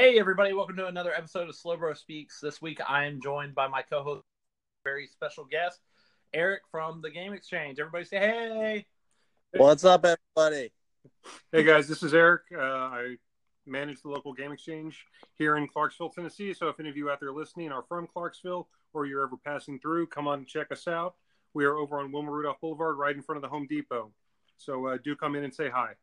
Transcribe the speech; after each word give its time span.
Hey, 0.00 0.16
everybody, 0.20 0.52
welcome 0.52 0.76
to 0.76 0.86
another 0.86 1.12
episode 1.12 1.48
of 1.48 1.56
Slowbro 1.56 1.96
Speaks. 1.96 2.38
This 2.40 2.62
week 2.62 2.78
I 2.88 3.06
am 3.06 3.20
joined 3.20 3.56
by 3.56 3.66
my 3.66 3.82
co 3.82 4.04
host, 4.04 4.22
very 4.84 5.08
special 5.08 5.44
guest, 5.44 5.80
Eric 6.32 6.62
from 6.70 7.02
the 7.02 7.10
Game 7.10 7.32
Exchange. 7.32 7.80
Everybody 7.80 8.04
say 8.04 8.18
hey. 8.18 8.86
What's 9.56 9.84
up, 9.84 10.04
everybody? 10.04 10.70
Hey 11.50 11.64
guys, 11.64 11.88
this 11.88 12.04
is 12.04 12.14
Eric. 12.14 12.42
Uh, 12.56 12.60
I 12.60 13.16
manage 13.66 14.00
the 14.02 14.10
local 14.10 14.32
game 14.32 14.52
exchange 14.52 15.04
here 15.34 15.56
in 15.56 15.66
Clarksville, 15.66 16.10
Tennessee. 16.10 16.54
So 16.54 16.68
if 16.68 16.78
any 16.78 16.90
of 16.90 16.96
you 16.96 17.10
out 17.10 17.18
there 17.18 17.32
listening 17.32 17.72
are 17.72 17.82
from 17.82 18.06
Clarksville 18.06 18.68
or 18.92 19.06
you're 19.06 19.24
ever 19.24 19.36
passing 19.44 19.80
through, 19.80 20.06
come 20.06 20.28
on 20.28 20.38
and 20.38 20.46
check 20.46 20.70
us 20.70 20.86
out. 20.86 21.16
We 21.54 21.64
are 21.64 21.76
over 21.76 21.98
on 21.98 22.12
Wilma 22.12 22.30
Rudolph 22.30 22.60
Boulevard, 22.60 22.98
right 22.98 23.16
in 23.16 23.22
front 23.22 23.38
of 23.38 23.42
the 23.42 23.48
Home 23.48 23.66
Depot. 23.68 24.12
So 24.58 24.86
uh, 24.86 24.98
do 25.02 25.16
come 25.16 25.34
in 25.34 25.42
and 25.42 25.52
say 25.52 25.68
hi. 25.68 25.94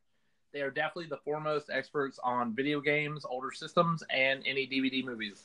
They 0.56 0.62
are 0.62 0.72
definitely 0.72 1.08
the 1.08 1.18
foremost 1.18 1.70
experts 1.70 2.18
on 2.24 2.56
video 2.56 2.80
games, 2.80 3.26
older 3.26 3.52
systems, 3.52 4.02
and 4.10 4.42
any 4.48 4.66
DVD 4.66 5.04
movies. 5.04 5.44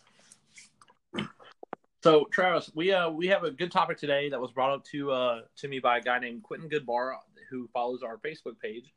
So, 2.05 2.27
Travis, 2.31 2.71
we 2.77 2.93
uh 2.93 3.11
we 3.11 3.27
have 3.27 3.43
a 3.43 3.51
good 3.51 3.73
topic 3.73 3.99
today 3.99 4.29
that 4.29 4.41
was 4.41 4.53
brought 4.53 4.73
up 4.73 4.85
to 4.93 5.11
uh 5.11 5.41
to 5.57 5.67
me 5.69 5.81
by 5.81 5.99
a 5.99 6.01
guy 6.01 6.21
named 6.21 6.45
Quentin 6.45 6.71
Goodbar 6.71 7.15
who 7.51 7.69
follows 7.73 8.05
our 8.05 8.19
Facebook 8.19 8.61
page 8.63 8.95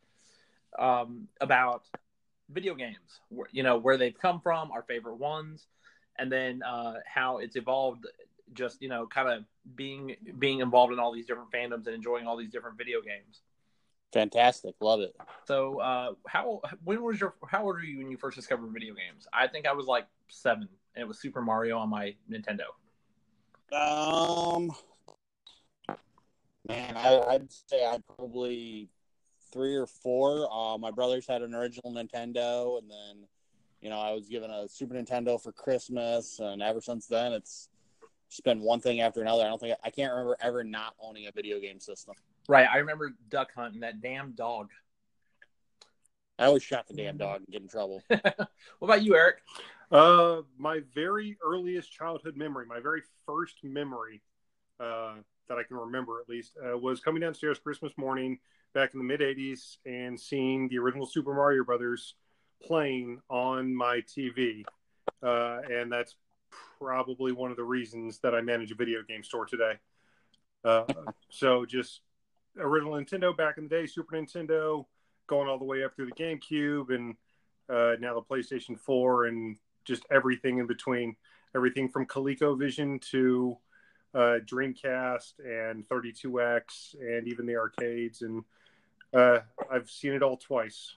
um, 0.77 1.27
about 1.41 1.81
video 2.48 2.75
games. 2.75 3.20
Where, 3.30 3.48
you 3.52 3.64
know 3.64 3.80
where 3.80 3.98
they've 3.98 4.17
come 4.17 4.39
from, 4.39 4.70
our 4.70 4.84
favorite 4.84 5.17
ones, 5.17 5.66
and 6.20 6.31
then 6.31 6.61
uh, 6.61 6.98
how 7.11 7.39
it's 7.39 7.55
evolved. 7.55 8.05
Just 8.53 8.84
you 8.84 8.88
know, 8.88 9.08
kind 9.08 9.30
of 9.30 9.45
being 9.75 10.16
being 10.38 10.59
involved 10.59 10.94
in 10.94 11.00
all 11.00 11.11
these 11.11 11.25
different 11.25 11.50
fandoms 11.52 11.88
and 11.88 11.95
enjoying 11.95 12.27
all 12.27 12.38
these 12.38 12.52
different 12.52 12.77
video 12.77 13.02
games. 13.02 13.41
Fantastic, 14.13 14.76
love 14.80 14.99
it. 14.99 15.16
So, 15.45 15.80
uh, 15.80 16.13
how 16.27 16.62
when 16.84 17.02
was 17.02 17.20
your 17.20 17.34
how 17.48 17.63
old 17.63 17.76
were 17.76 17.84
you 17.84 17.97
when 17.97 18.11
you 18.11 18.17
first 18.17 18.36
discovered 18.36 18.72
video 18.72 18.94
games? 18.94 19.28
I 19.33 19.47
think 19.47 19.66
I 19.66 19.73
was 19.73 19.88
like 19.88 20.05
seven, 20.28 20.70
and 20.94 21.02
it 21.02 21.08
was 21.08 21.20
Super 21.20 21.42
Mario 21.42 21.80
on 21.80 21.89
my 21.89 22.16
Nintendo. 22.31 22.70
Um, 23.75 24.72
man, 26.67 26.95
I, 26.95 27.22
I'd 27.28 27.52
say 27.52 27.83
I'd 27.83 28.05
probably 28.05 28.88
three 29.52 29.75
or 29.75 29.88
four. 29.88 30.48
Uh, 30.53 30.77
my 30.77 30.92
brothers 30.92 31.25
had 31.27 31.42
an 31.42 31.55
original 31.55 31.92
Nintendo, 31.92 32.77
and 32.77 32.92
then 32.92 33.27
you 33.81 33.89
know 33.89 33.98
I 33.98 34.11
was 34.11 34.30
given 34.30 34.52
a 34.52 34.67
Super 34.67 34.94
Nintendo 34.94 35.42
for 35.42 35.52
Christmas, 35.52 36.39
and 36.39 36.61
ever 36.61 36.81
since 36.81 37.08
then 37.08 37.33
it's 37.33 37.67
just 38.30 38.44
been 38.44 38.61
one 38.61 38.80
thing 38.80 39.02
after 39.02 39.22
another. 39.22 39.44
I 39.44 39.48
don't 39.48 39.59
think 39.59 39.75
I 39.83 39.89
can't 39.89 40.11
remember 40.11 40.38
ever 40.39 40.64
not 40.64 40.94
owning 41.02 41.25
a 41.25 41.31
video 41.31 41.59
game 41.59 41.80
system. 41.80 42.14
Right, 42.47 42.67
I 42.72 42.77
remember 42.77 43.13
duck 43.30 43.49
hunting 43.55 43.81
that 43.81 44.02
damn 44.02 44.33
dog. 44.33 44.69
I 46.38 46.45
always 46.45 46.63
shot 46.63 46.88
the 46.88 46.95
damn 46.95 47.17
dog 47.17 47.38
and 47.38 47.47
get 47.47 47.61
in 47.61 47.67
trouble. 47.67 48.02
what 48.08 48.49
about 48.81 49.03
you, 49.03 49.16
Eric? 49.16 49.38
Uh, 49.91 50.41
my 50.58 50.81
very 50.94 51.38
earliest 51.45 51.91
childhood 51.91 52.36
memory, 52.36 52.66
my 52.66 52.80
very 52.80 53.02
first 53.25 53.64
memory 53.64 54.21
uh, 54.80 55.14
that 55.47 55.58
I 55.58 55.64
can 55.64 55.77
remember 55.77 56.19
at 56.19 56.27
least, 56.27 56.58
uh, 56.58 56.77
was 56.77 56.99
coming 56.99 57.21
downstairs 57.21 57.59
Christmas 57.59 57.94
morning 57.97 58.39
back 58.73 58.94
in 58.94 58.99
the 58.99 59.05
mid 59.05 59.21
80s 59.21 59.77
and 59.86 60.19
seeing 60.19 60.67
the 60.67 60.80
original 60.80 61.05
Super 61.05 61.33
Mario 61.33 61.64
Brothers 61.64 62.16
playing 62.61 63.21
on 63.30 63.73
my 63.73 64.02
TV. 64.02 64.64
Uh, 65.21 65.59
and 65.71 65.91
that's 65.91 66.16
probably 66.80 67.31
one 67.31 67.52
of 67.52 67.58
the 67.58 67.64
reasons 67.64 68.19
that 68.19 68.33
I 68.33 68.41
manage 68.41 68.71
a 68.71 68.75
video 68.75 69.03
game 69.08 69.23
store 69.23 69.45
today. 69.45 69.73
Uh, 70.66 70.86
so 71.30 71.66
just 71.66 72.02
original 72.59 72.93
Nintendo 72.93 73.35
back 73.35 73.57
in 73.57 73.63
the 73.63 73.69
day, 73.69 73.85
Super 73.85 74.15
Nintendo, 74.15 74.85
going 75.27 75.47
all 75.47 75.57
the 75.57 75.65
way 75.65 75.83
up 75.83 75.95
through 75.95 76.07
the 76.07 76.23
GameCube, 76.23 76.93
and 76.93 77.15
uh, 77.69 77.95
now 77.99 78.13
the 78.13 78.21
PlayStation 78.21 78.79
4, 78.79 79.25
and 79.25 79.57
just 79.85 80.03
everything 80.11 80.59
in 80.59 80.67
between. 80.67 81.15
Everything 81.55 81.87
from 81.87 82.08
ColecoVision 82.08 83.02
to 83.11 83.58
uh, 84.15 84.39
Dreamcast 84.45 85.33
and 85.39 85.87
32X, 85.87 86.95
and 86.99 87.27
even 87.27 87.45
the 87.45 87.55
arcades. 87.55 88.21
And 88.21 88.43
uh, 89.13 89.39
I've 89.71 89.89
seen 89.89 90.13
it 90.13 90.23
all 90.23 90.37
twice. 90.37 90.95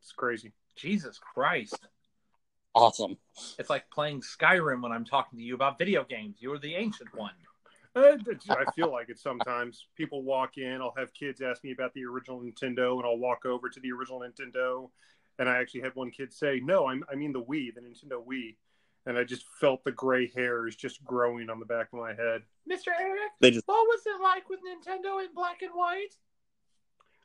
It's 0.00 0.12
crazy. 0.12 0.52
Jesus 0.76 1.18
Christ. 1.18 1.88
Awesome. 2.74 3.18
It's 3.58 3.70
like 3.70 3.90
playing 3.90 4.22
Skyrim 4.22 4.82
when 4.82 4.92
I'm 4.92 5.04
talking 5.04 5.38
to 5.38 5.44
you 5.44 5.54
about 5.54 5.78
video 5.78 6.04
games. 6.04 6.36
You're 6.38 6.58
the 6.58 6.74
ancient 6.74 7.14
one. 7.14 7.32
Uh, 7.94 8.16
I 8.50 8.64
feel 8.72 8.90
like 8.90 9.08
it 9.08 9.18
sometimes. 9.18 9.86
People 9.96 10.22
walk 10.22 10.58
in, 10.58 10.80
I'll 10.80 10.94
have 10.96 11.12
kids 11.14 11.40
ask 11.40 11.64
me 11.64 11.72
about 11.72 11.94
the 11.94 12.04
original 12.04 12.40
Nintendo, 12.40 12.96
and 12.96 13.04
I'll 13.04 13.18
walk 13.18 13.44
over 13.46 13.68
to 13.68 13.80
the 13.80 13.92
original 13.92 14.20
Nintendo. 14.20 14.90
And 15.38 15.48
I 15.48 15.58
actually 15.58 15.82
had 15.82 15.94
one 15.94 16.10
kid 16.10 16.32
say, 16.32 16.60
No, 16.62 16.88
I'm, 16.88 17.04
I 17.10 17.14
mean 17.14 17.32
the 17.32 17.42
Wii, 17.42 17.74
the 17.74 17.80
Nintendo 17.80 18.24
Wii. 18.24 18.56
And 19.06 19.16
I 19.16 19.24
just 19.24 19.44
felt 19.60 19.84
the 19.84 19.92
gray 19.92 20.30
hairs 20.34 20.76
just 20.76 21.02
growing 21.04 21.48
on 21.48 21.60
the 21.60 21.66
back 21.66 21.88
of 21.92 21.98
my 21.98 22.10
head. 22.10 22.42
Mr. 22.70 22.88
Eric, 23.00 23.30
They 23.40 23.50
just 23.50 23.66
what 23.66 23.86
was 23.86 24.00
it 24.04 24.20
like 24.22 24.48
with 24.50 24.60
Nintendo 24.60 25.24
in 25.24 25.32
black 25.34 25.62
and 25.62 25.72
white? 25.72 26.14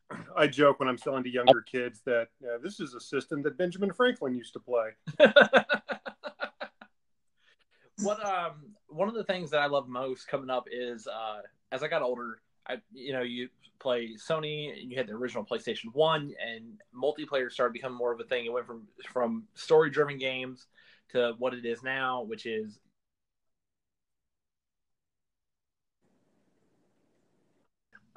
I 0.38 0.48
joke 0.48 0.80
when 0.80 0.88
I'm 0.88 0.98
selling 0.98 1.24
to 1.24 1.30
younger 1.30 1.62
kids 1.62 2.02
that 2.06 2.30
uh, 2.44 2.58
this 2.62 2.80
is 2.80 2.94
a 2.94 3.02
system 3.02 3.42
that 3.44 3.58
Benjamin 3.58 3.92
Franklin 3.92 4.36
used 4.36 4.54
to 4.54 4.60
play. 4.60 4.92
what 8.02 8.26
um 8.26 8.74
one 8.94 9.08
of 9.10 9.16
the 9.16 9.24
things 9.24 9.52
that 9.52 9.62
I 9.62 9.66
love 9.68 9.88
most 9.88 10.28
coming 10.28 10.50
up 10.50 10.68
is 10.72 11.08
uh 11.08 11.42
as 11.72 11.84
I 11.84 11.88
got 11.88 12.02
older, 12.02 12.40
I 12.68 12.78
you 12.94 13.14
know, 13.14 13.22
you 13.22 13.50
play 13.80 14.16
Sony 14.16 14.72
and 14.80 14.92
you 14.92 14.98
had 14.98 15.08
the 15.08 15.14
original 15.14 15.44
PlayStation 15.44 15.94
1 15.94 16.34
and 16.46 16.80
multiplayer 16.96 17.52
started 17.52 17.74
becoming 17.74 17.98
more 17.98 18.14
of 18.14 18.20
a 18.20 18.24
thing. 18.24 18.46
It 18.46 18.54
went 18.54 18.66
from 18.68 18.88
from 19.12 19.44
story 19.56 19.90
driven 19.90 20.18
games 20.18 20.68
to 21.10 21.34
what 21.38 21.54
it 21.54 21.66
is 21.66 21.84
now, 21.84 22.24
which 22.24 22.46
is 22.46 22.80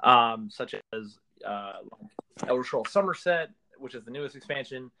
um 0.01 0.49
such 0.51 0.75
as 0.93 1.17
uh 1.45 1.73
Elder 2.47 2.63
Scrolls 2.63 2.87
Summerset, 2.89 3.47
which 3.77 3.95
is 3.95 4.03
the 4.05 4.11
newest 4.11 4.35
expansion. 4.35 4.91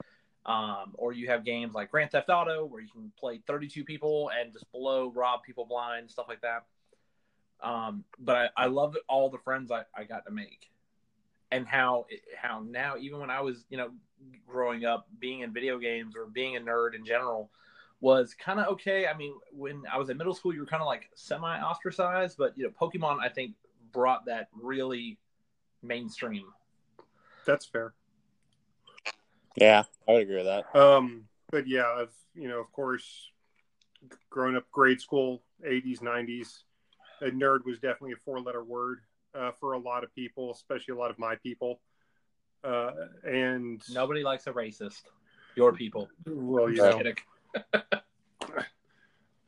Um, 0.47 0.93
or 0.93 1.11
you 1.11 1.27
have 1.27 1.43
games 1.43 1.73
like 1.73 1.91
Grand 1.91 2.11
Theft 2.11 2.29
Auto 2.29 2.65
where 2.65 2.81
you 2.81 2.87
can 2.87 3.11
play 3.19 3.41
32 3.45 3.83
people 3.83 4.31
and 4.39 4.53
just 4.53 4.71
blow, 4.71 5.11
rob 5.11 5.43
people 5.43 5.65
blind, 5.65 6.09
stuff 6.09 6.27
like 6.29 6.39
that. 6.41 6.63
Um, 7.61 8.05
but 8.17 8.35
I, 8.35 8.63
I 8.63 8.65
love 8.67 8.95
all 9.09 9.29
the 9.29 9.39
friends 9.39 9.71
I, 9.71 9.83
I 9.95 10.05
got 10.05 10.25
to 10.25 10.31
make, 10.31 10.69
and 11.51 11.67
how 11.67 12.05
how 12.39 12.63
now 12.65 12.97
even 12.97 13.19
when 13.19 13.29
I 13.29 13.41
was 13.41 13.65
you 13.69 13.77
know 13.77 13.89
growing 14.45 14.85
up, 14.85 15.07
being 15.19 15.41
in 15.41 15.53
video 15.53 15.79
games 15.79 16.15
or 16.15 16.27
being 16.27 16.55
a 16.55 16.59
nerd 16.59 16.95
in 16.95 17.03
general 17.03 17.49
was 17.99 18.35
kind 18.35 18.59
of 18.59 18.67
okay. 18.67 19.07
I 19.07 19.17
mean, 19.17 19.33
when 19.51 19.83
I 19.91 19.97
was 19.97 20.09
in 20.09 20.17
middle 20.17 20.35
school, 20.35 20.53
you 20.53 20.59
were 20.59 20.67
kind 20.67 20.81
of 20.81 20.87
like 20.87 21.09
semi 21.15 21.59
ostracized, 21.59 22.37
but 22.37 22.57
you 22.57 22.63
know, 22.63 22.71
Pokemon 22.79 23.19
I 23.21 23.29
think 23.29 23.53
brought 23.91 24.25
that 24.25 24.49
really 24.53 25.17
mainstream. 25.81 26.45
That's 27.45 27.65
fair. 27.65 27.93
Yeah, 29.57 29.83
I 30.07 30.11
would 30.13 30.21
agree 30.21 30.37
with 30.37 30.45
that. 30.45 30.79
Um, 30.79 31.25
but 31.51 31.67
yeah, 31.67 31.85
I've 31.97 32.13
you 32.35 32.47
know, 32.47 32.59
of 32.59 32.71
course, 32.71 33.31
growing 34.29 34.55
up 34.55 34.69
grade 34.71 35.01
school, 35.01 35.41
'80s, 35.65 35.99
'90s, 35.99 36.59
a 37.21 37.31
nerd 37.31 37.65
was 37.65 37.79
definitely 37.79 38.13
a 38.13 38.23
four-letter 38.23 38.63
word 38.63 38.99
uh, 39.35 39.51
for 39.59 39.73
a 39.73 39.79
lot 39.79 40.03
of 40.03 40.13
people, 40.13 40.51
especially 40.51 40.93
a 40.93 40.97
lot 40.97 41.09
of 41.09 41.17
my 41.17 41.35
people. 41.35 41.79
Uh, 42.63 42.91
and 43.23 43.81
Nobody 43.89 44.23
likes 44.23 44.47
a 44.47 44.51
racist. 44.51 45.01
Your 45.55 45.73
people. 45.73 46.07
well, 46.27 46.69
you 46.69 46.77
know, 46.77 47.01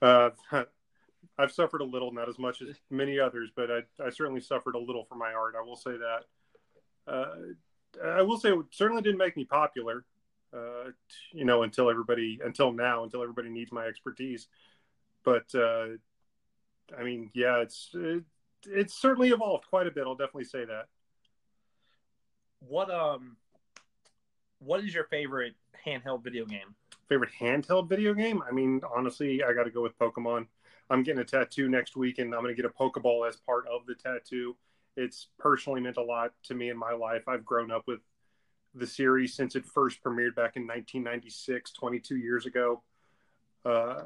uh, 0.02 0.30
I've 1.38 1.52
suffered 1.52 1.82
a 1.82 1.86
little, 1.86 2.12
not 2.12 2.28
as 2.28 2.40
much 2.40 2.62
as 2.62 2.76
many 2.90 3.20
others, 3.20 3.50
but 3.56 3.70
I, 3.70 3.80
I 4.04 4.10
certainly 4.10 4.42
suffered 4.42 4.76
a 4.76 4.80
little 4.80 5.06
for 5.06 5.16
my 5.16 5.34
art. 5.34 5.54
I 5.58 5.64
will 5.64 5.76
say 5.76 5.92
that. 5.92 6.24
Uh, 7.08 7.36
I 8.04 8.22
will 8.22 8.38
say 8.38 8.50
it 8.52 8.66
certainly 8.72 9.02
didn't 9.02 9.18
make 9.18 9.36
me 9.38 9.46
popular. 9.46 10.06
Uh, 10.52 10.92
you 11.32 11.46
know, 11.46 11.62
until 11.62 11.90
everybody, 11.90 12.40
until 12.44 12.72
now, 12.72 13.04
until 13.04 13.22
everybody 13.22 13.50
needs 13.50 13.72
my 13.72 13.86
expertise. 13.86 14.48
But 15.24 15.54
uh, 15.54 15.90
I 16.98 17.04
mean, 17.04 17.30
yeah, 17.34 17.58
it's 17.58 17.92
it, 17.94 18.24
it's 18.66 19.00
certainly 19.00 19.30
evolved 19.30 19.68
quite 19.68 19.88
a 19.88 19.92
bit. 19.92 20.06
I'll 20.06 20.16
definitely 20.16 20.46
say 20.46 20.66
that. 20.66 20.88
What 22.62 22.90
um, 22.90 23.38
what 24.60 24.84
is 24.84 24.94
your 24.94 25.06
favorite 25.06 25.54
handheld 25.86 26.24
video 26.24 26.46
game? 26.46 26.76
Favorite 27.08 27.32
handheld 27.40 27.90
video 27.90 28.14
game? 28.14 28.42
I 28.48 28.52
mean, 28.52 28.82
honestly, 28.96 29.44
I 29.44 29.54
got 29.54 29.64
to 29.64 29.72
go 29.72 29.82
with 29.82 29.98
Pokemon. 29.98 30.48
I'm 30.90 31.04
getting 31.04 31.22
a 31.22 31.26
tattoo 31.26 31.70
next 31.70 31.96
week, 31.96 32.18
and 32.20 32.34
I'm 32.34 32.42
going 32.42 32.56
to 32.56 32.62
get 32.62 32.70
a 32.70 32.74
Pokeball 32.74 33.28
as 33.28 33.36
part 33.38 33.66
of 33.68 33.86
the 33.86 33.96
tattoo. 33.96 34.56
It's 35.00 35.28
personally 35.38 35.80
meant 35.80 35.98
a 35.98 36.04
lot 36.04 36.34
to 36.44 36.54
me 36.54 36.70
in 36.70 36.78
my 36.78 36.92
life. 36.92 37.24
I've 37.28 37.46
grown 37.46 37.72
up 37.72 37.84
with 37.88 38.02
the 38.76 38.86
series 38.86 39.34
since 39.34 39.56
it 39.56 39.66
first 39.66 40.04
premiered 40.04 40.36
back 40.36 40.58
in 40.58 40.68
1996, 40.68 41.72
22 41.72 42.18
years 42.18 42.46
ago. 42.46 42.84
Uh, 43.64 44.02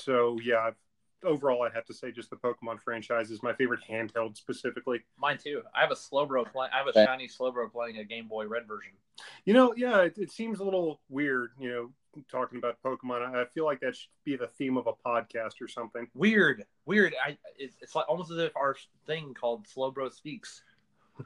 so 0.00 0.38
yeah, 0.42 0.60
I've, 0.60 0.76
overall, 1.24 1.62
I'd 1.62 1.74
have 1.74 1.84
to 1.86 1.94
say 1.94 2.10
just 2.12 2.30
the 2.30 2.36
Pokemon 2.36 2.80
franchise 2.80 3.30
is 3.30 3.42
my 3.42 3.52
favorite 3.52 3.80
handheld 3.88 4.36
specifically. 4.36 5.00
Mine 5.18 5.38
too. 5.38 5.62
I 5.74 5.80
have 5.80 5.90
a 5.90 5.94
Slowbro 5.94 6.50
play. 6.50 6.68
I 6.72 6.78
have 6.78 6.86
a 6.88 6.92
shiny 6.92 7.28
Slowbro 7.28 7.70
playing 7.72 7.98
a 7.98 8.04
Game 8.04 8.28
Boy 8.28 8.46
Red 8.46 8.66
version. 8.66 8.92
You 9.44 9.54
know, 9.54 9.74
yeah, 9.76 10.02
it, 10.02 10.18
it 10.18 10.30
seems 10.30 10.60
a 10.60 10.64
little 10.64 11.00
weird, 11.08 11.50
you 11.58 11.70
know, 11.70 11.90
talking 12.30 12.58
about 12.58 12.78
Pokemon. 12.84 13.34
I 13.34 13.42
I 13.42 13.44
feel 13.46 13.64
like 13.64 13.80
that 13.80 13.96
should 13.96 14.10
be 14.24 14.36
the 14.36 14.46
theme 14.46 14.76
of 14.76 14.86
a 14.86 14.92
podcast 14.92 15.60
or 15.60 15.68
something. 15.68 16.06
Weird, 16.14 16.64
weird. 16.86 17.14
I 17.24 17.36
it's, 17.58 17.76
it's 17.80 17.94
like 17.94 18.08
almost 18.08 18.30
as 18.30 18.38
if 18.38 18.56
our 18.56 18.76
thing 19.06 19.34
called 19.34 19.66
Slowbro 19.66 20.12
speaks. 20.12 20.62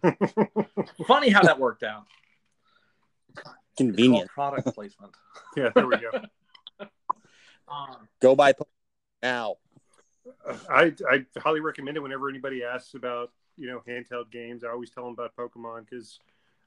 Funny 1.07 1.31
how 1.31 1.43
that 1.43 1.59
worked 1.59 1.83
out. 1.83 2.05
It's 3.37 3.45
Convenient. 3.77 4.31
product 4.31 4.75
placement. 4.75 5.13
yeah, 5.57 5.71
there 5.75 5.87
we 5.87 5.97
go. 5.97 6.11
Um, 7.69 8.09
Go 8.21 8.37
buy 8.37 8.53
Pokemon 8.53 8.67
now. 9.23 9.57
I 10.69 10.93
I 11.11 11.25
highly 11.39 11.61
recommend 11.61 11.97
it 11.97 12.01
whenever 12.01 12.29
anybody 12.29 12.65
asks 12.65 12.95
about 12.95 13.31
you 13.57 13.69
know 13.69 13.83
handheld 13.87 14.31
games. 14.31 14.65
I 14.65 14.69
always 14.69 14.91
tell 14.91 15.05
them 15.05 15.13
about 15.13 15.37
Pokemon 15.37 15.87
because, 15.89 16.19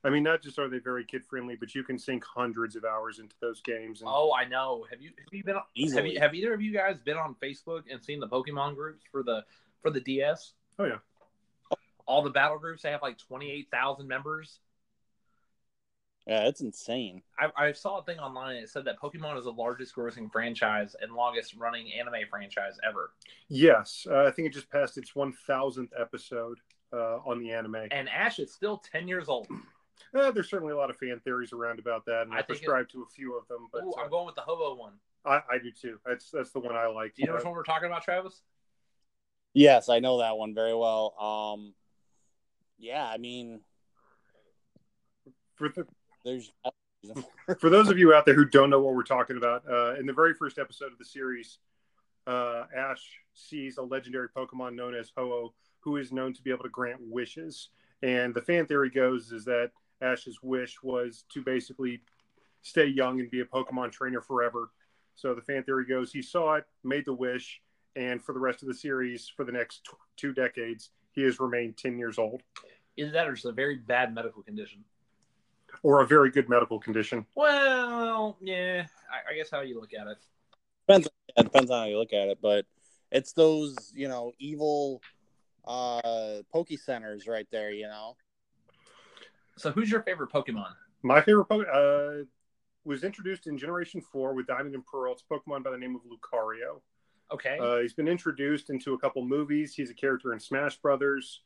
I 0.03 0.09
mean, 0.09 0.23
not 0.23 0.41
just 0.41 0.59
are 0.59 0.69
they 0.69 0.79
very 0.79 1.05
kid 1.05 1.25
friendly, 1.25 1.55
but 1.55 1.75
you 1.75 1.83
can 1.83 1.97
sink 1.97 2.23
hundreds 2.23 2.75
of 2.75 2.85
hours 2.85 3.19
into 3.19 3.35
those 3.41 3.61
games. 3.61 4.01
And, 4.01 4.09
oh, 4.11 4.33
I 4.33 4.45
know. 4.45 4.85
Have 4.89 5.01
you 5.01 5.11
have 5.17 5.33
you 5.33 5.43
been 5.43 5.55
on, 5.55 5.93
have 5.93 6.05
you 6.05 6.19
have 6.19 6.35
either 6.35 6.53
of 6.53 6.61
you 6.61 6.73
guys 6.73 6.99
been 6.99 7.17
on 7.17 7.35
Facebook 7.41 7.83
and 7.91 8.03
seen 8.03 8.19
the 8.19 8.27
Pokemon 8.27 8.75
groups 8.75 9.03
for 9.11 9.23
the 9.23 9.43
for 9.81 9.89
the 9.91 10.01
DS? 10.01 10.53
Oh, 10.79 10.85
yeah. 10.85 10.97
All 12.07 12.21
the 12.21 12.29
battle 12.29 12.59
groups 12.59 12.83
they 12.83 12.91
have 12.91 13.01
like 13.01 13.17
twenty 13.17 13.51
eight 13.51 13.67
thousand 13.71 14.07
members. 14.07 14.59
Yeah, 16.27 16.47
it's 16.47 16.61
insane. 16.61 17.21
I, 17.39 17.67
I 17.67 17.71
saw 17.71 17.99
a 17.99 18.03
thing 18.03 18.17
online. 18.17 18.55
It 18.55 18.69
said 18.69 18.85
that 18.85 18.99
Pokemon 18.99 19.37
is 19.37 19.43
the 19.43 19.51
largest 19.51 19.95
grossing 19.95 20.31
franchise 20.31 20.95
and 20.99 21.13
longest 21.13 21.55
running 21.55 21.91
anime 21.93 22.27
franchise 22.29 22.79
ever. 22.87 23.11
Yes, 23.47 24.07
uh, 24.09 24.23
I 24.25 24.31
think 24.31 24.47
it 24.47 24.53
just 24.53 24.69
passed 24.71 24.97
its 24.97 25.15
one 25.15 25.33
thousandth 25.45 25.93
episode 25.99 26.57
uh, 26.91 27.17
on 27.25 27.39
the 27.39 27.51
anime. 27.51 27.75
And 27.91 28.09
Ash 28.09 28.39
is 28.39 28.51
still 28.51 28.77
ten 28.91 29.07
years 29.07 29.29
old. 29.29 29.47
Uh, 30.13 30.31
there's 30.31 30.49
certainly 30.49 30.71
a 30.71 30.77
lot 30.77 30.89
of 30.89 30.97
fan 30.97 31.19
theories 31.23 31.51
around 31.51 31.77
about 31.79 32.05
that, 32.05 32.21
and 32.23 32.33
I, 32.33 32.37
I 32.37 32.41
think 32.41 32.51
it- 32.59 32.63
subscribe 32.63 32.87
to 32.89 33.01
a 33.03 33.05
few 33.05 33.37
of 33.37 33.45
them. 33.49 33.67
But 33.71 33.83
Ooh, 33.83 33.93
uh, 33.97 34.03
I'm 34.03 34.09
going 34.09 34.25
with 34.25 34.35
the 34.35 34.41
Hobo 34.41 34.75
one. 34.75 34.93
I, 35.25 35.41
I 35.49 35.57
do 35.61 35.71
too. 35.71 35.99
That's 36.05 36.31
that's 36.31 36.51
the 36.51 36.59
one 36.59 36.75
I 36.75 36.87
like. 36.87 37.15
Do 37.15 37.21
you 37.21 37.27
know 37.27 37.33
Uh, 37.33 37.37
which 37.37 37.45
one 37.45 37.53
we're 37.53 37.63
talking 37.63 37.87
about, 37.87 38.03
Travis? 38.03 38.41
Yes, 39.53 39.89
I 39.89 39.99
know 39.99 40.19
that 40.19 40.37
one 40.37 40.53
very 40.53 40.75
well. 40.75 41.15
Um, 41.19 41.73
yeah, 42.77 43.05
I 43.05 43.17
mean, 43.17 43.61
for 45.55 45.69
the 45.69 45.85
there's 46.25 46.51
for 47.59 47.69
those 47.69 47.89
of 47.89 47.99
you 47.99 48.13
out 48.13 48.25
there 48.25 48.33
who 48.33 48.45
don't 48.45 48.69
know 48.69 48.81
what 48.81 48.95
we're 48.95 49.03
talking 49.03 49.37
about, 49.37 49.63
uh, 49.69 49.93
in 49.95 50.05
the 50.05 50.13
very 50.13 50.33
first 50.33 50.57
episode 50.57 50.91
of 50.91 50.97
the 50.97 51.05
series, 51.05 51.59
uh, 52.25 52.63
Ash 52.75 53.01
sees 53.35 53.77
a 53.77 53.83
legendary 53.83 54.27
Pokemon 54.29 54.73
known 54.73 54.95
as 54.95 55.11
Ho-Oh, 55.15 55.53
who 55.79 55.97
is 55.97 56.11
known 56.11 56.33
to 56.33 56.41
be 56.41 56.49
able 56.49 56.63
to 56.63 56.69
grant 56.69 56.99
wishes. 57.01 57.69
And 58.01 58.33
the 58.33 58.41
fan 58.41 58.65
theory 58.65 58.89
goes 58.89 59.31
is 59.31 59.45
that 59.45 59.71
Ash's 60.01 60.39
wish 60.41 60.81
was 60.81 61.25
to 61.31 61.43
basically 61.43 62.01
stay 62.63 62.85
young 62.85 63.19
and 63.19 63.29
be 63.29 63.41
a 63.41 63.45
Pokemon 63.45 63.91
trainer 63.91 64.21
forever. 64.21 64.71
So 65.13 65.35
the 65.35 65.41
fan 65.41 65.63
theory 65.63 65.85
goes 65.85 66.11
he 66.11 66.23
saw 66.23 66.55
it, 66.55 66.65
made 66.83 67.05
the 67.05 67.13
wish, 67.13 67.61
and 67.95 68.21
for 68.21 68.33
the 68.33 68.39
rest 68.39 68.63
of 68.63 68.67
the 68.67 68.73
series, 68.73 69.31
for 69.35 69.45
the 69.45 69.51
next 69.51 69.85
t- 69.85 69.91
two 70.17 70.33
decades, 70.33 70.89
he 71.11 71.21
has 71.21 71.39
remained 71.39 71.77
10 71.77 71.97
years 71.97 72.17
old 72.17 72.41
Is 72.97 73.13
that 73.13 73.27
or 73.27 73.33
just 73.33 73.45
a 73.45 73.51
very 73.51 73.77
bad 73.77 74.13
medical 74.13 74.41
condition? 74.41 74.83
Or 75.83 76.01
a 76.01 76.07
very 76.07 76.31
good 76.31 76.49
medical 76.49 76.79
condition. 76.79 77.25
Well, 77.35 78.37
yeah, 78.41 78.85
I, 79.11 79.31
I 79.33 79.35
guess 79.35 79.49
how 79.51 79.61
you 79.61 79.79
look 79.79 79.93
at 79.93 80.07
it. 80.07 80.17
depends. 80.87 81.07
It 81.37 81.43
depends 81.43 81.69
on 81.71 81.79
how 81.79 81.85
you 81.85 81.97
look 81.97 82.13
at 82.13 82.27
it, 82.29 82.39
but 82.41 82.65
it's 83.11 83.33
those 83.33 83.75
you 83.93 84.07
know 84.07 84.31
evil 84.39 85.01
uh 85.65 86.41
poke 86.51 86.69
centers 86.83 87.27
right 87.27 87.47
there. 87.51 87.71
You 87.71 87.87
know, 87.87 88.15
So, 89.57 89.71
who's 89.71 89.89
your 89.91 90.03
favorite 90.03 90.31
Pokemon? 90.31 90.71
My 91.03 91.21
favorite 91.21 91.47
Pokemon 91.47 92.21
uh, 92.21 92.25
was 92.83 93.03
introduced 93.03 93.47
in 93.47 93.57
Generation 93.57 94.01
4 94.01 94.33
with 94.33 94.47
Diamond 94.47 94.75
and 94.75 94.85
Pearl. 94.85 95.13
It's 95.13 95.23
a 95.29 95.33
Pokemon 95.33 95.63
by 95.63 95.71
the 95.71 95.77
name 95.77 95.95
of 95.95 96.01
Lucario. 96.03 96.81
Okay, 97.31 97.57
Uh, 97.59 97.77
he's 97.79 97.93
been 97.93 98.07
introduced 98.07 98.69
into 98.69 98.93
a 98.93 98.99
couple 98.99 99.25
movies. 99.25 99.73
He's 99.73 99.89
a 99.89 99.95
character 99.95 100.33
in 100.33 100.39
Smash 100.39 100.77
Brothers. 100.77 101.41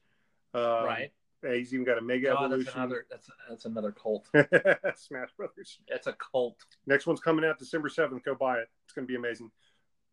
Um, 0.53 0.61
right. 0.85 1.11
He's 1.41 1.73
even 1.73 1.85
got 1.85 1.97
a 1.97 2.01
Mega 2.01 2.29
Oh, 2.31 2.41
that's 2.41 2.45
Evolution. 2.45 2.73
another. 2.75 3.05
That's 3.09 3.29
that's 3.47 3.65
another 3.65 3.91
cult. 3.91 4.27
Smash 4.95 5.29
Brothers. 5.37 5.79
That's 5.89 6.07
a 6.07 6.13
cult. 6.13 6.57
Next 6.85 7.07
one's 7.07 7.21
coming 7.21 7.45
out 7.45 7.57
December 7.59 7.87
7th. 7.89 8.23
Go 8.23 8.35
buy 8.35 8.57
it. 8.59 8.67
It's 8.83 8.93
going 8.93 9.07
to 9.07 9.11
be 9.11 9.15
amazing. 9.15 9.49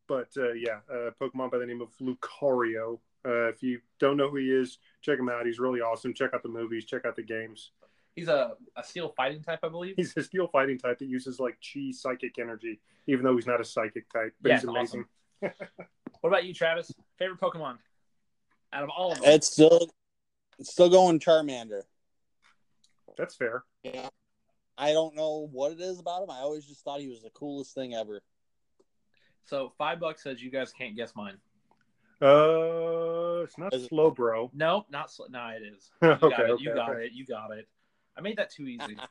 But 0.08 0.28
uh, 0.36 0.52
yeah, 0.52 0.78
uh, 0.88 1.10
Pokemon 1.20 1.50
by 1.50 1.58
the 1.58 1.66
name 1.66 1.80
of 1.82 1.88
Lucario. 2.00 3.00
Uh, 3.26 3.48
if 3.48 3.60
you 3.60 3.80
don't 3.98 4.16
know 4.16 4.30
who 4.30 4.36
he 4.36 4.50
is, 4.52 4.78
check 5.02 5.18
him 5.18 5.28
out. 5.28 5.46
He's 5.46 5.58
really 5.58 5.80
awesome. 5.80 6.14
Check 6.14 6.30
out 6.32 6.44
the 6.44 6.48
movies. 6.48 6.84
Check 6.84 7.04
out 7.04 7.16
the 7.16 7.24
games. 7.24 7.72
He's 8.14 8.28
a, 8.28 8.52
a 8.76 8.84
steel 8.84 9.12
fighting 9.16 9.42
type, 9.42 9.58
I 9.64 9.68
believe. 9.68 9.94
He's 9.96 10.16
a 10.16 10.22
steel 10.22 10.46
fighting 10.46 10.78
type 10.78 11.00
that 11.00 11.06
uses 11.08 11.40
like 11.40 11.58
chi 11.60 11.90
psychic 11.90 12.38
energy, 12.38 12.80
even 13.08 13.24
though 13.24 13.34
he's 13.34 13.48
not 13.48 13.60
a 13.60 13.64
psychic 13.64 14.08
type. 14.12 14.32
But 14.40 14.48
Yeah, 14.50 14.54
he's 14.54 14.62
it's 14.64 14.70
amazing. 14.70 15.04
What 16.22 16.30
about 16.30 16.44
you, 16.44 16.54
Travis? 16.54 16.90
Favorite 17.18 17.38
Pokemon 17.40 17.76
out 18.72 18.82
of 18.84 18.88
all 18.96 19.12
of 19.12 19.20
them? 19.20 19.30
it's 19.32 19.48
still 19.52 19.76
it's 19.82 19.92
still 20.62 20.88
going 20.90 21.20
Charmander. 21.20 21.82
That's 23.16 23.34
fair. 23.34 23.64
Yeah, 23.82 24.08
I 24.76 24.92
don't 24.92 25.14
know 25.14 25.48
what 25.52 25.72
it 25.72 25.80
is 25.80 25.98
about 25.98 26.22
him. 26.22 26.30
I 26.30 26.38
always 26.38 26.66
just 26.66 26.82
thought 26.84 27.00
he 27.00 27.08
was 27.08 27.22
the 27.22 27.30
coolest 27.30 27.74
thing 27.74 27.94
ever. 27.94 28.22
So 29.44 29.72
five 29.78 30.00
bucks 30.00 30.22
says 30.22 30.42
you 30.42 30.50
guys 30.50 30.72
can't 30.72 30.96
guess 30.96 31.14
mine. 31.14 31.36
Uh, 32.20 33.42
it's 33.44 33.58
not 33.58 33.72
Is 33.74 33.84
it- 33.84 33.88
slow, 33.88 34.10
bro. 34.10 34.50
No, 34.54 34.86
not 34.90 35.10
slow. 35.10 35.26
no. 35.30 35.46
It 35.48 35.62
is. 35.62 35.90
You 36.02 36.08
okay, 36.10 36.28
got 36.30 36.40
it. 36.40 36.50
okay, 36.50 36.62
you 36.64 36.74
got 36.74 36.90
okay. 36.90 37.04
it. 37.06 37.12
You 37.12 37.24
got 37.26 37.50
it. 37.52 37.68
I 38.16 38.20
made 38.22 38.38
that 38.38 38.50
too 38.50 38.66
easy. 38.66 38.96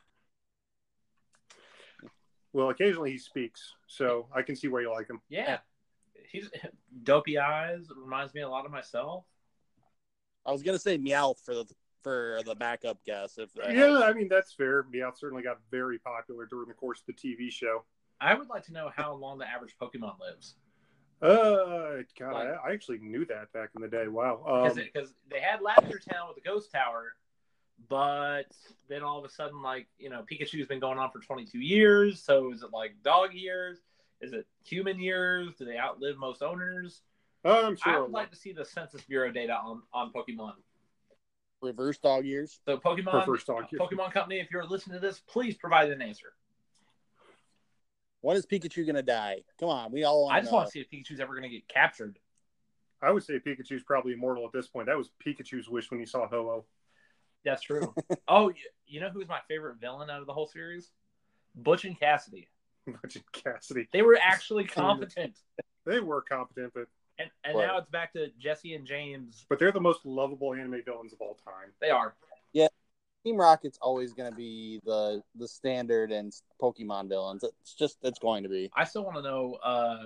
Well, 2.52 2.70
occasionally 2.70 3.10
he 3.10 3.18
speaks, 3.18 3.74
so 3.86 4.28
I 4.34 4.40
can 4.40 4.56
see 4.56 4.68
why 4.68 4.80
you 4.80 4.90
like 4.90 5.10
him. 5.10 5.20
Yeah, 5.28 5.58
he's 6.30 6.48
dopey 7.02 7.38
eyes. 7.38 7.86
Reminds 7.94 8.32
me 8.32 8.40
a 8.40 8.48
lot 8.48 8.64
of 8.64 8.70
myself. 8.70 9.24
I 10.46 10.52
was 10.52 10.62
gonna 10.62 10.78
say 10.78 10.98
Meowth 10.98 11.44
for 11.44 11.54
the 11.54 11.64
for 12.02 12.40
the 12.46 12.54
backup 12.54 12.98
guess. 13.04 13.36
If 13.36 13.52
that 13.54 13.74
Yeah, 13.74 14.00
I 14.04 14.12
mean 14.12 14.28
that's 14.28 14.52
fair. 14.52 14.84
Meowth 14.84 15.18
certainly 15.18 15.42
got 15.42 15.58
very 15.70 15.98
popular 15.98 16.46
during 16.46 16.68
the 16.68 16.74
course 16.74 17.00
of 17.00 17.06
the 17.06 17.12
TV 17.14 17.50
show. 17.50 17.84
I 18.20 18.34
would 18.34 18.48
like 18.48 18.64
to 18.64 18.72
know 18.72 18.90
how 18.94 19.12
long 19.14 19.38
the 19.38 19.48
average 19.48 19.76
Pokemon 19.80 20.18
lives 20.20 20.54
Uh, 21.20 22.02
God, 22.18 22.32
Like- 22.32 22.48
I, 22.48 22.70
I 22.70 22.72
actually 22.72 22.98
knew 22.98 23.24
that 23.26 23.52
back 23.52 23.70
in 23.74 23.82
the 23.82 23.88
day. 23.88 24.06
Wow. 24.08 24.42
Um, 24.46 24.74
because 24.74 25.14
they 25.28 25.40
had 25.40 25.60
Lavender 25.62 25.98
Town 25.98 26.28
with 26.28 26.36
the 26.36 26.48
Ghost 26.48 26.70
Tower, 26.70 27.14
but 27.88 28.54
then 28.88 29.02
all 29.02 29.18
of 29.18 29.24
a 29.24 29.28
sudden, 29.28 29.62
like 29.62 29.88
you 29.98 30.10
know, 30.10 30.24
Pikachu's 30.30 30.66
been 30.68 30.80
going 30.80 30.98
on 30.98 31.10
for 31.10 31.20
22 31.20 31.58
years. 31.58 32.22
So 32.22 32.52
is 32.52 32.62
it 32.62 32.70
like 32.72 33.02
dog 33.02 33.34
years? 33.34 33.78
Is 34.20 34.32
it 34.32 34.46
human 34.64 34.98
years? 35.00 35.54
Do 35.58 35.64
they 35.64 35.78
outlive 35.78 36.16
most 36.16 36.42
owners? 36.42 37.02
Oh, 37.44 37.66
I'm 37.66 37.76
sure. 37.76 37.92
I 37.92 38.00
would 38.00 38.10
like 38.10 38.30
to 38.30 38.36
see 38.36 38.52
the 38.52 38.64
Census 38.64 39.02
Bureau 39.02 39.30
data 39.30 39.54
on 39.54 39.82
on 39.92 40.12
Pokemon. 40.12 40.52
reverse 41.62 41.98
dog 41.98 42.24
years. 42.24 42.58
So 42.66 42.76
Pokemon, 42.78 43.10
For 43.10 43.22
first 43.22 43.46
dog 43.46 43.66
years. 43.70 43.80
Pokemon 43.80 44.12
Company, 44.12 44.40
if 44.40 44.50
you're 44.50 44.64
listening 44.64 45.00
to 45.00 45.06
this, 45.06 45.20
please 45.20 45.56
provide 45.56 45.90
an 45.90 46.02
answer. 46.02 46.32
When 48.20 48.36
is 48.36 48.46
Pikachu 48.46 48.84
gonna 48.86 49.02
die? 49.02 49.42
Come 49.60 49.68
on, 49.68 49.92
we 49.92 50.04
all. 50.04 50.28
I 50.28 50.40
just 50.40 50.52
want 50.52 50.66
to 50.66 50.72
see 50.72 50.80
if 50.80 50.90
Pikachu's 50.90 51.20
ever 51.20 51.32
going 51.34 51.44
to 51.44 51.48
get 51.48 51.68
captured. 51.68 52.18
I 53.02 53.10
would 53.10 53.22
say 53.22 53.38
Pikachu's 53.38 53.84
probably 53.84 54.14
immortal 54.14 54.44
at 54.46 54.52
this 54.52 54.66
point. 54.66 54.86
That 54.86 54.96
was 54.96 55.10
Pikachu's 55.24 55.68
wish 55.68 55.90
when 55.90 56.00
he 56.00 56.06
saw 56.06 56.26
Ho-Oh. 56.26 56.64
That's 57.44 57.62
true. 57.62 57.94
oh, 58.28 58.48
you, 58.48 58.54
you 58.86 59.00
know 59.00 59.10
who's 59.10 59.28
my 59.28 59.38
favorite 59.46 59.76
villain 59.80 60.10
out 60.10 60.20
of 60.20 60.26
the 60.26 60.32
whole 60.32 60.48
series? 60.48 60.90
Butch 61.54 61.84
and 61.84 61.98
Cassidy. 61.98 62.48
Butch 62.86 63.16
and 63.16 63.32
Cassidy. 63.32 63.88
They 63.92 64.02
were 64.02 64.18
actually 64.20 64.64
competent. 64.64 65.38
They 65.84 66.00
were 66.00 66.22
competent, 66.22 66.72
but 66.74 66.88
And 67.18 67.30
and 67.44 67.56
Right. 67.56 67.66
now 67.66 67.78
it's 67.78 67.88
back 67.90 68.12
to 68.12 68.28
Jessie 68.38 68.74
and 68.74 68.86
James. 68.86 69.46
but 69.48 69.58
they're 69.58 69.72
the 69.72 69.80
most 69.80 70.04
lovable 70.04 70.54
anime 70.54 70.82
villains 70.84 71.12
of 71.12 71.20
all 71.20 71.34
time. 71.44 71.72
They 71.80 71.90
are. 71.90 72.14
Yeah. 72.52 72.68
Team 73.24 73.36
Rocket's 73.36 73.78
always 73.80 74.12
gonna 74.12 74.32
be 74.34 74.80
the 74.84 75.22
the 75.34 75.48
standard 75.48 76.12
and 76.12 76.32
Pokemon 76.60 77.08
villains. 77.08 77.42
It's 77.42 77.74
just 77.74 77.98
it's 78.02 78.18
going 78.18 78.42
to 78.42 78.48
be. 78.48 78.70
I 78.76 78.84
still 78.84 79.04
want 79.04 79.16
to 79.16 79.22
know 79.22 79.54
uh, 79.54 80.04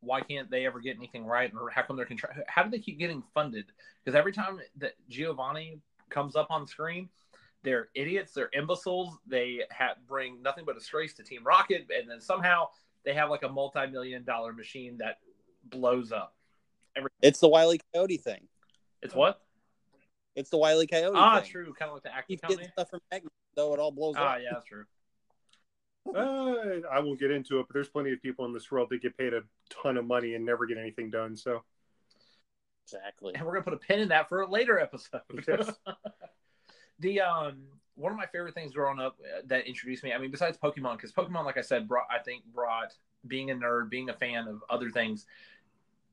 why 0.00 0.22
can't 0.22 0.50
they 0.50 0.64
ever 0.66 0.80
get 0.80 0.96
anything 0.96 1.26
right, 1.26 1.52
or 1.54 1.68
how 1.68 1.82
come 1.82 1.96
they're 1.96 2.06
contra- 2.06 2.44
How 2.48 2.62
do 2.62 2.70
they 2.70 2.78
keep 2.78 2.98
getting 2.98 3.22
funded? 3.34 3.66
Because 4.02 4.16
every 4.16 4.32
time 4.32 4.60
that 4.76 4.94
Giovanni 5.08 5.80
comes 6.08 6.36
up 6.36 6.46
on 6.50 6.66
screen, 6.66 7.10
they're 7.62 7.88
idiots, 7.94 8.32
they're 8.32 8.48
imbeciles. 8.54 9.18
They 9.26 9.64
have 9.70 9.96
bring 10.06 10.40
nothing 10.40 10.64
but 10.64 10.76
disgrace 10.76 11.12
to 11.14 11.22
Team 11.22 11.44
Rocket, 11.44 11.88
and 11.94 12.08
then 12.08 12.20
somehow 12.20 12.68
they 13.04 13.12
have 13.14 13.28
like 13.28 13.42
a 13.42 13.48
multi-million 13.48 14.24
dollar 14.24 14.52
machine 14.54 14.96
that 14.98 15.18
blows 15.64 16.12
up. 16.12 16.34
It's 17.22 17.38
the 17.40 17.48
Wiley 17.48 17.80
Coyote 17.94 18.16
thing. 18.16 18.48
It's 19.02 19.14
what? 19.14 19.40
It's 20.36 20.50
the 20.50 20.58
Wiley 20.58 20.86
Coyote. 20.86 21.14
Ah, 21.16 21.40
thing. 21.40 21.50
true. 21.50 21.72
Kind 21.78 21.88
of 21.90 21.94
like 21.94 22.02
the 22.02 22.14
acting 22.14 22.34
Keep 22.36 22.42
company. 22.42 22.56
getting 22.58 22.72
stuff 22.72 22.90
from 22.90 23.00
Magma, 23.10 23.30
though 23.54 23.72
it 23.74 23.80
all 23.80 23.90
blows 23.92 24.14
Ah, 24.18 24.34
up. 24.34 24.38
yeah, 24.42 24.48
that's 24.52 24.64
true. 24.66 24.84
Uh, 26.16 26.80
I 26.90 26.98
won't 27.00 27.20
get 27.20 27.30
into 27.30 27.60
it, 27.60 27.66
but 27.68 27.74
there's 27.74 27.90
plenty 27.90 28.10
of 28.10 28.22
people 28.22 28.46
in 28.46 28.54
this 28.54 28.70
world 28.70 28.88
that 28.90 29.02
get 29.02 29.16
paid 29.18 29.34
a 29.34 29.42
ton 29.68 29.98
of 29.98 30.06
money 30.06 30.34
and 30.34 30.44
never 30.44 30.64
get 30.66 30.78
anything 30.78 31.10
done. 31.10 31.36
So 31.36 31.62
Exactly. 32.86 33.34
and 33.34 33.44
we're 33.44 33.52
gonna 33.52 33.64
put 33.64 33.74
a 33.74 33.76
pin 33.76 34.00
in 34.00 34.08
that 34.08 34.28
for 34.28 34.40
a 34.40 34.50
later 34.50 34.80
episode. 34.80 35.20
Yes. 35.46 35.70
the 37.00 37.20
um 37.20 37.62
one 37.96 38.10
of 38.12 38.18
my 38.18 38.26
favorite 38.26 38.54
things 38.54 38.72
growing 38.72 38.98
up 38.98 39.18
that 39.46 39.66
introduced 39.66 40.02
me, 40.02 40.12
I 40.14 40.18
mean, 40.18 40.30
besides 40.30 40.56
Pokemon, 40.56 40.96
because 40.96 41.12
Pokemon, 41.12 41.44
like 41.44 41.58
I 41.58 41.62
said, 41.62 41.86
brought 41.86 42.06
I 42.10 42.18
think 42.18 42.44
brought 42.46 42.94
being 43.26 43.50
a 43.50 43.54
nerd, 43.54 43.90
being 43.90 44.10
a 44.10 44.14
fan 44.14 44.48
of 44.48 44.62
other 44.68 44.90
things, 44.90 45.26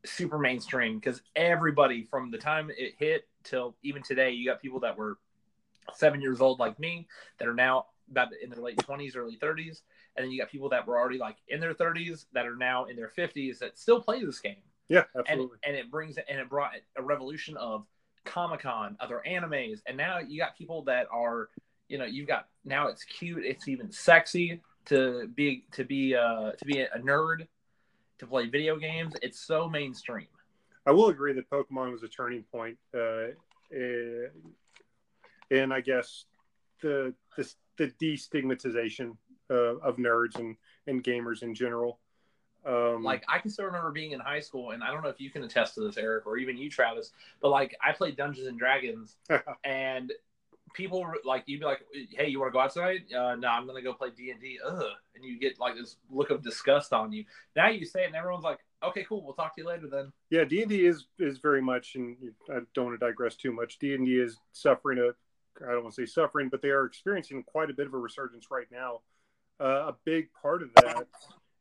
super 0.06 0.38
mainstream. 0.38 1.00
Because 1.00 1.22
everybody 1.36 2.04
from 2.04 2.32
the 2.32 2.38
time 2.38 2.70
it 2.76 2.96
hit 2.98 3.28
till 3.44 3.76
even 3.84 4.04
today, 4.04 4.32
you 4.32 4.46
got 4.46 4.62
people 4.62 4.80
that 4.82 4.98
were 4.98 5.18
seven 5.94 6.22
years 6.22 6.42
old 6.42 6.60
like 6.60 6.80
me 6.80 7.08
that 7.40 7.48
are 7.48 7.54
now 7.54 7.86
about 8.12 8.30
in 8.42 8.50
their 8.50 8.62
late 8.62 8.78
twenties, 8.80 9.16
early 9.16 9.36
thirties, 9.36 9.84
and 10.16 10.24
then 10.24 10.32
you 10.32 10.40
got 10.40 10.50
people 10.50 10.70
that 10.70 10.88
were 10.88 10.98
already 10.98 11.18
like 11.18 11.38
in 11.48 11.60
their 11.60 11.74
thirties 11.74 12.26
that 12.34 12.46
are 12.46 12.56
now 12.56 12.86
in 12.86 12.96
their 12.96 13.10
fifties 13.10 13.60
that 13.60 13.78
still 13.78 14.02
play 14.02 14.24
this 14.24 14.40
game 14.40 14.56
yeah, 14.90 15.04
and 15.16 15.26
absolutely. 15.28 15.58
and 15.66 15.76
it 15.76 15.92
brings 15.92 16.18
and 16.18 16.40
it 16.40 16.50
brought 16.50 16.72
a 16.96 17.02
revolution 17.02 17.58
of 17.58 17.86
Comic 18.26 18.62
Con, 18.62 18.98
other 19.00 19.22
animes, 19.28 19.80
and 19.86 19.98
now 19.98 20.20
you 20.20 20.40
got 20.40 20.58
people 20.58 20.84
that 20.84 21.08
are, 21.12 21.50
you 21.88 21.98
know, 21.98 22.06
you've 22.06 22.28
got 22.28 22.48
now 22.64 22.88
it's 22.88 23.04
cute, 23.04 23.44
it's 23.46 23.68
even 23.68 23.92
sexy 23.92 24.62
to 24.88 25.28
be 25.36 25.66
to 25.72 25.84
be 25.84 26.16
uh 26.16 26.52
to 26.52 26.66
be 26.66 26.80
a 26.80 27.00
nerd 27.00 27.48
to 28.20 28.28
play 28.28 28.48
video 28.48 28.78
games. 28.78 29.14
It's 29.22 29.40
so 29.40 29.70
mainstream. 29.70 30.28
I 30.86 30.92
will 30.92 31.10
agree 31.10 31.34
that 31.34 31.50
Pokemon 31.50 31.92
was 31.92 32.04
a 32.04 32.08
turning 32.08 32.44
point, 32.44 32.78
uh, 32.96 33.34
eh, 33.74 34.28
and 35.52 35.74
I 35.74 35.82
guess 35.82 36.26
the 36.82 37.14
the, 37.36 37.54
the 37.78 37.88
destigmatization 38.02 39.18
uh, 39.50 39.78
of 39.78 39.98
nerds 39.98 40.38
and, 40.38 40.56
and 40.88 41.04
gamers 41.04 41.44
in 41.44 41.54
general. 41.54 42.00
Um, 42.66 43.04
Like 43.04 43.24
I 43.30 43.40
can 43.40 43.50
still 43.50 43.66
remember 43.66 43.92
being 43.92 44.12
in 44.12 44.20
high 44.20 44.40
school, 44.40 44.72
and 44.72 44.84
I 44.84 44.92
don't 44.92 45.04
know 45.04 45.10
if 45.10 45.22
you 45.22 45.30
can 45.30 45.44
attest 45.44 45.76
to 45.76 45.82
this, 45.82 45.98
Eric, 45.98 46.26
or 46.26 46.38
even 46.38 46.58
you, 46.58 46.70
Travis, 46.70 47.12
but 47.42 47.50
like 47.50 47.76
I 47.86 47.92
played 47.92 48.18
Dungeons 48.18 48.48
and 48.48 48.58
Dragons, 48.58 49.16
and 49.64 50.12
people 50.74 51.06
like 51.26 51.44
you'd 51.46 51.60
be 51.60 51.66
like, 51.66 51.82
"Hey, 52.12 52.28
you 52.28 52.40
want 52.40 52.52
to 52.52 52.54
go 52.54 52.60
out 52.60 52.74
tonight?" 52.74 53.12
Uh, 53.14 53.36
no, 53.36 53.48
I'm 53.48 53.68
gonna 53.68 53.82
go 53.82 53.94
play 53.94 54.10
D 54.16 54.32
and 54.32 54.40
D. 54.42 54.60
Ugh, 54.66 54.84
and 55.16 55.24
you 55.24 55.40
get 55.40 55.60
like 55.60 55.76
this 55.76 55.98
look 56.10 56.30
of 56.30 56.44
disgust 56.44 56.94
on 56.94 57.12
you. 57.12 57.26
Now 57.56 57.70
you 57.70 57.86
say 57.86 58.04
it, 58.04 58.08
and 58.08 58.16
everyone's 58.16 58.44
like, 58.44 58.60
"Okay, 58.84 59.04
cool, 59.04 59.24
we'll 59.24 59.34
talk 59.34 59.56
to 59.56 59.62
you 59.62 59.68
later 59.68 59.88
then." 59.88 60.12
yeah, 60.30 60.44
D 60.44 60.62
and 60.62 60.70
D 60.70 60.86
is 60.86 61.06
is 61.20 61.38
very 61.40 61.62
much, 61.62 61.96
and 61.96 62.16
I 62.50 62.60
don't 62.74 62.86
want 62.86 63.00
to 63.00 63.06
digress 63.06 63.36
too 63.36 63.52
much. 63.52 63.80
D 63.80 63.94
and 63.94 64.06
D 64.06 64.20
is 64.20 64.38
suffering 64.52 65.00
a, 65.00 65.66
I 65.66 65.72
don't 65.72 65.84
want 65.84 65.96
to 65.96 66.06
say 66.06 66.12
suffering, 66.12 66.50
but 66.50 66.62
they 66.62 66.70
are 66.70 66.86
experiencing 66.86 67.44
quite 67.44 67.70
a 67.70 67.74
bit 67.74 67.88
of 67.88 67.94
a 67.94 67.98
resurgence 67.98 68.52
right 68.52 68.68
now. 68.72 69.02
Uh, 69.60 69.90
a 69.90 69.96
big 70.06 70.30
part 70.40 70.62
of 70.62 70.70
that 70.76 71.08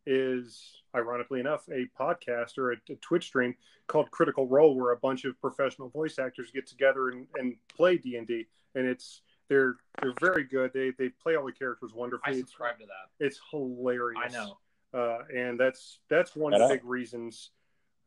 is, 0.06 0.82
ironically 0.94 1.40
enough, 1.40 1.66
a 1.68 1.88
podcast 1.98 2.58
or 2.58 2.72
a, 2.72 2.76
a 2.90 2.94
Twitch 2.96 3.24
stream 3.24 3.54
called 3.86 4.10
Critical 4.10 4.46
Role, 4.46 4.76
where 4.76 4.92
a 4.92 4.96
bunch 4.96 5.24
of 5.24 5.40
professional 5.40 5.88
voice 5.88 6.18
actors 6.18 6.50
get 6.50 6.66
together 6.66 7.08
and, 7.08 7.26
and 7.36 7.56
play 7.74 7.96
D 7.96 8.16
and 8.16 8.26
D, 8.26 8.46
and 8.76 8.86
it's 8.86 9.22
they're 9.48 9.76
they're 10.00 10.14
very 10.20 10.44
good. 10.44 10.72
They 10.72 10.92
they 10.96 11.08
play 11.08 11.34
all 11.34 11.46
the 11.46 11.52
characters 11.52 11.90
I 11.94 11.98
wonderfully. 11.98 12.38
It's, 12.38 12.50
subscribe 12.50 12.78
to 12.78 12.86
that. 12.86 13.24
it's 13.24 13.40
hilarious. 13.50 14.20
I 14.24 14.28
know. 14.32 14.58
uh, 14.94 15.18
and 15.34 15.58
that's 15.58 15.98
that's 16.08 16.36
one 16.36 16.54
of 16.54 16.60
the 16.60 16.68
big 16.68 16.84
reasons 16.84 17.50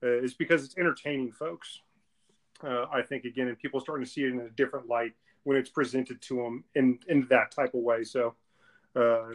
uh, 0.04 0.22
is 0.22 0.34
because 0.34 0.64
it's 0.64 0.78
entertaining 0.78 1.32
folks. 1.32 1.82
Uh, 2.64 2.86
I 2.92 3.02
think 3.02 3.26
again, 3.26 3.48
and 3.48 3.58
people 3.58 3.80
starting 3.80 4.06
to 4.06 4.12
see 4.12 4.24
it 4.24 4.32
in 4.32 4.40
a 4.42 4.50
different 4.50 4.88
light 4.88 5.14
when 5.44 5.58
it's 5.58 5.70
presented 5.70 6.22
to 6.24 6.36
them 6.36 6.64
in 6.76 7.00
in 7.08 7.28
that 7.30 7.52
type 7.52 7.74
of 7.74 7.82
way. 7.82 8.04
So, 8.04 8.36
uh, 8.96 9.34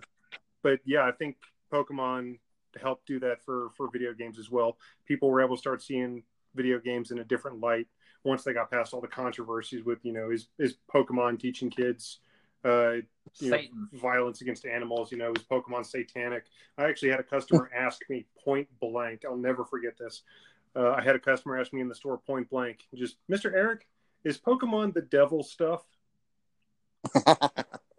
but 0.63 0.81
yeah, 0.85 1.05
I 1.05 1.13
think 1.13 1.37
Pokemon 1.73 2.39
helped 2.81 3.07
do 3.07 3.19
that 3.21 3.43
for 3.43 3.71
for 3.77 3.91
video 3.91 4.13
games 4.13 4.39
as 4.39 4.51
well. 4.51 4.79
People 5.07 5.31
were 5.31 5.43
able 5.43 5.57
to 5.57 5.61
start 5.61 5.83
seeing 5.83 6.23
video 6.55 6.79
games 6.79 7.11
in 7.11 7.19
a 7.19 7.25
different 7.25 7.61
light 7.61 7.89
once 8.25 8.43
they 8.43 8.53
got 8.53 8.71
past 8.71 8.93
all 8.93 9.01
the 9.01 9.07
controversies 9.07 9.85
with 9.85 9.99
you 10.03 10.13
know 10.13 10.31
is 10.31 10.49
is 10.59 10.77
Pokemon 10.93 11.39
teaching 11.39 11.71
kids 11.71 12.21
uh, 12.65 12.95
you 13.41 13.51
know, 13.51 13.59
violence 13.93 14.41
against 14.41 14.65
animals. 14.65 15.13
You 15.13 15.19
know, 15.19 15.33
is 15.33 15.43
Pokemon 15.43 15.85
satanic? 15.87 16.45
I 16.79 16.85
actually 16.85 17.11
had 17.11 17.21
a 17.21 17.25
customer 17.25 17.71
ask 17.77 18.01
me 18.09 18.27
point 18.43 18.69
blank. 18.81 19.23
I'll 19.25 19.37
never 19.37 19.65
forget 19.65 19.99
this. 19.99 20.23
Uh, 20.77 20.93
I 20.93 21.03
had 21.03 21.15
a 21.15 21.21
customer 21.21 21.59
ask 21.59 21.73
me 21.73 21.81
in 21.81 21.89
the 21.89 21.95
store 21.95 22.19
point 22.19 22.51
blank, 22.51 22.81
just 22.95 23.17
Mr. 23.31 23.53
Eric, 23.55 23.87
is 24.25 24.39
Pokemon 24.39 24.95
the 24.95 25.03
devil 25.03 25.43
stuff? 25.43 25.85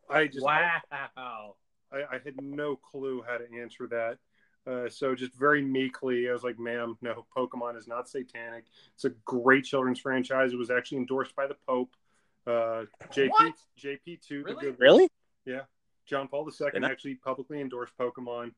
I 0.10 0.28
just 0.28 0.42
Wow. 0.92 1.56
I, 1.94 2.16
I 2.16 2.20
had 2.24 2.42
no 2.42 2.76
clue 2.76 3.24
how 3.26 3.38
to 3.38 3.46
answer 3.62 3.88
that. 3.88 4.18
Uh, 4.68 4.90
so 4.90 5.14
just 5.14 5.34
very 5.36 5.62
meekly, 5.62 6.28
I 6.28 6.34
was 6.34 6.44
like, 6.44 6.58
"Ma'am, 6.58 6.98
no, 7.02 7.26
Pokemon 7.36 7.78
is 7.78 7.88
not 7.88 8.10
satanic. 8.10 8.66
It's 8.96 9.06
a 9.06 9.12
great 9.26 9.64
children's 9.64 10.00
franchise. 10.00 10.54
It 10.54 10.58
was 10.58 10.72
actually 10.72 11.00
endorsed 11.00 11.36
by 11.36 11.46
the 11.48 11.56
Pope. 11.68 11.96
Uh, 12.48 12.86
JP 13.12 13.30
What? 13.30 13.54
JP 13.80 14.22
two, 14.22 14.44
Really? 14.44 14.62
good 14.62 14.80
really? 14.80 15.08
Yeah. 15.46 15.62
John 16.08 16.28
Paul 16.28 16.48
II 16.50 16.72
Did 16.72 16.84
I- 16.84 16.90
actually 16.92 17.16
publicly 17.16 17.62
endorsed 17.62 17.94
Pokemon. 17.98 18.54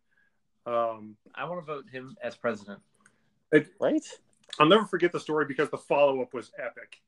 Um, 0.66 1.16
I 1.34 1.46
want 1.46 1.62
to 1.62 1.66
vote 1.66 1.86
him 1.90 2.18
as 2.22 2.36
president. 2.36 2.82
Right? 3.80 4.06
I'll 4.60 4.68
never 4.68 4.86
forget 4.86 5.12
the 5.14 5.20
story 5.20 5.46
because 5.46 5.70
the 5.70 5.78
follow 5.78 6.22
up 6.22 6.34
was 6.34 6.52
epic. 6.58 7.02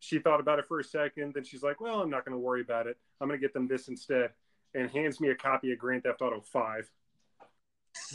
She 0.00 0.18
thought 0.18 0.40
about 0.40 0.58
it 0.58 0.66
for 0.66 0.80
a 0.80 0.84
second, 0.84 1.34
then 1.34 1.44
she's 1.44 1.62
like, 1.62 1.80
"Well, 1.80 2.00
I'm 2.02 2.10
not 2.10 2.24
going 2.24 2.34
to 2.34 2.38
worry 2.38 2.60
about 2.60 2.86
it. 2.86 2.98
I'm 3.20 3.28
going 3.28 3.38
to 3.40 3.44
get 3.44 3.54
them 3.54 3.66
this 3.68 3.88
instead," 3.88 4.32
and 4.74 4.90
hands 4.90 5.20
me 5.20 5.30
a 5.30 5.34
copy 5.34 5.72
of 5.72 5.78
Grand 5.78 6.02
Theft 6.02 6.20
Auto 6.22 6.40
Five. 6.40 6.90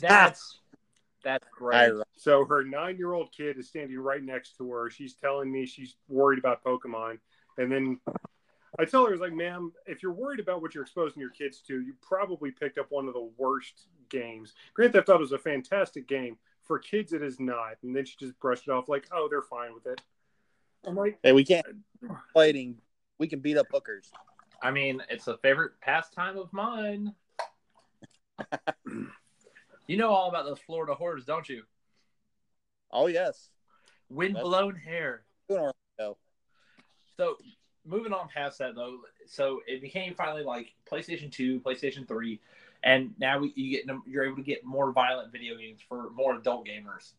That's 0.08 0.60
that's 1.24 1.48
great. 1.52 1.92
So 2.16 2.46
her 2.46 2.64
nine 2.64 2.98
year 2.98 3.14
old 3.14 3.32
kid 3.32 3.58
is 3.58 3.68
standing 3.68 4.00
right 4.00 4.24
next 4.24 4.58
to 4.58 4.72
her. 4.72 4.90
She's 4.90 5.14
telling 5.14 5.52
me 5.52 5.66
she's 5.66 5.96
worried 6.08 6.40
about 6.40 6.64
Pokemon, 6.64 7.20
and 7.58 7.72
then 7.72 8.00
I 8.78 8.86
tell 8.86 9.04
her, 9.04 9.10
"I 9.10 9.12
was 9.12 9.20
like, 9.20 9.34
ma'am, 9.34 9.74
if 9.86 10.02
you're 10.04 10.14
worried 10.14 10.40
about 10.40 10.62
what 10.62 10.74
you're 10.74 10.84
exposing 10.84 11.20
your 11.20 11.32
kids 11.32 11.62
to, 11.68 11.82
you 11.82 11.94
probably 12.02 12.52
picked 12.52 12.78
up 12.78 12.88
one 12.90 13.08
of 13.08 13.14
the 13.14 13.30
worst 13.38 13.88
games. 14.10 14.54
Grand 14.74 14.94
Theft 14.94 15.10
Auto 15.10 15.24
is 15.24 15.32
a 15.32 15.38
fantastic 15.38 16.08
game. 16.08 16.38
For 16.64 16.78
kids, 16.78 17.14
it 17.14 17.24
is 17.24 17.40
not. 17.40 17.78
And 17.82 17.96
then 17.96 18.06
she 18.06 18.16
just 18.20 18.40
brushed 18.40 18.68
it 18.68 18.72
off 18.72 18.88
like, 18.88 19.08
oh, 19.12 19.28
they're 19.30 19.42
fine 19.42 19.74
with 19.74 19.88
it. 19.88 20.02
I'm 20.86 20.96
like, 20.96 21.18
hey, 21.24 21.32
we 21.32 21.44
can't 21.44 21.66
uh, 22.08 22.14
fighting. 22.34 22.78
We 23.18 23.28
can 23.28 23.40
beat 23.40 23.58
up 23.58 23.68
hookers. 23.72 24.12
I 24.62 24.72
mean, 24.72 25.02
it's 25.10 25.28
a 25.28 25.38
favorite 25.38 25.80
pastime 25.82 26.38
of 26.38 26.54
mine. 26.54 27.14
you 29.90 29.98
know 29.98 30.12
all 30.12 30.30
about 30.30 30.46
those 30.46 30.60
Florida 30.60 30.94
horrors, 30.94 31.26
don't 31.26 31.50
you? 31.50 31.64
Oh 32.92 33.08
yes. 33.08 33.50
Wind 34.10 34.36
blown 34.36 34.76
hair. 34.76 35.24
So 37.18 37.38
moving 37.86 38.14
on 38.14 38.30
past 38.30 38.60
that 38.60 38.76
though, 38.76 39.00
so 39.26 39.62
it 39.68 39.82
became 39.82 40.14
finally 40.14 40.44
like 40.44 40.74
PlayStation 40.90 41.32
Two, 41.32 41.60
PlayStation 41.62 42.08
Three, 42.08 42.40
and 42.84 43.16
now 43.18 43.40
we, 43.40 43.52
you 43.56 43.72
get 43.72 43.96
you're 44.06 44.26
able 44.26 44.38
to 44.38 44.44
get 44.44 44.64
more 44.64 44.92
violent 44.92 45.32
video 45.32 45.58
games 45.58 45.80
for 45.88 46.12
more 46.12 46.36
adult 46.36 46.68
gamers. 46.68 47.14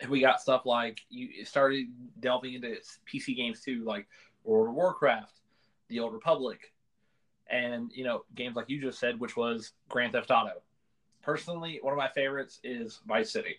And 0.00 0.10
we 0.10 0.20
got 0.20 0.40
stuff 0.40 0.66
like 0.66 1.00
you 1.08 1.46
started 1.46 1.86
delving 2.20 2.54
into 2.54 2.76
PC 3.10 3.36
games 3.36 3.62
too, 3.62 3.84
like 3.84 4.06
World 4.44 4.68
of 4.68 4.74
Warcraft, 4.74 5.40
The 5.88 6.00
Old 6.00 6.12
Republic, 6.12 6.72
and 7.48 7.90
you 7.94 8.04
know 8.04 8.24
games 8.34 8.54
like 8.54 8.68
you 8.68 8.82
just 8.82 8.98
said, 8.98 9.18
which 9.18 9.34
was 9.34 9.72
Grand 9.88 10.12
Theft 10.12 10.30
Auto. 10.30 10.62
Personally, 11.24 11.78
one 11.80 11.92
of 11.92 11.96
my 11.96 12.08
favorites 12.08 12.60
is 12.62 13.00
Vice 13.06 13.32
City. 13.32 13.56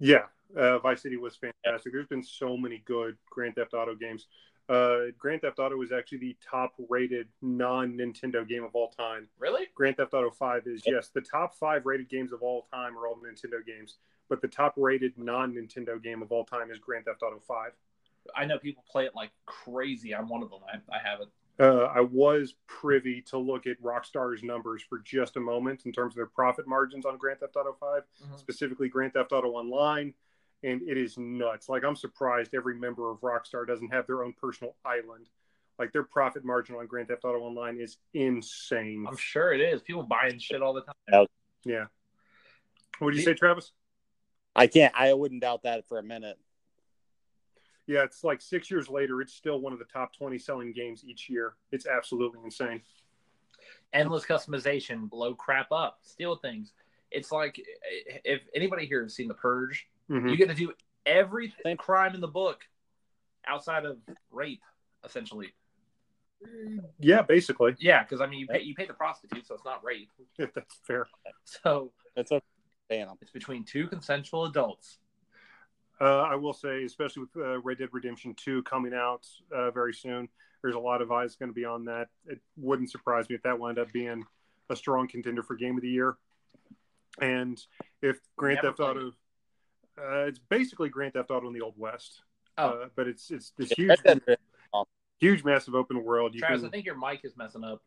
yeah, 0.00 0.24
uh, 0.56 0.78
Vice 0.80 1.02
City 1.02 1.16
was 1.16 1.36
fantastic. 1.36 1.92
There's 1.92 2.08
been 2.08 2.24
so 2.24 2.56
many 2.56 2.82
good 2.84 3.16
Grand 3.30 3.54
Theft 3.54 3.72
Auto 3.72 3.94
games. 3.94 4.26
Uh, 4.68 5.12
Grand 5.18 5.42
Theft 5.42 5.58
Auto 5.58 5.80
is 5.82 5.92
actually 5.92 6.18
the 6.18 6.36
top 6.44 6.74
rated 6.88 7.28
non 7.40 7.92
Nintendo 7.92 8.46
game 8.48 8.64
of 8.64 8.74
all 8.74 8.88
time. 8.88 9.28
Really? 9.38 9.66
Grand 9.74 9.96
Theft 9.96 10.12
Auto 10.14 10.30
5 10.30 10.66
is 10.66 10.82
yes, 10.86 11.08
the 11.08 11.20
top 11.20 11.54
five 11.54 11.86
rated 11.86 12.08
games 12.08 12.32
of 12.32 12.42
all 12.42 12.66
time 12.72 12.96
are 12.98 13.06
all 13.06 13.16
Nintendo 13.16 13.64
games, 13.64 13.98
but 14.28 14.40
the 14.40 14.48
top 14.48 14.74
rated 14.76 15.12
non 15.16 15.54
Nintendo 15.54 16.02
game 16.02 16.20
of 16.20 16.32
all 16.32 16.44
time 16.44 16.70
is 16.70 16.78
Grand 16.78 17.04
Theft 17.04 17.22
Auto 17.22 17.38
5. 17.38 17.72
I 18.36 18.44
know 18.44 18.58
people 18.58 18.84
play 18.90 19.04
it 19.04 19.14
like 19.14 19.30
crazy. 19.46 20.14
I'm 20.14 20.28
one 20.28 20.42
of 20.42 20.50
them. 20.50 20.60
I, 20.66 20.96
I 20.96 20.98
have 21.08 21.20
it. 21.20 21.28
Uh, 21.62 21.84
I 21.94 22.00
was 22.00 22.54
privy 22.66 23.22
to 23.22 23.38
look 23.38 23.68
at 23.68 23.80
Rockstar's 23.80 24.42
numbers 24.42 24.82
for 24.82 24.98
just 24.98 25.36
a 25.36 25.40
moment 25.40 25.86
in 25.86 25.92
terms 25.92 26.12
of 26.14 26.16
their 26.16 26.26
profit 26.26 26.66
margins 26.66 27.06
on 27.06 27.16
Grand 27.16 27.38
Theft 27.38 27.54
Auto 27.54 27.72
5, 27.78 28.02
Mhm. 28.20 28.36
specifically 28.40 28.88
Grand 28.88 29.12
Theft 29.12 29.30
Auto 29.30 29.50
Online, 29.52 30.12
and 30.64 30.82
it 30.82 30.96
is 30.98 31.16
nuts. 31.16 31.68
Like, 31.68 31.84
I'm 31.84 31.94
surprised 31.94 32.52
every 32.52 32.74
member 32.74 33.08
of 33.12 33.20
Rockstar 33.20 33.64
doesn't 33.64 33.92
have 33.92 34.08
their 34.08 34.24
own 34.24 34.32
personal 34.32 34.74
island. 34.84 35.28
Like, 35.78 35.92
their 35.92 36.02
profit 36.02 36.44
margin 36.44 36.74
on 36.74 36.88
Grand 36.88 37.06
Theft 37.06 37.24
Auto 37.24 37.38
Online 37.38 37.78
is 37.78 37.96
insane. 38.12 39.06
I'm 39.08 39.16
sure 39.16 39.52
it 39.52 39.60
is. 39.60 39.82
People 39.82 40.02
buying 40.02 40.40
shit 40.40 40.62
all 40.62 40.72
the 40.72 40.82
time. 40.82 41.26
Yeah. 41.62 41.86
What 42.98 43.12
do 43.12 43.16
you 43.18 43.22
say, 43.22 43.34
Travis? 43.34 43.70
I 44.56 44.66
can't. 44.66 44.92
I 44.96 45.12
wouldn't 45.14 45.42
doubt 45.42 45.62
that 45.62 45.86
for 45.86 45.98
a 45.98 46.02
minute. 46.02 46.40
Yeah, 47.86 48.04
it's 48.04 48.22
like 48.24 48.40
six 48.40 48.70
years 48.70 48.88
later, 48.88 49.20
it's 49.20 49.34
still 49.34 49.60
one 49.60 49.72
of 49.72 49.78
the 49.78 49.84
top 49.86 50.14
20 50.16 50.38
selling 50.38 50.72
games 50.72 51.04
each 51.04 51.28
year. 51.28 51.54
It's 51.72 51.86
absolutely 51.86 52.40
insane. 52.44 52.82
endless 53.92 54.24
customization, 54.24 55.08
blow 55.10 55.34
crap 55.34 55.70
up, 55.70 55.98
steal 56.02 56.36
things. 56.36 56.72
It's 57.10 57.30
like 57.30 57.60
if 58.24 58.40
anybody 58.54 58.86
here 58.86 59.02
has 59.02 59.14
seen 59.14 59.28
The 59.28 59.34
Purge, 59.34 59.86
Mhm. 60.08 60.30
you 60.30 60.36
get 60.36 60.48
to 60.48 60.54
do 60.54 60.72
every 61.04 61.54
crime 61.78 62.14
in 62.14 62.20
the 62.22 62.28
book 62.28 62.66
outside 63.46 63.84
of 63.84 63.98
rape, 64.30 64.62
essentially. 65.04 65.52
Yeah, 66.98 67.20
basically. 67.22 67.76
Yeah, 67.78 68.02
because 68.02 68.20
I 68.22 68.26
mean, 68.26 68.40
you 68.40 68.46
pay 68.46 68.62
you 68.62 68.74
pay 68.74 68.86
the 68.86 68.94
prostitute, 68.94 69.46
so 69.46 69.54
it's 69.54 69.64
not 69.64 69.84
rape. 69.84 70.10
If 70.38 70.52
that's 70.54 70.76
fair. 70.86 71.06
So 71.44 71.92
It's 72.16 72.32
okay. 72.32 72.44
Ban 72.88 73.08
'em. 73.10 73.16
it's 73.20 73.30
between 73.30 73.62
two 73.64 73.86
consensual 73.88 74.46
adults. 74.46 74.98
Uh, 76.02 76.22
I 76.22 76.34
will 76.34 76.52
say, 76.52 76.82
especially 76.82 77.22
with 77.22 77.36
uh, 77.36 77.60
Red 77.60 77.78
Dead 77.78 77.88
Redemption 77.92 78.34
2 78.34 78.64
coming 78.64 78.92
out 78.92 79.24
uh, 79.54 79.70
very 79.70 79.94
soon, 79.94 80.28
there's 80.60 80.74
a 80.74 80.80
lot 80.80 81.00
of 81.00 81.12
eyes 81.12 81.36
going 81.36 81.50
to 81.50 81.54
be 81.54 81.64
on 81.64 81.84
that. 81.84 82.08
It 82.26 82.40
wouldn't 82.56 82.90
surprise 82.90 83.28
me 83.28 83.36
if 83.36 83.42
that 83.44 83.58
wound 83.58 83.78
up 83.78 83.92
being 83.92 84.24
a 84.68 84.74
strong 84.74 85.06
contender 85.06 85.44
for 85.44 85.54
Game 85.54 85.76
of 85.76 85.82
the 85.82 85.88
Year. 85.88 86.16
And 87.20 87.60
if 88.00 88.18
Grand 88.36 88.56
Never 88.56 88.68
Theft 88.68 88.78
played 88.78 88.88
Auto, 88.88 89.08
uh, 89.96 90.26
it's 90.26 90.40
basically 90.40 90.88
Grand 90.88 91.12
Theft 91.12 91.30
Auto 91.30 91.46
in 91.46 91.52
the 91.52 91.60
Old 91.60 91.74
West. 91.76 92.22
Oh. 92.58 92.68
Uh, 92.68 92.88
but 92.96 93.06
it's 93.06 93.30
it's 93.30 93.52
this 93.56 93.70
Yeah, 93.70 93.74
huge, 93.76 93.88
Red 94.04 94.22
Dead 94.26 94.36
huge, 95.20 95.44
massive 95.44 95.76
open 95.76 96.02
world. 96.02 96.34
You 96.34 96.40
Travis, 96.40 96.64
I 96.64 96.68
think 96.68 96.84
your 96.84 96.98
mic 96.98 97.20
is 97.22 97.36
messing 97.36 97.62
up. 97.62 97.80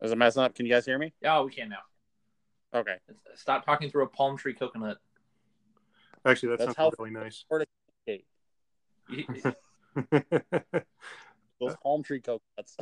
Is 0.00 0.10
it 0.10 0.16
messing 0.16 0.42
up? 0.42 0.54
Can 0.54 0.64
you 0.64 0.72
guys 0.72 0.86
hear 0.86 0.98
me? 0.98 1.12
Oh, 1.24 1.44
we 1.44 1.52
can 1.52 1.68
now. 1.68 2.78
Okay. 2.78 2.96
Stop 3.34 3.66
talking 3.66 3.90
through 3.90 4.04
a 4.04 4.08
palm 4.08 4.38
tree 4.38 4.54
coconut. 4.54 4.96
Actually, 6.24 6.50
that 6.50 6.58
That's 6.60 6.76
sounds 6.76 6.94
how- 6.98 7.04
really 7.04 7.12
nice. 7.14 7.44
Okay. 8.06 8.24
You- 9.08 9.26
Those 11.60 11.76
palm 11.82 12.02
tree 12.02 12.20
coconuts. 12.20 12.76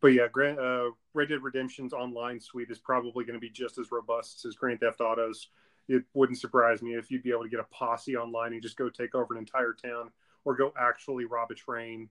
But 0.00 0.08
yeah, 0.08 0.28
Grand, 0.30 0.58
uh, 0.58 0.90
Red 1.14 1.30
Dead 1.30 1.42
Redemption's 1.42 1.92
online 1.92 2.38
suite 2.38 2.70
is 2.70 2.78
probably 2.78 3.24
going 3.24 3.34
to 3.34 3.40
be 3.40 3.48
just 3.50 3.78
as 3.78 3.90
robust 3.90 4.44
as 4.44 4.54
Grand 4.54 4.80
Theft 4.80 5.00
Auto's. 5.00 5.48
It 5.88 6.04
wouldn't 6.14 6.38
surprise 6.38 6.82
me 6.82 6.94
if 6.94 7.10
you'd 7.10 7.22
be 7.22 7.30
able 7.30 7.42
to 7.42 7.48
get 7.48 7.58
a 7.60 7.64
posse 7.64 8.16
online 8.16 8.52
and 8.52 8.62
just 8.62 8.76
go 8.76 8.88
take 8.90 9.14
over 9.14 9.34
an 9.34 9.38
entire 9.40 9.72
town, 9.72 10.10
or 10.44 10.54
go 10.54 10.72
actually 10.78 11.24
rob 11.24 11.50
a 11.50 11.54
train, 11.54 12.08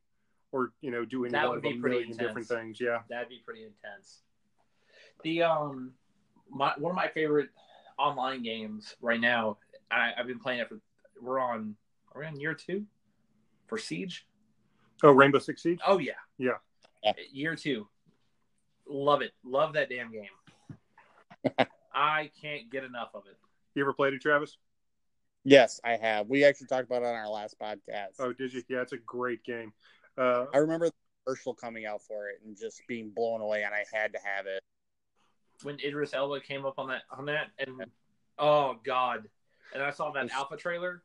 or 0.51 0.73
you 0.81 0.91
know 0.91 1.05
do 1.05 1.23
any 1.23 1.31
That 1.31 1.47
one 1.47 1.57
would 1.57 1.65
of 1.65 1.71
a 1.71 1.75
be 1.75 1.79
pretty 1.81 1.97
million 1.99 2.17
different 2.17 2.47
things. 2.47 2.81
Yeah, 2.81 2.99
That'd 3.09 3.29
be 3.29 3.41
pretty 3.45 3.63
intense. 3.63 4.21
The 5.23 5.43
um, 5.43 5.93
my 6.49 6.73
one 6.77 6.91
of 6.91 6.95
my 6.95 7.07
favorite 7.07 7.49
online 8.03 8.43
games 8.43 8.95
right 9.01 9.19
now. 9.19 9.57
I, 9.89 10.11
I've 10.17 10.27
been 10.27 10.39
playing 10.39 10.59
it 10.59 10.69
for. 10.69 10.79
We're 11.21 11.39
on. 11.39 11.75
Are 12.13 12.21
we 12.21 12.27
on 12.27 12.39
year 12.39 12.53
two 12.53 12.85
for 13.67 13.77
Siege? 13.77 14.25
Oh, 15.03 15.11
Rainbow 15.11 15.39
Six 15.39 15.63
Siege. 15.63 15.79
Oh 15.85 15.97
yeah, 15.97 16.13
Yeah. 16.37 16.53
Year 17.31 17.55
two. 17.55 17.87
Love 18.87 19.21
it. 19.21 19.31
Love 19.43 19.73
that 19.73 19.89
damn 19.89 20.11
game. 20.11 21.57
I 21.93 22.31
can't 22.41 22.69
get 22.71 22.83
enough 22.83 23.09
of 23.13 23.23
it. 23.27 23.37
You 23.75 23.83
ever 23.83 23.93
played 23.93 24.13
it, 24.13 24.21
Travis? 24.21 24.57
Yes, 25.43 25.79
I 25.83 25.97
have. 25.97 26.27
We 26.27 26.45
actually 26.45 26.67
talked 26.67 26.85
about 26.85 27.01
it 27.01 27.05
on 27.05 27.15
our 27.15 27.29
last 27.29 27.57
podcast. 27.59 28.15
Oh, 28.19 28.31
did 28.33 28.53
you? 28.53 28.63
Yeah, 28.69 28.81
it's 28.81 28.93
a 28.93 28.97
great 28.97 29.43
game. 29.43 29.73
Uh, 30.17 30.45
I 30.53 30.59
remember 30.59 30.87
the 30.87 30.93
commercial 31.25 31.53
coming 31.53 31.85
out 31.85 32.01
for 32.01 32.29
it 32.29 32.39
and 32.45 32.57
just 32.57 32.81
being 32.87 33.11
blown 33.13 33.41
away, 33.41 33.63
and 33.63 33.73
I 33.73 33.83
had 33.91 34.13
to 34.13 34.19
have 34.23 34.45
it. 34.45 34.63
When 35.61 35.79
Idris 35.79 36.13
Elba 36.13 36.41
came 36.41 36.65
up 36.65 36.79
on 36.79 36.87
that 36.89 37.03
on 37.15 37.25
that, 37.25 37.47
and 37.59 37.85
oh 38.37 38.77
god, 38.83 39.29
and 39.73 39.83
I 39.83 39.91
saw 39.91 40.11
that 40.11 40.31
alpha 40.31 40.57
trailer. 40.57 41.03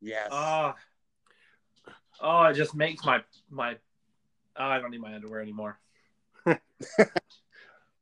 Yes. 0.00 0.28
Oh, 0.30 0.74
oh, 2.20 2.42
it 2.44 2.54
just 2.54 2.74
makes 2.74 3.04
my 3.04 3.22
my. 3.50 3.76
Oh, 4.56 4.64
I 4.64 4.80
don't 4.80 4.90
need 4.90 5.00
my 5.00 5.14
underwear 5.14 5.40
anymore. 5.40 5.78
uh, 6.46 6.56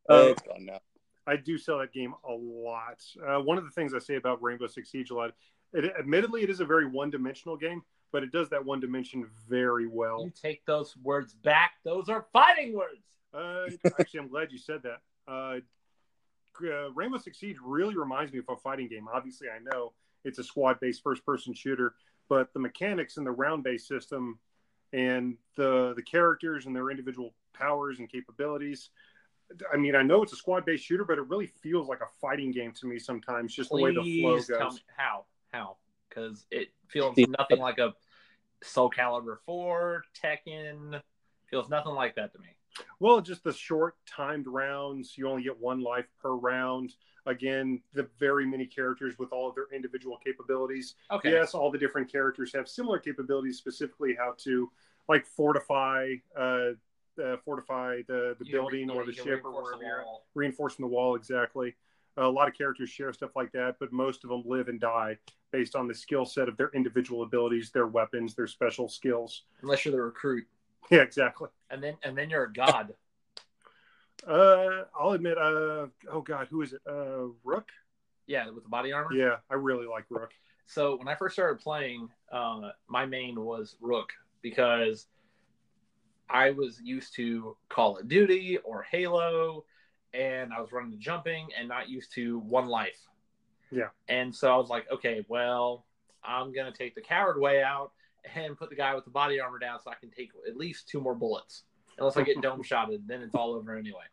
it's 0.09 0.43
gone 0.43 0.65
now. 0.65 0.81
I 1.27 1.37
do 1.37 1.59
sell 1.59 1.79
that 1.79 1.93
game 1.93 2.15
a 2.29 2.33
lot. 2.33 3.03
Uh, 3.27 3.41
one 3.41 3.59
of 3.59 3.65
the 3.65 3.71
things 3.71 3.93
I 3.95 3.99
say 3.99 4.15
about 4.15 4.43
Rainbow 4.43 4.69
Six 4.69 4.91
Siege 4.91 5.11
a 5.11 5.15
lot, 5.15 5.33
it, 5.73 5.93
admittedly, 5.99 6.43
it 6.43 6.51
is 6.51 6.61
a 6.61 6.65
very 6.65 6.87
one-dimensional 6.87 7.57
game, 7.57 7.83
but 8.13 8.23
it 8.23 8.31
does 8.31 8.49
that 8.51 8.65
one 8.65 8.79
dimension 8.79 9.27
very 9.49 9.89
well. 9.89 10.25
You 10.25 10.31
take 10.31 10.65
those 10.67 10.97
words 11.03 11.35
back. 11.35 11.73
Those 11.85 12.09
are 12.09 12.27
fighting 12.33 12.75
words. 12.75 13.03
Uh, 13.35 13.65
actually, 13.99 14.21
I'm 14.21 14.29
glad 14.29 14.53
you 14.53 14.59
said 14.59 14.83
that. 14.85 15.01
Uh, 15.29 15.57
uh, 16.63 16.91
Rainbow 16.93 17.19
Six 17.19 17.39
Siege 17.39 17.57
really 17.63 17.97
reminds 17.97 18.33
me 18.33 18.39
of 18.39 18.47
a 18.49 18.57
fighting 18.57 18.89
game. 18.89 19.09
Obviously, 19.13 19.49
I 19.49 19.59
know 19.59 19.93
it's 20.25 20.39
a 20.39 20.45
squad-based 20.45 21.03
first-person 21.03 21.55
shooter, 21.55 21.95
but 22.29 22.53
the 22.53 22.59
mechanics 22.59 23.17
and 23.17 23.27
the 23.27 23.31
round-based 23.31 23.87
system, 23.87 24.39
and 24.93 25.37
the 25.57 25.93
the 25.97 26.03
characters 26.03 26.67
and 26.67 26.75
their 26.75 26.91
individual 26.91 27.35
powers 27.53 27.99
and 27.99 28.11
capabilities. 28.11 28.91
I 29.73 29.77
mean, 29.77 29.95
I 29.95 30.03
know 30.03 30.23
it's 30.23 30.33
a 30.33 30.37
squad-based 30.37 30.85
shooter, 30.85 31.05
but 31.05 31.19
it 31.19 31.29
really 31.29 31.47
feels 31.47 31.89
like 31.89 32.01
a 32.01 32.09
fighting 32.21 32.51
game 32.51 32.73
to 32.81 32.87
me 32.87 32.99
sometimes. 32.99 33.55
Just 33.55 33.71
the 33.71 33.77
way 33.77 33.91
the 33.95 34.21
flow 34.21 34.35
Please 34.37 34.47
tell 34.47 34.59
goes. 34.59 34.75
me 34.75 34.81
how 34.97 35.25
how 35.53 35.77
because 36.09 36.47
it 36.51 36.69
feels 36.89 37.17
nothing 37.39 37.59
like 37.59 37.79
a 37.79 37.93
Soul 38.63 38.91
Calibur 38.91 39.39
Four 39.45 40.05
Tekken. 40.23 41.01
Feels 41.51 41.69
nothing 41.69 41.93
like 41.93 42.17
that 42.17 42.33
to 42.33 42.39
me. 42.41 42.56
Well, 43.01 43.21
just 43.21 43.45
the 43.45 43.53
short 43.53 43.97
timed 44.07 44.47
rounds. 44.47 45.17
You 45.17 45.29
only 45.29 45.43
get 45.43 45.59
one 45.59 45.81
life 45.81 46.07
per 46.21 46.33
round. 46.33 46.95
Again, 47.27 47.81
the 47.93 48.09
very 48.19 48.47
many 48.47 48.67
characters 48.67 49.19
with 49.19 49.33
all 49.33 49.49
of 49.49 49.55
their 49.55 49.67
individual 49.75 50.17
capabilities. 50.25 50.95
Okay. 51.11 51.33
Yes, 51.33 51.55
all 51.55 51.71
the 51.71 51.79
different 51.79 52.11
characters 52.11 52.53
have 52.55 52.69
similar 52.69 52.99
capabilities, 52.99 53.59
specifically 53.59 54.15
how 54.17 54.35
to 54.45 54.71
like 55.09 55.27
fortify, 55.27 56.15
uh, 56.39 56.71
uh 57.23 57.37
fortify 57.45 58.03
the 58.07 58.37
the 58.39 58.45
You 58.45 58.53
can 58.53 58.65
re- 58.67 58.85
building 58.85 58.91
or 58.91 59.05
the 59.05 59.13
ship 59.13 59.45
or 59.45 59.51
reinforce 59.51 59.65
wherever 59.65 59.85
you're 59.85 60.05
reinforcing 60.35 60.85
the 60.85 60.89
wall. 60.89 61.17
Exactly. 61.17 61.75
a 62.19 62.29
lot 62.29 62.49
of 62.49 62.55
characters 62.55 62.91
share 62.91 63.13
stuff 63.13 63.35
like 63.35 63.53
that, 63.53 63.77
but 63.81 63.93
most 63.93 64.25
of 64.25 64.31
them 64.31 64.43
live 64.47 64.69
and 64.69 64.81
die 64.81 65.19
based 65.53 65.75
on 65.75 65.87
the 65.89 65.95
skill 65.95 66.25
set 66.25 66.49
of 66.49 66.57
their 66.57 66.71
individual 66.75 67.23
abilities, 67.23 67.71
their 67.71 67.87
weapons, 67.87 68.35
their 68.35 68.47
special 68.47 68.89
skills. 68.89 69.43
Unless 69.63 69.85
you're 69.85 69.93
the 69.93 70.01
recruit, 70.01 70.47
Yeah, 70.91 71.03
exactly. 71.03 71.49
and 71.71 71.83
then 71.83 71.97
and 72.03 72.17
then 72.17 72.31
you're 72.31 72.45
a 72.45 72.53
god. 72.53 72.95
Uh, 74.27 74.85
I'll 74.99 75.13
admit. 75.13 75.39
Uh, 75.39 75.87
oh 76.11 76.21
God, 76.25 76.49
who 76.51 76.63
is 76.63 76.73
it? 76.73 76.81
Uh, 76.89 77.27
Rook. 77.45 77.69
Yeah, 78.27 78.51
with 78.51 78.65
the 78.65 78.69
body 78.69 78.91
armor. 78.93 79.13
Yeah, 79.13 79.37
I 79.49 79.55
really 79.55 79.87
like 79.87 80.05
Rook. 80.11 80.31
So 80.67 80.97
when 80.97 81.07
I 81.07 81.15
first 81.15 81.35
started 81.35 81.61
playing, 81.61 82.09
uh, 82.33 82.71
my 82.89 83.07
main 83.07 83.41
was 83.41 83.77
Rook 83.81 84.09
because 84.43 85.07
I 86.29 86.51
was 86.51 86.81
used 86.83 87.15
to 87.17 87.57
Call 87.69 87.99
of 87.99 88.09
Duty 88.09 88.59
or 88.65 88.83
Halo, 88.83 89.65
and 90.13 90.53
I 90.53 90.61
was 90.61 90.73
running 90.73 90.91
the 90.91 90.97
jumping 90.97 91.49
and 91.57 91.69
not 91.69 91.89
used 91.89 92.13
to 92.15 92.41
one 92.41 92.67
life. 92.67 92.99
Yeah. 93.71 93.89
And 94.09 94.35
so 94.35 94.53
I 94.53 94.57
was 94.57 94.71
like, 94.71 94.87
okay, 94.91 95.25
well, 95.29 95.85
I'm 96.25 96.53
gonna 96.53 96.73
take 96.73 96.97
the 96.97 97.01
coward 97.03 97.39
way 97.41 97.63
out 97.63 97.93
and 98.35 98.57
put 98.57 98.71
the 98.71 98.77
guy 98.77 98.95
with 98.95 99.05
the 99.05 99.11
body 99.11 99.41
armor 99.41 99.59
down 99.59 99.81
so 99.83 99.91
I 99.91 99.95
can 99.95 100.11
take 100.11 100.31
at 100.49 100.57
least 100.57 100.89
two 100.89 101.01
more 101.01 101.15
bullets. 101.15 101.65
Unless 101.99 102.17
I 102.17 102.23
get 102.23 102.41
dome 102.43 102.63
shotted, 102.65 103.07
then 103.07 103.23
it's 103.23 103.35
all 103.35 103.55
over 103.55 103.75
anyway. 103.77 104.05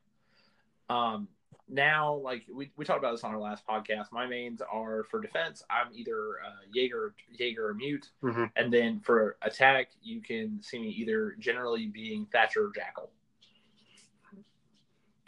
Um, 0.90 1.28
now, 1.70 2.16
like 2.16 2.44
we, 2.54 2.72
we 2.78 2.86
talked 2.86 3.00
about 3.00 3.12
this 3.12 3.24
on 3.24 3.32
our 3.34 3.40
last 3.40 3.66
podcast, 3.68 4.12
my 4.12 4.26
mains 4.28 4.62
are 4.62 5.06
for 5.10 5.22
defense. 5.22 5.64
I'm 5.70 5.88
either 5.94 6.36
uh, 6.46 6.50
Jaeger, 6.74 7.14
Jaeger 7.38 7.70
or 7.70 7.74
Mute, 7.74 8.10
Mhm. 8.22 8.52
and 8.56 8.72
then 8.72 9.00
for 9.00 9.38
attack, 9.42 9.90
you 10.02 10.22
can 10.22 10.62
see 10.62 10.80
me 10.80 10.90
either 10.90 11.36
generally 11.40 11.88
being 11.88 12.26
Thatcher 12.32 12.68
or 12.68 12.72
Jackal. 12.74 13.10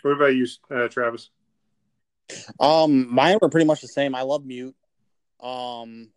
What 0.01 0.11
about 0.11 0.35
you, 0.35 0.45
uh, 0.69 0.87
Travis? 0.87 1.31
Um, 2.59 3.13
mine 3.13 3.37
were 3.41 3.49
pretty 3.49 3.65
much 3.65 3.81
the 3.81 3.87
same. 3.87 4.13
I 4.13 4.21
love 4.21 4.45
Mute. 4.45 4.75
Um, 5.39 6.09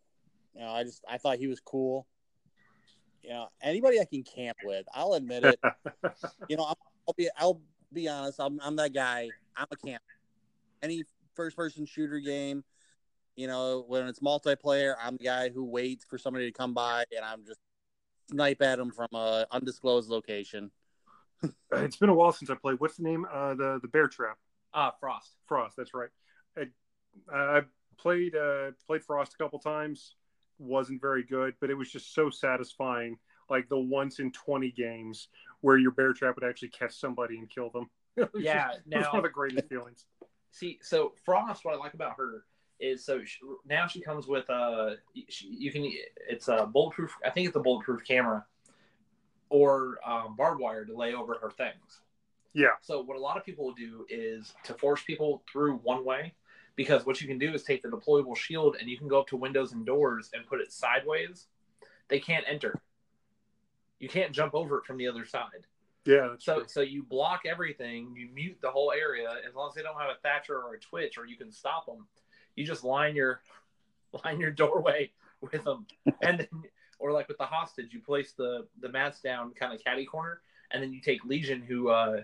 you 0.55 0.61
know, 0.61 0.69
I 0.71 0.85
just 0.85 1.05
I 1.09 1.19
thought 1.19 1.39
he 1.39 1.47
was 1.47 1.61
cool. 1.61 2.07
You 3.29 3.35
know, 3.35 3.49
anybody 3.61 4.01
I 4.01 4.07
can 4.07 4.23
camp 4.23 4.57
with, 4.65 4.87
I'll 4.95 5.13
admit 5.13 5.45
it. 5.45 5.61
you 6.49 6.57
know, 6.57 6.65
I'm, 6.65 6.75
I'll 7.07 7.15
be 7.15 7.29
I'll 7.37 7.61
be 7.93 8.09
honest. 8.09 8.41
I'm 8.41 8.59
I'm 8.63 8.75
that 8.77 8.95
guy. 8.95 9.29
I'm 9.55 9.67
a 9.71 9.77
camp. 9.77 10.03
Any 10.83 11.05
first 11.35 11.55
person 11.55 11.85
shooter 11.85 12.21
game, 12.21 12.65
you 13.37 13.47
know, 13.47 13.85
when 13.87 14.07
it's 14.07 14.21
multiplayer, 14.21 14.95
I'm 14.99 15.19
the 15.19 15.25
guy 15.25 15.51
who 15.51 15.63
waits 15.63 16.07
for 16.07 16.17
somebody 16.17 16.47
to 16.47 16.53
come 16.53 16.73
by, 16.73 17.05
and 17.15 17.23
I'm 17.23 17.45
just 17.45 17.61
snipe 18.31 18.63
at 18.63 18.79
them 18.79 18.91
from 18.93 19.09
a 19.13 19.45
undisclosed 19.51 20.09
location. 20.09 20.71
it's 21.73 21.97
been 21.97 22.09
a 22.09 22.15
while 22.15 22.33
since 22.33 22.49
I 22.49 22.55
played. 22.55 22.81
What's 22.81 22.97
the 22.97 23.03
name? 23.03 23.27
Uh, 23.31 23.53
the 23.53 23.79
the 23.83 23.89
Bear 23.89 24.09
Trap. 24.09 24.39
Ah, 24.73 24.95
Frost. 24.99 25.37
Frost. 25.47 25.77
That's 25.77 25.93
right. 25.93 26.09
I, 26.57 26.65
I 27.31 27.61
played 27.99 28.35
uh, 28.35 28.71
played 28.87 29.05
Frost 29.05 29.35
a 29.35 29.37
couple 29.37 29.59
times. 29.59 30.15
Wasn't 30.59 31.01
very 31.01 31.23
good, 31.23 31.55
but 31.61 31.71
it 31.71 31.75
was 31.75 31.91
just 31.91 32.15
so 32.15 32.31
satisfying. 32.31 33.19
Like 33.51 33.69
the 33.69 33.79
once 33.79 34.19
in 34.19 34.31
twenty 34.33 34.71
games 34.71 35.29
where 35.63 35.79
your 35.79 35.91
bear 35.91 36.13
trap 36.13 36.35
would 36.35 36.49
actually 36.49 36.69
catch 36.69 36.95
somebody 36.95 37.39
and 37.39 37.49
kill 37.49 37.71
them. 37.71 37.89
Yeah, 38.35 38.73
just- 38.73 38.87
now- 38.87 39.09
one 39.09 39.19
of 39.19 39.23
the 39.23 39.29
greatest 39.31 39.69
feelings. 39.69 40.07
See, 40.51 40.79
so 40.83 41.13
Frost, 41.25 41.65
what 41.65 41.75
I 41.75 41.77
like 41.77 41.95
about 41.95 42.17
her 42.17 42.45
is 42.81 43.05
so 43.05 43.23
she, 43.25 43.39
now 43.67 43.87
she 43.87 44.01
comes 44.01 44.27
with 44.27 44.49
a, 44.49 44.97
she, 45.29 45.47
you 45.49 45.71
can 45.71 45.91
it's 46.29 46.49
a 46.49 46.67
bulletproof. 46.67 47.15
I 47.25 47.31
think 47.31 47.47
it's 47.49 47.57
a 47.57 47.61
bulletproof 47.61 48.03
camera 48.05 48.45
or 49.51 49.99
um, 50.07 50.37
barbed 50.37 50.61
wire 50.61 50.85
to 50.85 50.97
lay 50.97 51.15
over 51.15 51.39
her 51.41 51.51
things. 51.51 52.01
Yeah. 52.55 52.71
So 52.81 53.03
what 53.03 53.17
a 53.17 53.21
lot 53.21 53.37
of 53.37 53.45
people 53.45 53.67
will 53.67 53.75
do 53.75 54.05
is 54.09 54.55
to 54.65 54.75
force 54.75 55.03
people 55.03 55.43
through 55.51 55.77
one 55.79 56.05
way, 56.05 56.35
because 56.79 57.05
what 57.05 57.21
you 57.21 57.27
can 57.27 57.39
do 57.39 57.53
is 57.53 57.65
take 57.65 57.83
the 57.83 57.89
deployable 57.89 58.37
shield 58.37 58.77
and 58.79 58.89
you 58.89 58.97
can 58.97 59.09
go 59.09 59.19
up 59.19 59.27
to 59.27 59.37
windows 59.37 59.73
and 59.73 59.85
doors 59.85 60.31
and 60.33 60.47
put 60.47 60.61
it 60.61 60.73
sideways. 60.73 61.49
They 62.07 62.21
can't 62.21 62.45
enter. 62.49 62.81
You 63.99 64.09
can't 64.09 64.31
jump 64.31 64.55
over 64.55 64.79
it 64.79 64.85
from 64.87 64.97
the 64.97 65.09
other 65.09 65.27
side. 65.27 65.67
Yeah. 66.05 66.37
So 66.39 66.59
true. 66.59 66.65
so 66.69 66.81
you 66.83 67.03
block 67.03 67.41
everything, 67.47 68.15
you 68.17 68.29
mute 68.33 68.59
the 68.63 68.71
whole 68.71 68.93
area 68.93 69.29
as 69.47 69.57
long 69.57 69.71
as 69.71 69.75
they 69.75 69.83
don't 69.83 69.99
have 69.99 70.09
a 70.09 70.21
Thatcher 70.23 70.55
or 70.55 70.75
a 70.75 70.79
Twitch 70.79 71.19
or 71.19 71.27
you 71.27 71.37
can 71.37 71.51
stop 71.51 71.87
them. 71.87 72.07
You 72.55 72.65
just 72.65 72.85
line 72.85 73.17
your 73.17 73.43
line 74.25 74.39
your 74.39 74.53
doorway 74.53 75.11
with 75.41 75.65
them, 75.65 75.85
and 76.23 76.39
then 76.39 76.49
or 77.01 77.11
like 77.11 77.27
with 77.27 77.39
the 77.39 77.45
hostage, 77.45 77.93
you 77.93 77.99
place 77.99 78.35
the 78.39 78.69
the 78.81 78.89
mats 78.89 79.21
down 79.21 79.51
kind 79.51 79.75
of 79.75 79.83
catty 79.83 80.07
corner, 80.07 80.43
and 80.71 80.81
then 80.81 80.93
you 80.93 81.01
take 81.01 81.25
Lesion, 81.25 81.61
who 81.61 81.89
uh, 81.89 82.23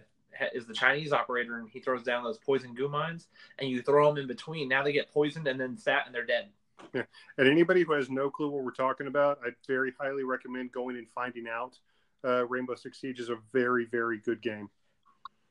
is 0.55 0.67
the 0.67 0.75
Chinese 0.75 1.13
operator, 1.13 1.59
and 1.59 1.69
he 1.69 1.81
throws 1.81 2.03
down 2.03 2.25
those 2.25 2.39
poison 2.39 2.75
goo 2.75 2.89
mines, 2.89 3.29
and 3.59 3.69
you 3.69 3.83
throw 3.83 4.09
them 4.09 4.19
in 4.21 4.27
between. 4.27 4.69
Now 4.69 4.83
they 4.83 4.93
get 4.93 5.11
poisoned 5.13 5.47
and 5.47 5.61
then 5.61 5.77
sat 5.77 6.07
and 6.07 6.15
they're 6.15 6.27
dead. 6.27 6.49
Yeah. 6.93 7.05
And 7.39 7.49
anybody 7.49 7.83
who 7.83 7.93
has 7.93 8.11
no 8.11 8.31
clue 8.31 8.49
what 8.49 8.65
we're 8.65 8.71
talking 8.73 9.07
about, 9.07 9.39
I'd 9.47 9.55
very 9.67 9.93
highly 9.99 10.25
recommend 10.25 10.73
going 10.73 10.97
and 10.97 11.09
finding 11.15 11.47
out. 11.49 11.79
Uh, 12.25 12.47
Rainbow 12.47 12.75
Six 12.75 13.01
Siege 13.01 13.21
is 13.21 13.29
a 13.31 13.37
very, 13.53 13.87
very 13.87 14.19
good 14.19 14.41
game. 14.43 14.69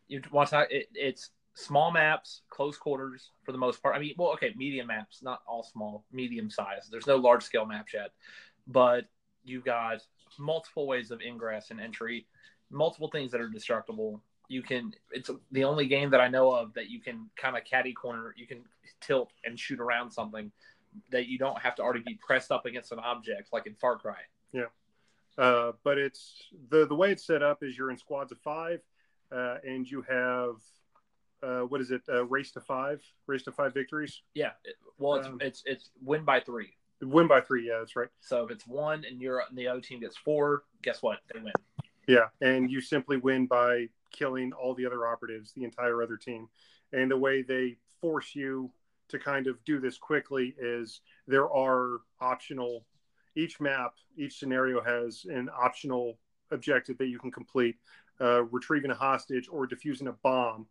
you 0.07 0.21
want 0.31 0.49
to 0.49 0.67
it, 0.69 0.89
it's 0.93 1.31
small 1.55 1.91
maps 1.91 2.41
close 2.49 2.77
quarters 2.77 3.31
for 3.43 3.51
the 3.51 3.57
most 3.57 3.81
part 3.81 3.95
i 3.95 3.99
mean 3.99 4.13
well 4.17 4.31
okay 4.31 4.53
medium 4.57 4.87
maps 4.87 5.21
not 5.21 5.41
all 5.47 5.63
small 5.63 6.03
medium 6.11 6.49
size 6.49 6.87
there's 6.91 7.05
no 7.05 7.15
large 7.15 7.43
scale 7.43 7.65
maps 7.65 7.93
yet 7.93 8.09
but 8.67 9.05
you've 9.43 9.63
got 9.63 10.01
multiple 10.39 10.87
ways 10.87 11.11
of 11.11 11.21
ingress 11.21 11.69
and 11.69 11.79
entry 11.79 12.25
multiple 12.71 13.09
things 13.09 13.31
that 13.31 13.39
are 13.39 13.49
destructible 13.49 14.21
you 14.53 14.61
can 14.61 14.93
it's 15.11 15.29
the 15.51 15.63
only 15.63 15.85
game 15.87 16.09
that 16.11 16.21
i 16.21 16.27
know 16.27 16.51
of 16.51 16.73
that 16.73 16.87
you 16.89 16.99
can 16.99 17.29
kind 17.35 17.57
of 17.57 17.63
caddy 17.65 17.93
corner 17.93 18.33
you 18.37 18.47
can 18.47 18.61
tilt 19.01 19.31
and 19.45 19.59
shoot 19.59 19.79
around 19.79 20.11
something 20.11 20.51
that 21.11 21.25
you 21.27 21.37
don't 21.37 21.59
have 21.59 21.75
to 21.75 21.81
already 21.81 22.03
be 22.05 22.17
pressed 22.27 22.51
up 22.51 22.65
against 22.65 22.91
an 22.91 22.99
object 22.99 23.49
like 23.51 23.65
in 23.65 23.73
far 23.75 23.97
cry 23.97 24.21
Yeah. 24.51 24.69
Uh, 25.35 25.71
but 25.83 25.97
it's 25.97 26.21
the 26.69 26.85
the 26.85 26.93
way 27.01 27.11
it's 27.11 27.25
set 27.25 27.41
up 27.41 27.63
is 27.63 27.75
you're 27.75 27.89
in 27.89 27.97
squads 27.97 28.31
of 28.31 28.37
five, 28.37 28.79
uh, 29.31 29.57
and 29.71 29.89
you 29.89 30.03
have 30.07 30.55
uh, 31.41 31.65
what 31.65 31.81
is 31.81 31.89
it? 31.89 32.01
Uh, 32.07 32.23
race 32.25 32.51
to 32.51 32.61
five, 32.61 33.01
race 33.25 33.41
to 33.43 33.51
five 33.51 33.73
victories. 33.73 34.21
yeah 34.35 34.51
well 34.99 35.15
it's 35.15 35.27
Um, 35.27 35.37
it's 35.41 35.63
it's 35.65 35.89
win 36.03 36.23
by 36.23 36.39
three 36.39 36.71
Win 37.01 37.27
by 37.27 37.41
three. 37.41 37.67
Yeah, 37.67 37.79
that's 37.79 37.95
right. 37.95 38.07
So 38.21 38.45
if 38.45 38.51
it's 38.51 38.67
one 38.67 39.03
and 39.09 39.19
you're 39.19 39.39
and 39.49 39.57
the 39.57 39.67
other 39.67 39.81
team 39.81 39.99
gets 39.99 40.15
four, 40.15 40.63
guess 40.83 41.01
what? 41.01 41.17
They 41.33 41.39
win. 41.39 41.51
Yeah, 42.07 42.27
and 42.41 42.69
you 42.71 42.79
simply 42.79 43.17
win 43.17 43.47
by 43.47 43.89
killing 44.13 44.53
all 44.53 44.73
the 44.73 44.85
other 44.85 45.05
operatives, 45.05 45.51
the 45.51 45.65
entire 45.65 46.01
other 46.01 46.15
team. 46.15 46.47
And 46.93 47.11
the 47.11 47.17
way 47.17 47.41
they 47.41 47.75
force 47.99 48.33
you 48.33 48.71
to 49.09 49.19
kind 49.19 49.47
of 49.47 49.61
do 49.65 49.79
this 49.79 49.97
quickly 49.97 50.55
is 50.57 51.01
there 51.27 51.49
are 51.51 51.97
optional. 52.21 52.85
Each 53.35 53.59
map, 53.59 53.95
each 54.15 54.37
scenario 54.39 54.81
has 54.81 55.25
an 55.25 55.49
optional 55.53 56.17
objective 56.51 56.97
that 56.99 57.07
you 57.07 57.19
can 57.19 57.31
complete, 57.31 57.75
uh, 58.21 58.43
retrieving 58.45 58.91
a 58.91 58.95
hostage 58.95 59.49
or 59.51 59.67
defusing 59.67 60.07
a 60.07 60.13
bomb. 60.23 60.67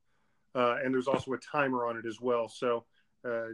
Uh, 0.55 0.77
and 0.85 0.95
there's 0.95 1.09
also 1.09 1.33
a 1.33 1.39
timer 1.39 1.87
on 1.87 1.97
it 1.97 2.07
as 2.07 2.21
well. 2.21 2.49
So, 2.49 2.85
uh, 3.25 3.49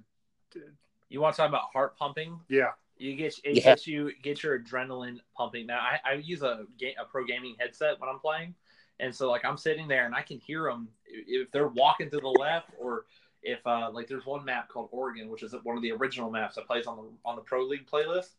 You 1.08 1.20
want 1.22 1.34
to 1.34 1.40
talk 1.40 1.48
about 1.48 1.72
heart 1.72 1.96
pumping? 1.96 2.38
yeah, 2.48 2.72
You 2.98 3.16
get 3.16 3.38
it 3.44 3.56
Yeah. 3.56 3.62
gets 3.62 3.86
you 3.86 4.12
get 4.20 4.42
your 4.42 4.58
adrenaline 4.58 5.20
pumping. 5.34 5.66
Now 5.66 5.78
I, 5.80 6.00
I 6.04 6.12
use 6.14 6.42
a 6.42 6.66
ga- 6.78 6.96
a 6.98 7.04
pro 7.04 7.24
gaming 7.24 7.54
headset 7.58 7.98
when 8.00 8.10
I'm 8.10 8.18
playing, 8.18 8.54
and 9.00 9.14
so 9.14 9.30
like 9.30 9.44
I'm 9.44 9.56
sitting 9.56 9.88
there 9.88 10.06
and 10.06 10.14
I 10.14 10.22
can 10.22 10.38
hear 10.38 10.64
them 10.64 10.88
if 11.06 11.50
they're 11.50 11.68
walking 11.68 12.10
to 12.10 12.18
the 12.18 12.28
left 12.28 12.70
or 12.78 13.04
if 13.42 13.64
uh, 13.66 13.90
like 13.92 14.08
there's 14.08 14.26
one 14.26 14.44
map 14.44 14.68
called 14.68 14.88
Oregon, 14.92 15.28
which 15.28 15.42
is 15.42 15.54
one 15.62 15.76
of 15.76 15.82
the 15.82 15.92
original 15.92 16.30
maps 16.30 16.56
that 16.56 16.66
plays 16.66 16.86
on 16.86 16.96
the 16.96 17.04
on 17.24 17.36
the 17.36 17.42
pro 17.42 17.64
league 17.64 17.86
playlist. 17.86 18.30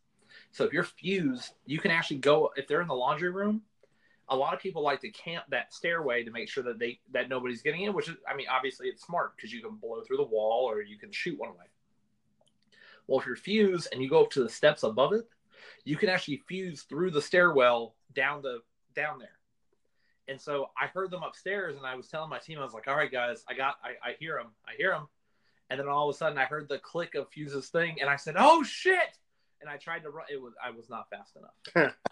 So 0.51 0.63
if 0.63 0.73
you're 0.73 0.83
fused, 0.83 1.53
you 1.65 1.79
can 1.79 1.91
actually 1.91 2.17
go 2.17 2.51
if 2.55 2.67
they're 2.67 2.81
in 2.81 2.87
the 2.87 2.95
laundry 2.95 3.29
room. 3.29 3.61
A 4.31 4.35
lot 4.35 4.53
of 4.53 4.59
people 4.59 4.83
like 4.83 5.01
to 5.01 5.09
camp 5.09 5.45
that 5.49 5.73
stairway 5.73 6.23
to 6.23 6.29
make 6.29 6.49
sure 6.49 6.63
that 6.63 6.77
they 6.77 6.99
that 7.13 7.29
nobody's 7.29 7.61
getting 7.61 7.81
in. 7.81 7.93
Which 7.93 8.09
is, 8.09 8.15
I 8.29 8.35
mean, 8.35 8.47
obviously 8.49 8.87
it's 8.87 9.03
smart 9.03 9.35
because 9.35 9.51
you 9.51 9.61
can 9.61 9.75
blow 9.75 10.01
through 10.01 10.17
the 10.17 10.23
wall 10.23 10.69
or 10.69 10.81
you 10.81 10.97
can 10.97 11.11
shoot 11.11 11.39
one 11.39 11.49
way. 11.49 11.65
Well, 13.07 13.19
if 13.19 13.25
you're 13.25 13.35
fused 13.35 13.87
and 13.91 14.03
you 14.03 14.09
go 14.09 14.23
up 14.23 14.31
to 14.31 14.43
the 14.43 14.49
steps 14.49 14.83
above 14.83 15.13
it, 15.13 15.27
you 15.83 15.95
can 15.95 16.09
actually 16.09 16.43
fuse 16.47 16.83
through 16.83 17.09
the 17.09 17.21
stairwell 17.21 17.95
down 18.13 18.43
the 18.43 18.59
down 18.93 19.17
there. 19.17 19.38
And 20.29 20.39
so 20.39 20.69
I 20.79 20.87
heard 20.87 21.11
them 21.11 21.23
upstairs, 21.23 21.75
and 21.75 21.85
I 21.85 21.95
was 21.95 22.07
telling 22.07 22.29
my 22.29 22.39
team, 22.39 22.59
I 22.59 22.63
was 22.63 22.73
like, 22.73 22.87
"All 22.87 22.95
right, 22.95 23.11
guys, 23.11 23.43
I 23.49 23.53
got, 23.55 23.75
I, 23.83 24.09
I 24.09 24.13
hear 24.19 24.37
them, 24.37 24.51
I 24.67 24.73
hear 24.77 24.91
them." 24.91 25.07
And 25.69 25.79
then 25.79 25.87
all 25.87 26.09
of 26.09 26.15
a 26.15 26.17
sudden, 26.17 26.37
I 26.37 26.45
heard 26.45 26.67
the 26.69 26.79
click 26.79 27.15
of 27.15 27.29
Fuze's 27.29 27.69
thing, 27.69 27.97
and 27.99 28.09
I 28.09 28.15
said, 28.15 28.35
"Oh 28.37 28.63
shit!" 28.63 29.17
And 29.61 29.69
I 29.69 29.77
tried 29.77 30.03
to 30.03 30.09
run. 30.09 30.25
It 30.31 30.41
was, 30.41 30.53
I 30.63 30.71
was 30.71 30.89
not 30.89 31.09
fast 31.09 31.35
enough. 31.35 31.93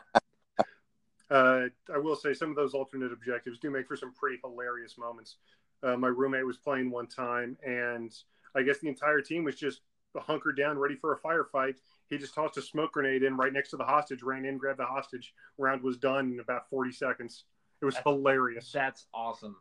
Uh, 1.30 1.66
I 1.94 1.98
will 1.98 2.16
say 2.16 2.34
some 2.34 2.50
of 2.50 2.56
those 2.56 2.74
alternate 2.74 3.12
objectives 3.12 3.60
do 3.60 3.70
make 3.70 3.88
for 3.88 3.98
some 3.98 4.14
pretty 4.14 4.40
hilarious 4.42 4.98
moments. 4.98 5.36
Uh, 5.84 5.98
my 5.98 6.08
roommate 6.08 6.46
was 6.46 6.58
playing 6.58 6.90
one 6.90 7.08
time, 7.08 7.58
and 7.66 8.14
I 8.56 8.64
guess 8.64 8.80
the 8.80 8.88
entire 8.88 9.22
team 9.22 9.44
was 9.44 9.56
just 9.56 9.82
hunkered 10.16 10.58
down, 10.58 10.78
ready 10.78 10.96
for 10.96 11.14
a 11.14 11.20
firefight. 11.20 11.76
He 12.10 12.18
just 12.18 12.34
tossed 12.34 12.58
a 12.58 12.62
smoke 12.62 12.94
grenade 12.94 13.24
in 13.24 13.36
right 13.36 13.52
next 13.52 13.72
to 13.72 13.78
the 13.78 13.84
hostage, 13.84 14.24
ran 14.24 14.46
in, 14.46 14.58
grabbed 14.58 14.80
the 14.80 14.86
hostage. 14.86 15.34
Round 15.58 15.84
was 15.84 15.98
done 15.98 16.32
in 16.32 16.40
about 16.40 16.70
40 16.70 16.92
seconds. 16.94 17.44
It 17.82 17.86
was 17.86 17.96
That's- 17.96 18.14
hilarious. 18.14 18.72
That's 18.72 19.06
awesome. 19.14 19.56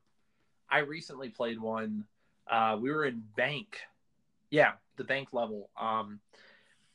I 0.71 0.79
recently 0.79 1.29
played 1.29 1.61
one. 1.61 2.05
Uh, 2.49 2.79
we 2.81 2.91
were 2.91 3.05
in 3.05 3.23
bank, 3.37 3.79
yeah, 4.51 4.73
the 4.97 5.05
bank 5.05 5.29
level. 5.33 5.71
Um, 5.79 6.21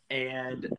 and 0.10 0.76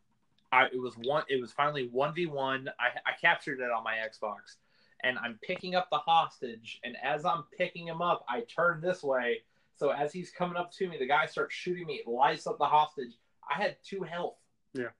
I 0.50 0.66
it 0.66 0.80
was 0.80 0.94
one. 0.98 1.24
It 1.28 1.40
was 1.40 1.52
finally 1.52 1.88
one 1.88 2.14
v 2.14 2.26
one. 2.26 2.68
I 2.78 2.98
I 3.06 3.12
captured 3.20 3.60
it 3.60 3.70
on 3.70 3.82
my 3.84 3.94
Xbox, 3.96 4.56
and 5.02 5.18
I'm 5.18 5.38
picking 5.42 5.74
up 5.74 5.88
the 5.90 5.98
hostage. 5.98 6.80
And 6.84 6.96
as 7.02 7.24
I'm 7.24 7.44
picking 7.56 7.86
him 7.86 8.02
up, 8.02 8.24
I 8.28 8.42
turn 8.42 8.80
this 8.80 9.02
way. 9.02 9.42
So 9.76 9.90
as 9.90 10.12
he's 10.12 10.30
coming 10.30 10.56
up 10.56 10.70
to 10.72 10.88
me, 10.88 10.98
the 10.98 11.06
guy 11.06 11.26
starts 11.26 11.54
shooting 11.54 11.86
me. 11.86 11.94
It 11.94 12.08
lights 12.08 12.46
up 12.46 12.58
the 12.58 12.66
hostage. 12.66 13.12
I 13.48 13.60
had 13.60 13.76
two 13.84 14.02
health. 14.02 14.36
Yeah. 14.74 14.90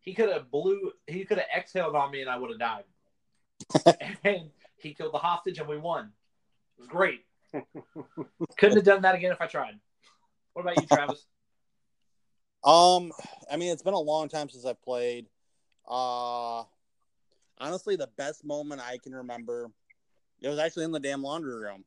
He 0.00 0.14
could 0.14 0.30
have 0.30 0.50
blew. 0.50 0.92
He 1.06 1.24
could 1.24 1.38
have 1.38 1.48
exhaled 1.54 1.94
on 1.94 2.10
me, 2.10 2.22
and 2.22 2.30
I 2.30 2.38
would 2.38 2.50
have 2.50 2.58
died. 2.58 2.84
and 4.24 4.50
he 4.78 4.94
killed 4.94 5.12
the 5.12 5.18
hostage, 5.18 5.58
and 5.58 5.68
we 5.68 5.78
won. 5.78 6.12
It 6.76 6.80
was 6.80 6.88
great. 6.88 7.20
Couldn't 8.58 8.76
have 8.76 8.84
done 8.84 9.02
that 9.02 9.14
again 9.14 9.32
if 9.32 9.40
I 9.40 9.46
tried. 9.46 9.74
What 10.52 10.62
about 10.62 10.80
you, 10.80 10.86
Travis? 10.86 11.24
Um, 12.64 13.12
I 13.48 13.56
mean, 13.56 13.70
it's 13.70 13.82
been 13.82 13.94
a 13.94 14.00
long 14.00 14.28
time 14.28 14.48
since 14.48 14.66
I've 14.66 14.82
played. 14.82 15.26
Uh, 15.88 16.64
honestly, 17.58 17.94
the 17.94 18.08
best 18.16 18.44
moment 18.44 18.80
I 18.80 18.98
can 18.98 19.14
remember, 19.14 19.70
it 20.40 20.48
was 20.48 20.58
actually 20.58 20.84
in 20.84 20.90
the 20.90 20.98
damn 20.98 21.22
laundry 21.22 21.54
room. 21.54 21.84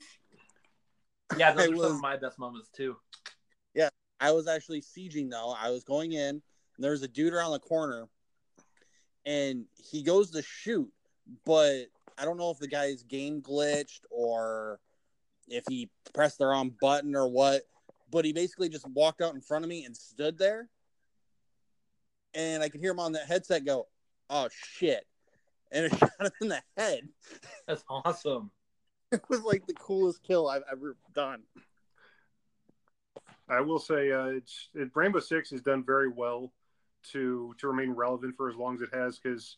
Yeah, 1.37 1.51
those 1.51 1.67
I 1.69 1.73
are 1.73 1.75
some 1.75 1.95
of 1.95 2.01
my 2.01 2.15
best 2.15 2.39
moments 2.39 2.69
too. 2.69 2.95
Yeah, 3.73 3.89
I 4.21 4.31
was 4.31 4.47
actually 4.47 4.81
sieging 4.81 5.29
though. 5.29 5.53
I 5.59 5.69
was 5.69 5.83
going 5.83 6.13
in, 6.13 6.29
and 6.29 6.41
there 6.77 6.91
was 6.91 7.03
a 7.03 7.09
dude 7.09 7.33
around 7.33 7.51
the 7.51 7.59
corner, 7.59 8.07
and 9.25 9.65
he 9.75 10.01
goes 10.01 10.31
to 10.31 10.41
shoot, 10.41 10.89
but 11.45 11.87
I 12.19 12.25
don't 12.25 12.37
know 12.37 12.51
if 12.51 12.59
the 12.59 12.67
guy's 12.67 13.03
game 13.03 13.41
glitched 13.41 14.01
or 14.09 14.79
if 15.47 15.63
he 15.69 15.89
pressed 16.13 16.37
the 16.37 16.45
wrong 16.45 16.75
button 16.81 17.15
or 17.15 17.27
what. 17.27 17.63
But 18.11 18.25
he 18.25 18.33
basically 18.33 18.69
just 18.69 18.87
walked 18.89 19.21
out 19.21 19.35
in 19.35 19.41
front 19.41 19.63
of 19.63 19.69
me 19.69 19.85
and 19.85 19.95
stood 19.95 20.37
there, 20.37 20.67
and 22.33 22.63
I 22.63 22.69
could 22.69 22.81
hear 22.81 22.91
him 22.91 22.99
on 22.99 23.11
that 23.11 23.27
headset 23.27 23.65
go, 23.65 23.87
"Oh 24.31 24.49
shit!" 24.51 25.05
and 25.71 25.85
it 25.85 25.89
shot 25.97 26.11
him 26.19 26.31
in 26.41 26.47
the 26.49 26.61
head. 26.77 27.07
That's 27.67 27.83
awesome. 27.89 28.51
It 29.11 29.23
was 29.27 29.41
like 29.41 29.65
the 29.65 29.73
coolest 29.73 30.21
kill 30.21 30.47
I've 30.47 30.61
ever 30.71 30.95
done. 31.15 31.41
I 33.49 33.59
will 33.59 33.79
say 33.79 34.11
uh, 34.11 34.25
it's 34.25 34.69
it, 34.75 34.91
Rainbow 34.93 35.19
Six 35.19 35.49
has 35.49 35.63
done 35.63 35.83
very 35.83 36.09
well 36.09 36.53
to 37.11 37.55
to 37.57 37.67
remain 37.67 37.89
relevant 37.89 38.35
for 38.37 38.47
as 38.47 38.55
long 38.55 38.75
as 38.75 38.81
it 38.81 38.89
has 38.93 39.17
because 39.17 39.57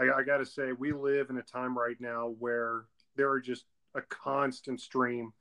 I, 0.00 0.18
I 0.18 0.22
got 0.22 0.38
to 0.38 0.46
say 0.46 0.72
we 0.72 0.92
live 0.92 1.30
in 1.30 1.38
a 1.38 1.42
time 1.42 1.76
right 1.76 2.00
now 2.00 2.34
where 2.38 2.84
there 3.16 3.30
are 3.30 3.40
just 3.40 3.64
a 3.94 4.02
constant 4.02 4.80
stream 4.80 5.32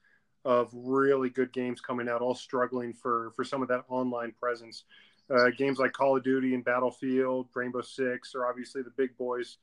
of 0.45 0.69
really 0.73 1.29
good 1.29 1.51
games 1.51 1.81
coming 1.81 2.07
out, 2.07 2.21
all 2.21 2.35
struggling 2.35 2.93
for 2.93 3.31
for 3.35 3.43
some 3.43 3.61
of 3.61 3.67
that 3.67 3.83
online 3.89 4.33
presence. 4.39 4.83
Uh, 5.29 5.49
games 5.57 5.77
like 5.77 5.91
Call 5.91 6.15
of 6.15 6.23
Duty 6.23 6.53
and 6.53 6.63
Battlefield, 6.63 7.49
Rainbow 7.53 7.81
Six 7.81 8.33
are 8.33 8.47
obviously 8.47 8.81
the 8.81 8.91
big 8.91 9.17
boys, 9.17 9.57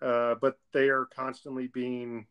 uh, 0.00 0.36
but 0.40 0.58
they 0.72 0.88
are 0.88 1.06
constantly 1.14 1.66
being 1.66 2.26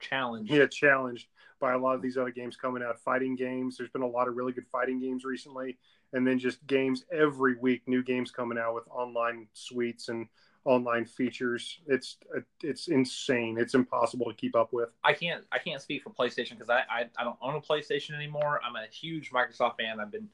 challenged. 0.00 0.50
yeah, 0.50 0.66
challenged 0.66 1.28
by 1.60 1.72
a 1.72 1.78
lot 1.78 1.94
of 1.94 2.02
these 2.02 2.16
other 2.16 2.30
games 2.30 2.56
coming 2.56 2.82
out. 2.82 2.98
Fighting 3.00 3.36
games. 3.36 3.76
There's 3.76 3.90
been 3.90 4.02
a 4.02 4.08
lot 4.08 4.28
of 4.28 4.34
really 4.34 4.52
good 4.52 4.66
fighting 4.72 4.98
games 4.98 5.24
recently, 5.24 5.76
and 6.14 6.26
then 6.26 6.38
just 6.38 6.66
games 6.66 7.04
every 7.12 7.56
week. 7.56 7.82
New 7.86 8.02
games 8.02 8.30
coming 8.30 8.58
out 8.58 8.74
with 8.74 8.84
online 8.88 9.46
suites 9.52 10.08
and 10.08 10.26
online 10.64 11.04
features. 11.04 11.80
It's 11.86 12.18
it's 12.62 12.88
insane. 12.88 13.56
It's 13.58 13.74
impossible 13.74 14.26
to 14.26 14.34
keep 14.34 14.56
up 14.56 14.72
with. 14.72 14.90
I 15.02 15.12
can't 15.12 15.44
I 15.52 15.58
can't 15.58 15.80
speak 15.80 16.02
for 16.02 16.10
PlayStation 16.10 16.50
because 16.50 16.70
I, 16.70 16.80
I 16.90 17.06
I 17.18 17.24
don't 17.24 17.36
own 17.42 17.54
a 17.54 17.60
PlayStation 17.60 18.14
anymore. 18.14 18.60
I'm 18.64 18.76
a 18.76 18.86
huge 18.86 19.30
Microsoft 19.30 19.76
fan. 19.78 20.00
I've 20.00 20.10
been 20.10 20.28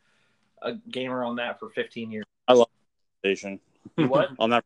a 0.63 0.75
gamer 0.91 1.25
on 1.25 1.37
that 1.37 1.59
for 1.59 1.71
15 1.71 2.11
years. 2.11 2.25
I 2.49 2.55
love 2.55 2.69
PlayStation. 3.25 3.61
What? 3.97 4.31
I'll 4.39 4.49
never. 4.49 4.65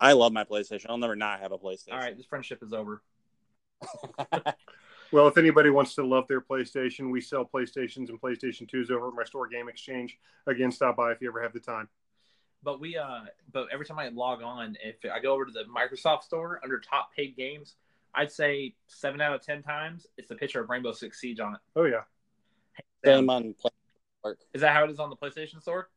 I 0.00 0.12
love 0.12 0.32
my 0.32 0.44
PlayStation. 0.44 0.86
I'll 0.88 0.98
never 0.98 1.16
not 1.16 1.40
have 1.40 1.52
a 1.52 1.58
PlayStation. 1.58 1.92
All 1.92 1.98
right, 1.98 2.16
this 2.16 2.26
friendship 2.26 2.62
is 2.62 2.72
over. 2.72 3.02
Well, 5.12 5.28
if 5.28 5.36
anybody 5.36 5.68
wants 5.68 5.94
to 5.96 6.06
love 6.06 6.26
their 6.26 6.40
PlayStation, 6.40 7.10
we 7.10 7.20
sell 7.20 7.44
PlayStations 7.44 8.08
and 8.08 8.18
PlayStation 8.18 8.66
2s 8.66 8.90
over 8.90 9.08
at 9.08 9.14
my 9.14 9.24
store 9.24 9.46
Game 9.46 9.68
Exchange. 9.68 10.18
Again, 10.46 10.72
stop 10.72 10.96
by 10.96 11.12
if 11.12 11.20
you 11.20 11.28
ever 11.28 11.42
have 11.42 11.52
the 11.52 11.60
time. 11.60 11.86
But 12.62 12.80
we 12.80 12.96
uh 12.96 13.20
but 13.52 13.66
every 13.72 13.86
time 13.86 13.98
I 13.98 14.08
log 14.08 14.42
on, 14.42 14.76
if 14.82 14.96
I 15.10 15.20
go 15.20 15.32
over 15.32 15.44
to 15.44 15.52
the 15.52 15.64
Microsoft 15.64 16.22
store 16.22 16.60
under 16.62 16.78
top 16.78 17.10
paid 17.16 17.36
games, 17.36 17.74
I'd 18.14 18.30
say 18.30 18.74
seven 18.86 19.20
out 19.20 19.34
of 19.34 19.42
ten 19.42 19.62
times 19.62 20.06
it's 20.16 20.30
a 20.30 20.34
picture 20.34 20.60
of 20.60 20.70
Rainbow 20.70 20.92
Six 20.92 21.20
Siege 21.20 21.40
on 21.40 21.54
it. 21.54 21.60
Oh 21.76 21.84
yeah. 21.84 22.02
Same 23.04 23.28
on 23.28 23.54
PlayStation. 23.54 24.34
Is 24.54 24.60
that 24.60 24.72
how 24.74 24.84
it 24.84 24.90
is 24.90 25.00
on 25.00 25.10
the 25.10 25.16
PlayStation 25.16 25.60
store? 25.60 25.88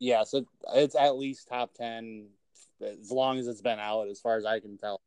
Yes, 0.00 0.34
it, 0.34 0.44
it's 0.74 0.96
at 0.96 1.16
least 1.16 1.46
top 1.46 1.74
ten 1.74 2.26
as 2.82 3.10
long 3.10 3.38
as 3.38 3.46
it's 3.46 3.60
been 3.60 3.78
out, 3.78 4.08
as 4.08 4.20
far 4.20 4.36
as 4.36 4.44
I 4.44 4.60
can 4.60 4.76
tell. 4.76 5.00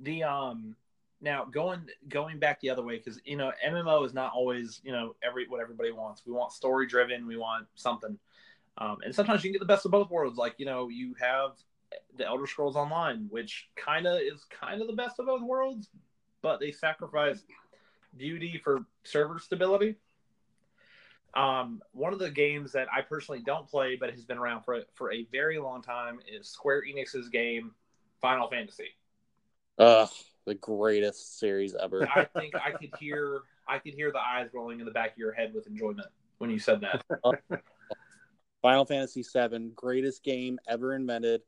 The 0.00 0.24
um 0.24 0.76
now 1.20 1.44
going 1.44 1.80
going 2.08 2.38
back 2.38 2.60
the 2.60 2.70
other 2.70 2.82
way 2.82 2.96
because 2.96 3.20
you 3.24 3.36
know 3.36 3.52
MMO 3.66 4.06
is 4.06 4.14
not 4.14 4.32
always 4.32 4.80
you 4.84 4.92
know 4.92 5.14
every 5.22 5.46
what 5.48 5.60
everybody 5.60 5.90
wants. 5.90 6.22
We 6.26 6.32
want 6.32 6.52
story 6.52 6.86
driven. 6.86 7.26
We 7.26 7.36
want 7.36 7.66
something, 7.74 8.18
um, 8.78 8.98
and 9.04 9.14
sometimes 9.14 9.44
you 9.44 9.50
can 9.50 9.54
get 9.54 9.60
the 9.60 9.72
best 9.72 9.84
of 9.84 9.92
both 9.92 10.10
worlds. 10.10 10.38
Like 10.38 10.54
you 10.58 10.66
know 10.66 10.88
you 10.88 11.14
have 11.20 11.52
the 12.16 12.26
Elder 12.26 12.46
Scrolls 12.46 12.76
Online, 12.76 13.26
which 13.30 13.68
kind 13.76 14.06
of 14.06 14.20
is 14.20 14.44
kind 14.50 14.80
of 14.80 14.86
the 14.86 14.94
best 14.94 15.18
of 15.18 15.26
both 15.26 15.42
worlds, 15.42 15.88
but 16.42 16.60
they 16.60 16.70
sacrifice 16.70 17.44
beauty 18.16 18.60
for 18.62 18.86
server 19.04 19.38
stability. 19.38 19.96
Um, 21.34 21.82
one 21.92 22.12
of 22.12 22.18
the 22.18 22.30
games 22.30 22.72
that 22.72 22.88
I 22.94 23.02
personally 23.02 23.42
don't 23.44 23.68
play, 23.68 23.96
but 23.96 24.10
has 24.10 24.24
been 24.24 24.38
around 24.38 24.62
for 24.62 24.80
for 24.94 25.12
a 25.12 25.26
very 25.30 25.58
long 25.58 25.82
time, 25.82 26.20
is 26.26 26.48
Square 26.48 26.82
Enix's 26.82 27.28
game 27.28 27.72
Final 28.20 28.48
Fantasy. 28.48 28.88
Ugh, 29.78 30.08
the 30.46 30.54
greatest 30.54 31.38
series 31.38 31.74
ever. 31.74 32.08
I 32.14 32.24
think 32.24 32.54
I 32.54 32.72
could 32.72 32.90
hear 32.98 33.40
I 33.68 33.78
could 33.78 33.94
hear 33.94 34.10
the 34.10 34.20
eyes 34.20 34.48
rolling 34.54 34.80
in 34.80 34.86
the 34.86 34.92
back 34.92 35.12
of 35.12 35.18
your 35.18 35.32
head 35.32 35.52
with 35.54 35.66
enjoyment 35.66 36.08
when 36.38 36.50
you 36.50 36.58
said 36.58 36.80
that. 36.80 37.04
Final 38.62 38.84
Fantasy 38.84 39.22
VII, 39.22 39.70
greatest 39.74 40.24
game 40.24 40.58
ever 40.68 40.94
invented. 40.94 41.42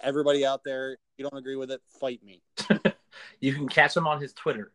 Everybody 0.00 0.44
out 0.44 0.62
there, 0.64 0.92
if 0.92 0.98
you 1.16 1.28
don't 1.28 1.38
agree 1.38 1.56
with 1.56 1.70
it, 1.70 1.80
fight 2.00 2.20
me. 2.22 2.42
you 3.40 3.54
can 3.54 3.68
catch 3.68 3.96
him 3.96 4.06
on 4.06 4.20
his 4.20 4.32
Twitter. 4.34 4.72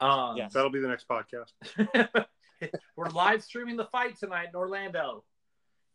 Um, 0.00 0.36
Yes. 0.36 0.52
That'll 0.52 0.70
be 0.70 0.80
the 0.80 0.88
next 0.88 1.08
podcast. 1.08 1.52
We're 2.96 3.10
live 3.10 3.42
streaming 3.42 3.76
the 3.76 3.86
fight 3.86 4.16
tonight 4.16 4.48
in 4.50 4.54
Orlando. 4.54 5.24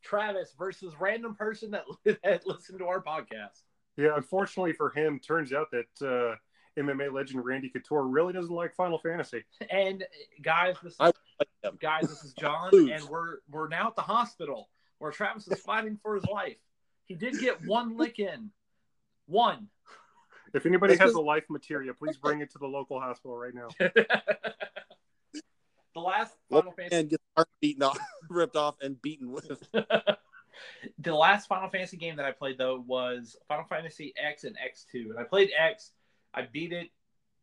Travis 0.04 0.54
versus 0.58 0.94
random 1.00 1.36
person 1.36 1.72
that, 1.72 1.86
that 2.24 2.46
listened 2.46 2.80
to 2.80 2.86
our 2.86 3.02
podcast. 3.02 3.64
Yeah, 3.96 4.16
unfortunately 4.16 4.74
for 4.74 4.90
him, 4.92 5.20
turns 5.20 5.54
out 5.54 5.68
that 5.72 6.08
uh, 6.08 6.36
MMA 6.80 7.12
legend 7.12 7.44
Randy 7.44 7.70
Couture 7.70 8.04
really 8.04 8.34
doesn't 8.34 8.54
like 8.54 8.76
Final 8.76 9.00
Fantasy. 9.00 9.44
And 9.70 10.06
guys, 10.42 10.76
this 10.84 10.94
is, 10.94 11.00
like 11.00 11.14
guys, 11.80 12.08
this 12.08 12.24
is 12.24 12.34
John, 12.34 12.70
and 12.74 13.04
we're 13.10 13.38
we're 13.50 13.68
now 13.68 13.88
at 13.88 13.96
the 13.96 14.04
hospital 14.04 14.70
where 15.00 15.12
Travis 15.12 15.48
is 15.48 15.60
fighting 15.60 15.98
for 16.02 16.16
his 16.16 16.26
life. 16.26 16.58
He 17.06 17.16
did 17.16 17.40
get 17.40 17.66
one 17.66 17.98
lick 17.98 18.20
in, 18.20 18.52
one. 19.28 19.68
If 20.54 20.66
anybody 20.66 20.96
has 20.98 21.12
is- 21.12 21.16
a 21.16 21.22
life 21.22 21.46
materia, 21.50 21.94
please 21.94 22.18
bring 22.18 22.42
it 22.42 22.52
to 22.52 22.58
the 22.58 22.68
local 22.68 23.00
hospital 23.00 23.38
right 23.38 23.54
now. 23.54 23.68
the 25.94 26.00
last 26.00 26.36
Final 26.50 26.72
Fantasy, 26.72 26.96
And 26.96 27.10
get 27.10 27.22
heart 27.36 27.50
beaten 27.62 27.84
off, 27.84 27.98
ripped 28.30 28.56
off, 28.56 28.76
and 28.82 29.02
beaten 29.02 29.32
with. 29.32 29.50
the 31.00 31.16
last 31.16 31.48
Final 31.48 31.70
Fantasy 31.70 31.98
game 31.98 32.16
that 32.18 32.26
I 32.26 32.32
played 32.32 32.58
though 32.58 32.84
was 32.86 33.38
Final 33.48 33.66
Fantasy 33.66 34.14
X 34.18 34.44
and 34.44 34.56
X2, 34.56 35.10
and 35.10 35.20
I 35.20 35.24
played 35.24 35.52
X. 35.58 35.92
I 36.34 36.44
beat 36.44 36.72
it. 36.74 36.90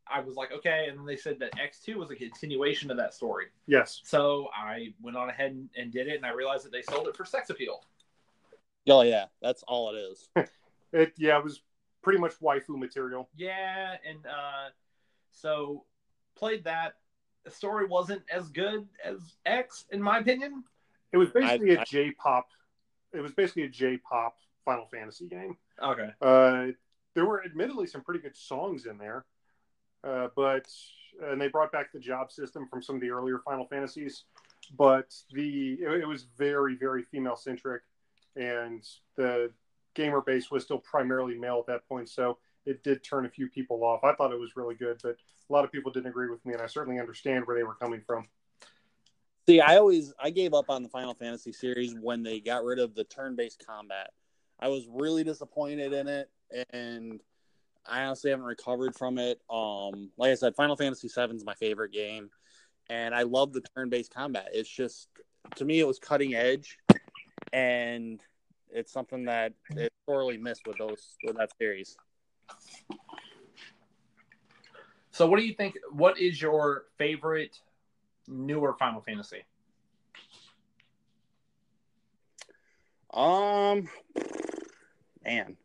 I 0.06 0.20
was 0.20 0.36
like, 0.36 0.52
okay, 0.52 0.86
and 0.88 0.98
then 0.98 1.06
they 1.06 1.16
said 1.16 1.38
that 1.40 1.52
X2 1.56 1.96
was 1.96 2.10
a 2.10 2.14
continuation 2.14 2.90
of 2.90 2.96
that 2.98 3.14
story. 3.14 3.46
Yes. 3.66 4.00
So 4.04 4.48
I 4.54 4.92
went 5.00 5.16
on 5.16 5.30
ahead 5.30 5.52
and, 5.52 5.68
and 5.76 5.92
did 5.92 6.08
it, 6.08 6.16
and 6.16 6.26
I 6.26 6.32
realized 6.32 6.64
that 6.66 6.72
they 6.72 6.82
sold 6.82 7.08
it 7.08 7.16
for 7.16 7.24
sex 7.24 7.50
appeal. 7.50 7.82
Oh 8.88 9.02
yeah, 9.02 9.26
that's 9.40 9.62
all 9.64 9.94
it 9.94 9.98
is. 9.98 10.28
It 10.92 11.12
yeah, 11.18 11.36
it 11.38 11.42
was 11.42 11.60
pretty 12.02 12.20
much 12.20 12.38
waifu 12.38 12.78
material. 12.78 13.28
Yeah, 13.36 13.96
and 14.08 14.24
uh, 14.24 14.68
so 15.32 15.84
played 16.36 16.62
that. 16.64 16.94
The 17.44 17.50
story 17.50 17.86
wasn't 17.86 18.22
as 18.32 18.48
good 18.48 18.86
as 19.04 19.18
X, 19.44 19.86
in 19.90 20.00
my 20.00 20.18
opinion. 20.18 20.62
It 21.12 21.16
was 21.16 21.30
basically 21.30 21.76
I- 21.76 21.82
a 21.82 21.84
J-pop. 21.84 22.46
It 23.12 23.20
was 23.20 23.32
basically 23.32 23.64
a 23.64 23.68
J-pop 23.68 24.36
Final 24.64 24.86
Fantasy 24.86 25.26
game. 25.28 25.56
Okay. 25.82 26.10
Uh, 26.22 26.66
there 27.14 27.26
were 27.26 27.44
admittedly 27.44 27.86
some 27.88 28.02
pretty 28.02 28.20
good 28.20 28.36
songs 28.36 28.86
in 28.86 28.96
there, 28.96 29.24
uh, 30.06 30.28
but 30.36 30.66
and 31.22 31.40
they 31.40 31.48
brought 31.48 31.72
back 31.72 31.92
the 31.92 32.00
job 32.00 32.32
system 32.32 32.66
from 32.68 32.82
some 32.82 32.96
of 32.96 33.00
the 33.00 33.10
earlier 33.10 33.40
Final 33.44 33.66
Fantasies, 33.66 34.24
but 34.76 35.14
the 35.32 35.74
it, 35.74 36.02
it 36.02 36.08
was 36.08 36.26
very 36.36 36.76
very 36.76 37.02
female 37.04 37.36
centric, 37.36 37.82
and 38.36 38.84
the 39.16 39.50
gamer 39.94 40.20
base 40.20 40.50
was 40.50 40.64
still 40.64 40.78
primarily 40.78 41.36
male 41.36 41.58
at 41.60 41.66
that 41.66 41.88
point, 41.88 42.08
so 42.08 42.38
it 42.66 42.82
did 42.82 43.04
turn 43.04 43.26
a 43.26 43.28
few 43.28 43.48
people 43.48 43.84
off. 43.84 44.02
I 44.04 44.14
thought 44.14 44.32
it 44.32 44.40
was 44.40 44.56
really 44.56 44.74
good, 44.74 44.98
but 45.02 45.16
a 45.48 45.52
lot 45.52 45.64
of 45.64 45.72
people 45.72 45.92
didn't 45.92 46.08
agree 46.08 46.30
with 46.30 46.44
me, 46.44 46.54
and 46.54 46.62
I 46.62 46.66
certainly 46.66 46.98
understand 46.98 47.46
where 47.46 47.56
they 47.56 47.62
were 47.62 47.74
coming 47.74 48.02
from. 48.06 48.24
See, 49.46 49.60
I 49.60 49.76
always 49.76 50.12
I 50.18 50.30
gave 50.30 50.54
up 50.54 50.70
on 50.70 50.82
the 50.82 50.88
Final 50.88 51.14
Fantasy 51.14 51.52
series 51.52 51.94
when 51.94 52.22
they 52.22 52.40
got 52.40 52.64
rid 52.64 52.78
of 52.78 52.94
the 52.94 53.04
turn-based 53.04 53.64
combat. 53.66 54.10
I 54.58 54.68
was 54.68 54.88
really 54.90 55.22
disappointed 55.22 55.92
in 55.92 56.08
it, 56.08 56.30
and 56.70 57.20
I 57.86 58.04
honestly 58.04 58.30
haven't 58.30 58.46
recovered 58.46 58.94
from 58.94 59.18
it. 59.18 59.40
Um, 59.50 60.10
like 60.16 60.30
I 60.30 60.34
said, 60.34 60.54
Final 60.54 60.76
Fantasy 60.76 61.08
VII 61.08 61.34
is 61.34 61.44
my 61.44 61.54
favorite 61.54 61.92
game, 61.92 62.30
and 62.88 63.14
I 63.14 63.22
love 63.22 63.52
the 63.52 63.62
turn-based 63.76 64.12
combat. 64.12 64.48
It's 64.52 64.68
just 64.68 65.08
to 65.56 65.64
me, 65.64 65.80
it 65.80 65.86
was 65.86 65.98
cutting 65.98 66.34
edge, 66.34 66.78
and 67.52 68.20
it's 68.70 68.92
something 68.92 69.24
that 69.26 69.52
it 69.70 69.92
sorely 70.08 70.38
missed 70.38 70.66
with 70.66 70.78
those 70.78 71.16
with 71.24 71.36
that 71.36 71.50
series. 71.58 71.96
So, 75.10 75.26
what 75.26 75.38
do 75.38 75.46
you 75.46 75.54
think? 75.54 75.76
What 75.92 76.18
is 76.18 76.40
your 76.40 76.84
favorite 76.98 77.60
newer 78.26 78.74
Final 78.78 79.00
Fantasy? 79.02 79.44
Um, 83.12 83.88
man, 85.24 85.56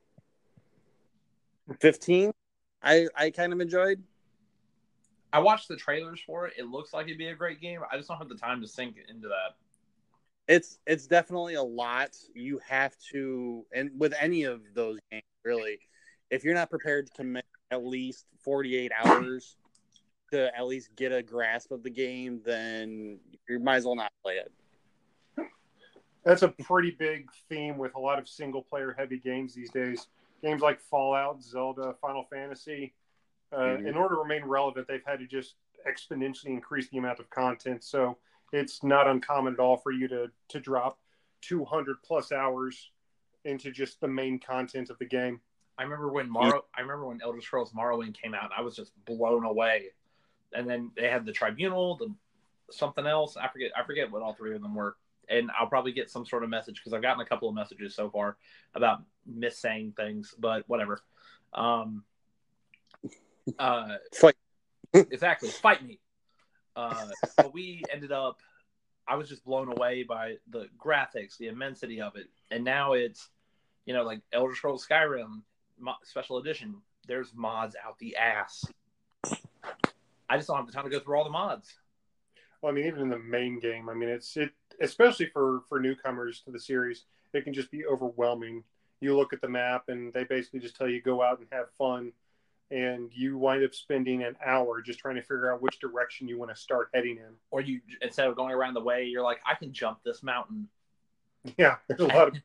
fifteen. 1.80 2.32
I 2.82 3.08
I 3.16 3.30
kind 3.32 3.54
of 3.54 3.62
enjoyed. 3.62 4.04
I 5.32 5.40
watched 5.40 5.68
the 5.68 5.76
trailers 5.76 6.20
for 6.26 6.48
it. 6.48 6.54
It 6.58 6.66
looks 6.66 6.94
like 6.94 7.06
it'd 7.06 7.18
be 7.18 7.28
a 7.28 7.36
great 7.36 7.62
game. 7.62 7.82
I 7.92 7.98
just 7.98 8.10
don't 8.10 8.18
have 8.18 8.30
the 8.30 8.36
time 8.36 8.62
to 8.62 8.68
sink 8.68 8.96
into 9.10 9.28
that. 9.28 9.56
It's 10.48 10.80
it's 10.88 11.06
definitely 11.06 11.54
a 11.54 11.64
lot. 11.64 12.16
You 12.34 12.60
have 12.68 12.96
to, 13.12 13.66
and 13.72 13.92
with 13.98 14.14
any 14.20 14.44
of 14.44 14.62
those 14.74 14.98
games, 15.12 15.24
really, 15.46 15.80
if 16.32 16.44
you're 16.44 16.56
not 16.56 16.72
prepared 16.72 17.08
to 17.08 17.14
commit 17.14 17.46
at 17.70 17.86
least 17.86 18.26
48 18.44 18.92
hours 19.04 19.58
to 20.32 20.56
at 20.58 20.66
least 20.66 20.90
get 20.96 21.12
a 21.12 21.22
grasp 21.22 21.72
of 21.72 21.84
the 21.84 21.90
game, 21.90 22.42
then 22.44 23.20
you 23.48 23.60
might 23.60 23.78
as 23.78 23.86
well 23.86 23.96
not 23.96 24.12
play 24.24 24.38
it. 24.38 24.52
That's 26.26 26.42
a 26.42 26.50
pretty 26.50 26.92
big 26.92 27.30
theme 27.48 27.78
with 27.78 27.96
a 27.96 28.00
lot 28.00 28.20
of 28.20 28.28
single 28.28 28.62
player 28.62 28.94
heavy 28.98 29.20
games 29.20 29.54
these 29.54 29.72
days. 29.72 30.08
Games 30.42 30.62
like 30.62 30.80
Fallout, 30.80 31.42
Zelda, 31.44 31.94
Final 32.02 32.24
Fantasy. 32.24 32.94
Uh, 33.52 33.58
Mhm. 33.78 33.88
In 33.88 33.96
order 33.98 34.16
to 34.16 34.22
remain 34.22 34.46
relevant, 34.46 34.88
they've 34.88 35.06
had 35.06 35.20
to 35.20 35.28
just 35.28 35.56
exponentially 35.88 36.48
increase 36.48 36.90
the 36.90 36.98
amount 36.98 37.20
of 37.20 37.30
content. 37.30 37.84
So 37.84 38.18
it's 38.52 38.84
not 38.84 39.08
uncommon 39.08 39.54
at 39.54 39.60
all 39.60 39.78
for 39.78 39.92
you 39.92 40.08
to 40.10 40.32
to 40.50 40.60
drop 40.60 41.00
200 41.42 42.02
plus 42.04 42.32
hours 42.32 42.92
into 43.46 43.72
just 43.72 44.02
the 44.02 44.08
main 44.08 44.40
content 44.40 44.90
of 44.90 44.98
the 45.00 45.06
game. 45.06 45.42
I 45.78 45.84
remember 45.84 46.10
when 46.10 46.30
Morrow. 46.30 46.66
I 46.74 46.82
remember 46.82 47.06
when 47.08 47.22
Elder 47.22 47.40
Scrolls 47.42 47.72
Morrowind 47.72 48.14
came 48.14 48.34
out, 48.34 48.46
and 48.46 48.54
I 48.54 48.62
was 48.62 48.76
just 48.76 48.94
blown 49.06 49.46
away. 49.46 49.94
And 50.52 50.70
then 50.70 50.92
they 50.96 51.10
had 51.10 51.26
the 51.26 51.32
Tribunal, 51.32 51.96
the 51.96 52.14
something 52.72 53.08
else. 53.08 53.38
I 53.38 53.48
forget. 53.48 53.72
I 53.78 53.84
forget 53.84 54.12
what 54.12 54.22
all 54.22 54.34
three 54.34 54.54
of 54.56 54.62
them 54.62 54.76
were. 54.76 54.98
And 55.30 55.52
I'll 55.58 55.68
probably 55.68 55.92
get 55.92 56.10
some 56.10 56.26
sort 56.26 56.44
of 56.44 56.50
message 56.50 56.76
because 56.76 56.94
I've 56.94 57.02
gotten 57.02 57.22
a 57.22 57.26
couple 57.26 57.48
of 57.50 57.56
messages 57.56 57.96
so 57.96 58.10
far 58.10 58.38
about 58.74 59.04
missaying 59.26 59.94
things, 59.96 60.34
but 60.38 60.64
whatever. 60.68 61.02
Um, 61.54 62.04
uh, 63.60 63.98
Fight. 64.14 64.36
exactly. 64.94 65.50
Fight 65.50 65.86
me. 65.86 66.00
Uh, 66.76 67.08
but 67.38 67.54
we 67.54 67.84
ended 67.92 68.12
up. 68.12 68.40
I 69.08 69.16
was 69.16 69.28
just 69.28 69.44
blown 69.44 69.72
away 69.72 70.04
by 70.04 70.36
the 70.50 70.68
graphics, 70.78 71.38
the 71.38 71.48
immensity 71.48 72.00
of 72.00 72.16
it, 72.16 72.28
and 72.52 72.64
now 72.64 72.94
it's, 72.94 73.30
you 73.86 73.94
know, 73.94 74.04
like 74.04 74.22
Elder 74.32 74.54
Scrolls 74.54 74.86
Skyrim 74.88 75.42
mo- 75.80 75.96
special 76.04 76.38
edition, 76.38 76.76
there's 77.08 77.34
mods 77.34 77.76
out 77.86 77.98
the 78.00 78.16
ass. 78.16 78.66
I 80.30 80.38
just 80.38 80.48
don't 80.48 80.58
have 80.58 80.68
the 80.68 80.74
time 80.74 80.84
to 80.84 80.90
go 80.90 81.00
through 81.00 81.18
all 81.18 81.24
the 81.24 81.30
mods. 81.30 81.74
Well, 82.62 82.72
I 82.72 82.76
mean, 82.76 82.86
even 82.86 83.02
in 83.02 83.10
the 83.10 83.18
main 83.18 83.60
game, 83.60 83.90
I 83.90 83.94
mean, 83.94 84.10
it's 84.10 84.36
it 84.38 84.52
especially 84.82 85.28
for 85.28 85.62
for 85.70 85.80
newcomers 85.80 86.42
to 86.42 86.52
the 86.52 86.60
series, 86.60 87.06
it 87.34 87.44
can 87.44 87.54
just 87.54 87.72
be 87.72 87.86
overwhelming. 87.86 88.64
You 89.02 89.16
look 89.16 89.34
at 89.34 89.42
the 89.42 89.50
map, 89.50 89.86
and 89.88 90.12
they 90.14 90.24
basically 90.24 90.60
just 90.60 90.76
tell 90.76 90.90
you 90.90 91.02
go 91.02 91.22
out 91.22 91.40
and 91.40 91.48
have 91.52 91.72
fun, 91.78 92.12
and 92.72 93.12
you 93.14 93.38
wind 93.38 93.64
up 93.64 93.74
spending 93.74 94.24
an 94.24 94.36
hour 94.46 94.82
just 94.82 95.00
trying 95.00 95.16
to 95.16 95.22
figure 95.22 95.54
out 95.54 95.62
which 95.62 95.80
direction 95.80 96.28
you 96.28 96.38
want 96.38 96.54
to 96.54 96.62
start 96.62 96.90
heading 96.94 97.18
in. 97.18 97.34
Or 97.52 97.62
you 97.62 97.82
instead 98.02 98.28
of 98.28 98.36
going 98.36 98.54
around 98.54 98.74
the 98.74 98.82
way, 98.82 99.06
you're 99.06 99.24
like, 99.24 99.40
I 99.46 99.56
can 99.56 99.74
jump 99.74 100.00
this 100.04 100.24
mountain. 100.24 100.68
Yeah, 101.58 101.78
there's 101.88 102.02
a 102.02 102.08
lot 102.08 102.28
of 102.30 102.38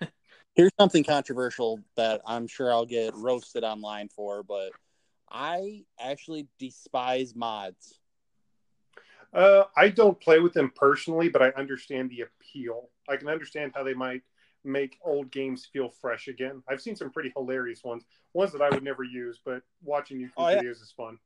Here's 0.54 0.72
something 0.78 1.04
controversial 1.04 1.80
that 1.96 2.22
I'm 2.24 2.46
sure 2.46 2.72
I'll 2.72 2.86
get 2.86 3.14
roasted 3.14 3.62
online 3.62 4.08
for, 4.08 4.42
but 4.42 4.70
I 5.30 5.84
actually 6.00 6.48
despise 6.58 7.34
mods. 7.34 7.98
Uh, 9.32 9.64
I 9.76 9.88
don't 9.88 10.20
play 10.20 10.40
with 10.40 10.54
them 10.54 10.72
personally, 10.74 11.28
but 11.28 11.42
I 11.42 11.48
understand 11.50 12.10
the 12.10 12.22
appeal. 12.22 12.88
I 13.08 13.16
can 13.16 13.28
understand 13.28 13.72
how 13.74 13.82
they 13.82 13.94
might 13.94 14.22
make 14.64 14.98
old 15.04 15.30
games 15.30 15.66
feel 15.72 15.90
fresh 15.90 16.28
again. 16.28 16.62
I've 16.68 16.80
seen 16.80 16.96
some 16.96 17.10
pretty 17.10 17.32
hilarious 17.36 17.84
ones, 17.84 18.04
ones 18.32 18.52
that 18.52 18.62
I 18.62 18.70
would 18.70 18.82
never 18.82 19.04
use, 19.04 19.40
but 19.44 19.62
watching 19.84 20.18
YouTube 20.18 20.30
Oh, 20.36 20.48
yeah. 20.48 20.60
videos 20.62 20.82
is 20.82 20.92
fun. 20.96 21.18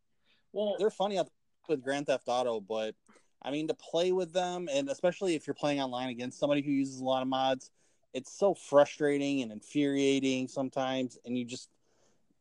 Well, 0.52 0.76
They're 0.78 0.90
funny 0.90 1.20
with 1.68 1.82
Grand 1.82 2.06
Theft 2.06 2.24
Auto, 2.26 2.60
but 2.60 2.94
I 3.42 3.50
mean 3.50 3.68
to 3.68 3.74
play 3.74 4.12
with 4.12 4.32
them, 4.32 4.68
and 4.70 4.88
especially 4.90 5.34
if 5.34 5.46
you're 5.46 5.54
playing 5.54 5.80
online 5.80 6.10
against 6.10 6.38
somebody 6.38 6.62
who 6.62 6.70
uses 6.70 7.00
a 7.00 7.04
lot 7.04 7.22
of 7.22 7.28
mods, 7.28 7.70
it's 8.12 8.32
so 8.32 8.54
frustrating 8.54 9.40
and 9.42 9.52
infuriating 9.52 10.48
sometimes, 10.48 11.16
and 11.24 11.38
you 11.38 11.44
just, 11.44 11.70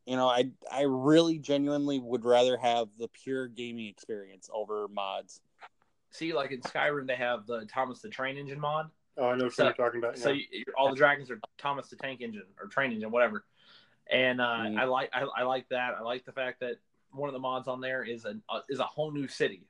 you 0.05 0.15
know, 0.15 0.27
I 0.27 0.49
I 0.71 0.81
really 0.83 1.37
genuinely 1.39 1.99
would 1.99 2.25
rather 2.25 2.57
have 2.57 2.89
the 2.97 3.07
pure 3.07 3.47
gaming 3.47 3.87
experience 3.87 4.49
over 4.53 4.87
mods. 4.87 5.41
See, 6.11 6.33
like 6.33 6.51
in 6.51 6.61
Skyrim, 6.61 7.07
they 7.07 7.15
have 7.15 7.45
the 7.45 7.65
Thomas 7.65 7.99
the 8.01 8.09
Train 8.09 8.37
Engine 8.37 8.59
mod. 8.59 8.89
Oh, 9.17 9.27
I 9.29 9.35
know 9.35 9.45
what 9.45 9.53
So- 9.53 9.65
you're 9.65 9.73
talking 9.73 9.99
about. 9.99 10.17
So 10.17 10.29
yeah. 10.29 10.35
you, 10.51 10.63
you're, 10.67 10.75
all 10.77 10.89
the 10.89 10.95
dragons 10.95 11.29
are 11.31 11.39
Thomas 11.57 11.89
the 11.89 11.95
Tank 11.95 12.21
Engine 12.21 12.43
or 12.61 12.67
Train 12.67 12.91
Engine, 12.91 13.11
whatever. 13.11 13.45
And 14.11 14.41
uh, 14.41 14.45
Mm. 14.65 14.79
I 14.79 14.83
like 14.85 15.09
I, 15.13 15.21
I 15.37 15.43
like 15.43 15.67
that. 15.69 15.93
I 15.97 16.01
like 16.01 16.25
the 16.25 16.31
fact 16.31 16.61
that 16.61 16.75
one 17.11 17.27
of 17.29 17.33
the 17.33 17.39
mods 17.39 17.67
on 17.67 17.81
there 17.81 18.03
is 18.03 18.25
a 18.25 18.35
uh, 18.49 18.61
is 18.69 18.79
a 18.79 18.83
whole 18.85 19.11
new 19.11 19.27
city. 19.27 19.67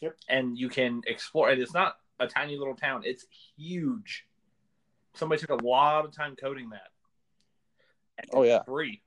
Yep. 0.00 0.16
And 0.28 0.58
you 0.58 0.68
can 0.68 1.02
explore. 1.06 1.50
And 1.50 1.60
it's 1.62 1.74
not 1.74 1.96
a 2.18 2.26
tiny 2.26 2.56
little 2.56 2.74
town. 2.74 3.02
It's 3.04 3.26
huge. 3.56 4.26
Somebody 5.14 5.40
took 5.40 5.50
a 5.60 5.64
lot 5.64 6.04
of 6.04 6.12
time 6.12 6.34
coding 6.34 6.70
that. 6.70 6.88
And 8.18 8.26
Oh, 8.32 8.42
yeah. 8.42 8.56
it's 8.56 8.64
free. 8.66 9.02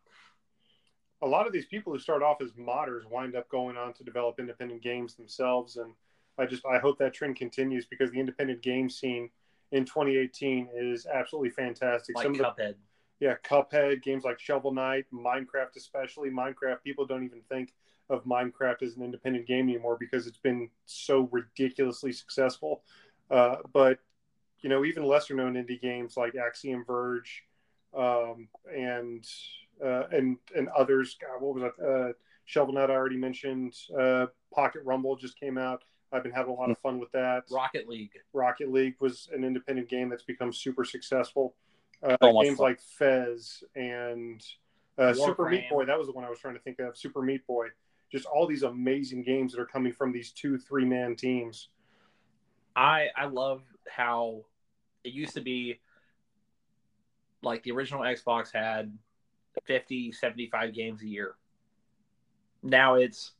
a 1.21 1.27
lot 1.27 1.47
of 1.47 1.53
these 1.53 1.65
people 1.65 1.91
who 1.91 1.99
start 1.99 2.21
off 2.23 2.41
as 2.41 2.51
modders 2.51 3.03
wind 3.09 3.35
up 3.35 3.49
going 3.49 3.75
on 3.77 3.93
to 3.93 4.03
develop 4.03 4.39
independent 4.39 4.81
games 4.83 5.15
themselves 5.15 5.77
and 5.77 5.93
i 6.37 6.45
just 6.45 6.65
i 6.65 6.77
hope 6.77 6.97
that 6.97 7.13
trend 7.13 7.35
continues 7.35 7.85
because 7.85 8.11
the 8.11 8.19
independent 8.19 8.61
game 8.61 8.89
scene 8.89 9.29
in 9.71 9.85
2018 9.85 10.69
is 10.73 11.05
absolutely 11.05 11.49
fantastic. 11.49 12.15
Like 12.15 12.23
some 12.23 12.31
of 12.33 12.37
the 12.37 12.43
Cuphead. 12.43 12.75
yeah 13.19 13.35
cuphead 13.43 14.01
games 14.01 14.23
like 14.23 14.39
shovel 14.39 14.73
knight 14.73 15.05
minecraft 15.13 15.75
especially. 15.75 16.29
Minecraft 16.29 16.81
people 16.83 17.05
don't 17.05 17.23
even 17.23 17.41
think 17.49 17.73
of 18.09 18.23
minecraft 18.25 18.83
as 18.83 18.95
an 18.95 19.03
independent 19.03 19.47
game 19.47 19.67
anymore 19.67 19.97
because 19.99 20.27
it's 20.27 20.37
been 20.37 20.69
so 20.85 21.27
ridiculously 21.31 22.11
successful. 22.11 22.83
Uh, 23.29 23.57
but 23.73 23.99
you 24.61 24.69
know 24.69 24.85
even 24.85 25.03
lesser 25.03 25.35
known 25.35 25.53
indie 25.53 25.81
games 25.81 26.15
like 26.15 26.35
axiom 26.35 26.83
verge 26.85 27.43
um, 27.97 28.47
and 28.73 29.27
uh, 29.83 30.03
and 30.11 30.37
and 30.55 30.69
others. 30.69 31.17
God, 31.19 31.41
what 31.41 31.55
was 31.55 31.63
that 31.63 31.85
uh, 31.85 32.13
shovel 32.45 32.73
knight 32.73 32.89
i 32.89 32.93
already 32.93 33.17
mentioned. 33.17 33.73
Uh, 33.99 34.27
pocket 34.53 34.83
rumble 34.85 35.17
just 35.17 35.37
came 35.37 35.57
out 35.57 35.83
i've 36.15 36.23
been 36.23 36.31
having 36.31 36.51
a 36.51 36.55
lot 36.55 36.71
of 36.71 36.77
fun 36.79 36.99
with 36.99 37.11
that 37.11 37.43
Rocket 37.51 37.87
League. 37.87 38.11
Rocket 38.33 38.71
League 38.71 38.95
was 38.99 39.29
an 39.33 39.43
independent 39.43 39.89
game 39.89 40.09
that's 40.09 40.23
become 40.23 40.51
super 40.53 40.83
successful. 40.85 41.55
Uh, 42.03 42.15
So 42.21 42.41
games 42.41 42.57
fun. 42.57 42.67
like 42.67 42.79
Fez 42.81 43.63
and 43.75 44.43
uh, 44.97 45.13
Super 45.13 45.49
Meat 45.49 45.69
Boy, 45.69 45.85
that 45.85 45.97
was 45.97 46.07
the 46.07 46.13
one 46.13 46.23
I 46.23 46.29
was 46.29 46.39
trying 46.39 46.53
to 46.55 46.59
think 46.61 46.79
of. 46.79 46.97
Super 46.97 47.21
Meat 47.21 47.45
Boy. 47.45 47.67
Just 48.11 48.25
all 48.25 48.47
these 48.47 48.63
amazing 48.63 49.23
games 49.23 49.51
that 49.53 49.59
are 49.59 49.65
coming 49.65 49.91
from 49.91 50.11
these 50.13 50.31
two, 50.31 50.57
three 50.57 50.85
man 50.85 51.15
teams. 51.15 51.69
I 52.75 53.07
I 53.15 53.25
love 53.25 53.63
how 53.89 54.45
it 55.03 55.13
used 55.13 55.33
to 55.35 55.41
be 55.41 55.79
like 57.41 57.63
the 57.63 57.71
original 57.71 58.01
Xbox 58.01 58.51
had 58.53 58.91
50, 59.65 60.11
75 60.11 60.73
games 60.73 61.01
a 61.01 61.07
year. 61.07 61.35
Now 62.63 62.95
it's 62.95 63.31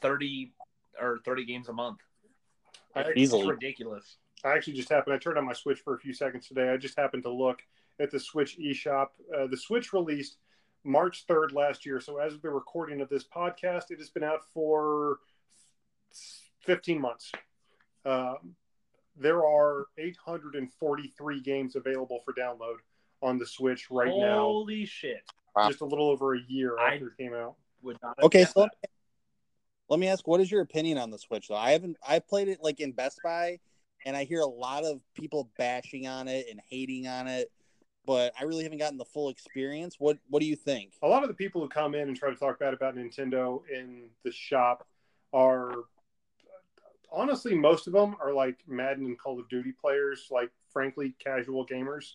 30 0.00 0.52
or 1.00 1.18
30 1.24 1.44
games 1.44 1.68
a 1.68 1.72
month. 1.72 1.98
I 2.94 3.00
It's 3.00 3.10
Easily. 3.16 3.48
ridiculous. 3.48 4.16
I 4.44 4.50
actually 4.54 4.74
just 4.74 4.88
happened, 4.88 5.14
I 5.14 5.18
turned 5.18 5.38
on 5.38 5.44
my 5.44 5.52
Switch 5.52 5.80
for 5.80 5.94
a 5.94 5.98
few 5.98 6.12
seconds 6.12 6.46
today. 6.48 6.70
I 6.70 6.76
just 6.76 6.96
happened 6.98 7.24
to 7.24 7.30
look 7.32 7.60
at 8.00 8.10
the 8.10 8.20
Switch 8.20 8.56
eShop. 8.58 9.08
Uh, 9.36 9.46
the 9.48 9.56
Switch 9.56 9.92
released 9.92 10.38
March 10.84 11.26
3rd 11.26 11.52
last 11.52 11.84
year. 11.84 12.00
So 12.00 12.18
as 12.18 12.34
of 12.34 12.42
the 12.42 12.50
recording 12.50 13.00
of 13.00 13.08
this 13.08 13.24
podcast, 13.24 13.90
it 13.90 13.98
has 13.98 14.10
been 14.10 14.22
out 14.24 14.40
for 14.54 15.18
15 16.60 17.00
months. 17.00 17.32
Um, 18.04 18.54
there 19.16 19.44
are 19.44 19.86
843 19.98 21.40
games 21.40 21.74
available 21.76 22.20
for 22.24 22.32
download 22.32 22.76
on 23.22 23.38
the 23.38 23.46
Switch 23.46 23.90
right 23.90 24.06
now, 24.16 24.38
Holy 24.44 24.84
shit. 24.86 25.22
Wow. 25.56 25.68
just 25.68 25.80
a 25.80 25.84
little 25.84 26.08
over 26.08 26.34
a 26.36 26.40
year 26.46 26.78
I- 26.78 26.94
after 26.94 27.08
it 27.08 27.16
came 27.16 27.34
out. 27.34 27.56
Would 27.82 27.98
not 28.02 28.18
Okay, 28.22 28.44
so 28.44 28.62
that. 28.62 28.90
Let 29.88 29.98
me 30.00 30.08
ask, 30.08 30.26
what 30.26 30.40
is 30.40 30.50
your 30.50 30.62
opinion 30.62 30.98
on 30.98 31.10
the 31.10 31.18
Switch? 31.18 31.48
Though 31.48 31.56
I 31.56 31.70
haven't, 31.70 31.96
I 32.06 32.18
played 32.18 32.48
it 32.48 32.58
like 32.62 32.80
in 32.80 32.92
Best 32.92 33.20
Buy, 33.24 33.58
and 34.04 34.16
I 34.16 34.24
hear 34.24 34.40
a 34.40 34.46
lot 34.46 34.84
of 34.84 35.00
people 35.14 35.50
bashing 35.58 36.06
on 36.06 36.28
it 36.28 36.46
and 36.50 36.60
hating 36.68 37.06
on 37.06 37.26
it, 37.26 37.50
but 38.06 38.32
I 38.38 38.44
really 38.44 38.62
haven't 38.62 38.78
gotten 38.78 38.98
the 38.98 39.04
full 39.04 39.28
experience. 39.28 39.96
What 39.98 40.18
What 40.28 40.40
do 40.40 40.46
you 40.46 40.56
think? 40.56 40.92
a 41.02 41.08
lot 41.08 41.22
of 41.22 41.28
the 41.28 41.34
people 41.34 41.60
who 41.62 41.68
come 41.68 41.94
in 41.94 42.08
and 42.08 42.16
try 42.16 42.30
to 42.30 42.36
talk 42.36 42.58
bad 42.58 42.74
about 42.74 42.96
Nintendo 42.96 43.62
in 43.70 44.08
the 44.24 44.32
shop 44.32 44.86
are 45.32 45.72
honestly 47.10 47.54
most 47.54 47.86
of 47.86 47.92
them 47.92 48.16
are 48.20 48.32
like 48.32 48.58
Madden 48.66 49.06
and 49.06 49.18
Call 49.18 49.38
of 49.40 49.48
Duty 49.48 49.72
players, 49.72 50.28
like 50.30 50.50
frankly 50.72 51.14
casual 51.18 51.66
gamers. 51.66 52.14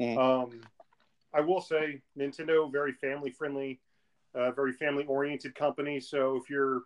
Mhm. 0.00 0.18
Um, 0.18 0.60
I 1.32 1.40
will 1.40 1.60
say 1.60 2.00
Nintendo 2.18 2.70
very 2.70 2.92
family 2.92 3.30
friendly, 3.30 3.80
uh, 4.36 4.52
very 4.52 4.72
family 4.72 5.04
oriented 5.06 5.54
company. 5.54 5.98
So 6.00 6.36
if 6.36 6.50
you're 6.50 6.82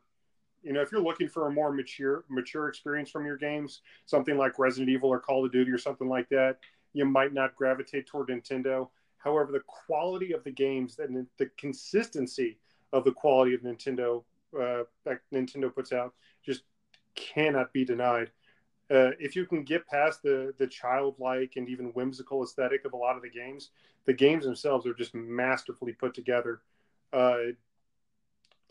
you 0.63 0.73
know 0.73 0.81
if 0.81 0.93
you're 0.93 1.03
looking 1.03 1.29
for 1.29 1.47
a 1.47 1.53
more 1.53 1.73
mature 1.73 2.25
mature 2.29 2.69
experience 2.69 3.11
from 3.11 3.27
your 3.27 3.37
games, 3.37 3.83
something 4.07 4.37
like 4.37 4.59
Resident 4.59 4.91
Evil 4.91 5.09
or 5.11 5.21
Call 5.21 5.45
of 5.45 5.53
Duty 5.53 5.71
or 5.71 5.79
something 5.79 6.09
like 6.09 6.29
that, 6.29 6.59
you 6.93 7.05
might 7.05 7.33
not 7.33 7.57
gravitate 7.57 8.07
toward 8.07 8.29
Nintendo. 8.29 8.89
However, 9.19 9.53
the 9.53 9.63
quality 9.67 10.33
of 10.33 10.45
the 10.45 10.51
games 10.51 10.99
and 10.99 11.27
the 11.39 11.51
consistency 11.59 12.59
of 12.93 13.05
the 13.05 13.13
quality 13.13 13.55
of 13.55 13.61
Nintendo 13.63 14.25
uh, 14.59 14.85
that 15.05 15.21
Nintendo 15.33 15.75
puts 15.75 15.93
out 15.93 16.15
just 16.45 16.63
cannot 17.15 17.73
be 17.73 17.85
denied. 17.85 18.31
Uh, 18.91 19.13
if 19.21 19.37
you 19.37 19.47
can 19.47 19.63
get 19.63 19.87
past 19.87 20.23
the 20.23 20.53
the 20.59 20.67
childlike 20.67 21.53
and 21.57 21.69
even 21.69 21.87
whimsical 21.87 22.43
aesthetic 22.43 22.85
of 22.85 22.93
a 22.93 22.97
lot 22.97 23.17
of 23.17 23.23
the 23.23 23.31
games, 23.31 23.71
the 24.07 24.13
games 24.13 24.45
themselves 24.45 24.87
are 24.87 24.95
just 24.95 25.15
masterfully 25.15 25.93
put 25.93 26.15
together. 26.15 26.63
Uh, 27.12 27.53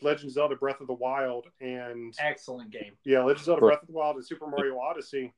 Legend 0.02 0.28
of 0.28 0.32
Zelda: 0.32 0.56
Breath 0.56 0.80
of 0.80 0.86
the 0.86 0.94
Wild 0.94 1.46
and 1.60 2.14
Excellent 2.18 2.70
game. 2.70 2.92
yeah, 3.04 3.18
Legend 3.18 3.38
of 3.38 3.44
Zelda: 3.44 3.60
Breath 3.60 3.82
of 3.82 3.88
the 3.88 3.92
Wild 3.92 4.16
and 4.16 4.24
Super 4.24 4.46
Mario 4.46 4.78
Odyssey. 4.78 5.32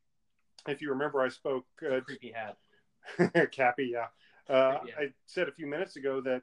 If 0.69 0.81
you 0.81 0.91
remember, 0.91 1.21
I 1.21 1.29
spoke 1.29 1.67
uh, 1.85 2.01
Creepy 2.01 2.33
hat. 2.33 2.57
Cappy, 3.53 3.93
yeah. 3.93 4.07
Uh, 4.49 4.79
Yeah. 4.87 4.95
I 4.99 5.13
said 5.27 5.49
a 5.49 5.53
few 5.53 5.67
minutes 5.67 5.97
ago 5.97 6.21
that 6.21 6.43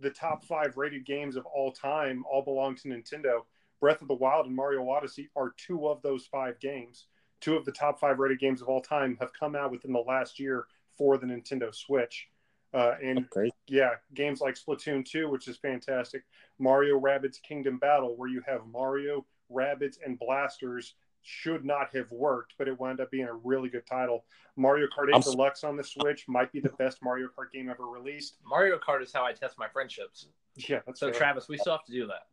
the 0.00 0.10
top 0.10 0.44
five 0.44 0.76
rated 0.76 1.04
games 1.06 1.36
of 1.36 1.46
all 1.46 1.70
time 1.70 2.24
all 2.30 2.42
belong 2.42 2.74
to 2.76 2.88
Nintendo. 2.88 3.44
Breath 3.80 4.02
of 4.02 4.08
the 4.08 4.14
Wild 4.14 4.46
and 4.46 4.56
Mario 4.56 4.88
Odyssey 4.88 5.30
are 5.36 5.54
two 5.56 5.88
of 5.88 6.02
those 6.02 6.26
five 6.26 6.58
games. 6.58 7.06
Two 7.40 7.56
of 7.56 7.64
the 7.64 7.72
top 7.72 8.00
five 8.00 8.18
rated 8.18 8.40
games 8.40 8.62
of 8.62 8.68
all 8.68 8.80
time 8.80 9.16
have 9.20 9.32
come 9.32 9.54
out 9.54 9.70
within 9.70 9.92
the 9.92 10.00
last 10.00 10.40
year 10.40 10.66
for 10.96 11.18
the 11.18 11.26
Nintendo 11.26 11.74
Switch. 11.74 12.28
Uh, 12.74 12.96
and 13.02 13.30
Great. 13.30 13.52
yeah, 13.68 13.90
games 14.14 14.40
like 14.40 14.56
Splatoon 14.56 15.04
2, 15.04 15.28
which 15.30 15.46
is 15.46 15.56
fantastic. 15.56 16.24
Mario 16.58 16.98
Rabbids 16.98 17.40
Kingdom 17.40 17.78
Battle, 17.78 18.16
where 18.16 18.28
you 18.28 18.42
have 18.46 18.62
Mario, 18.66 19.24
Rabbids, 19.50 19.96
and 20.04 20.18
Blasters, 20.18 20.94
should 21.22 21.64
not 21.64 21.94
have 21.94 22.10
worked, 22.10 22.54
but 22.58 22.66
it 22.68 22.78
wound 22.78 23.00
up 23.00 23.10
being 23.10 23.26
a 23.28 23.32
really 23.32 23.68
good 23.68 23.86
title. 23.86 24.24
Mario 24.56 24.86
Kart 24.88 25.08
8 25.08 25.14
I'm 25.14 25.20
Deluxe 25.22 25.62
on 25.64 25.76
the 25.76 25.84
Switch 25.84 26.24
might 26.28 26.52
be 26.52 26.60
the 26.60 26.70
best 26.78 26.98
Mario 27.02 27.28
Kart 27.28 27.52
game 27.52 27.70
ever 27.70 27.86
released. 27.86 28.36
Mario 28.44 28.78
Kart 28.78 29.02
is 29.02 29.12
how 29.12 29.24
I 29.24 29.32
test 29.32 29.56
my 29.58 29.68
friendships. 29.68 30.26
Yeah, 30.56 30.80
that's 30.86 31.00
So, 31.00 31.06
fair. 31.10 31.14
Travis, 31.18 31.48
we 31.48 31.56
still 31.56 31.72
have 31.74 31.84
to 31.86 31.92
do 31.92 32.06
that. 32.08 32.26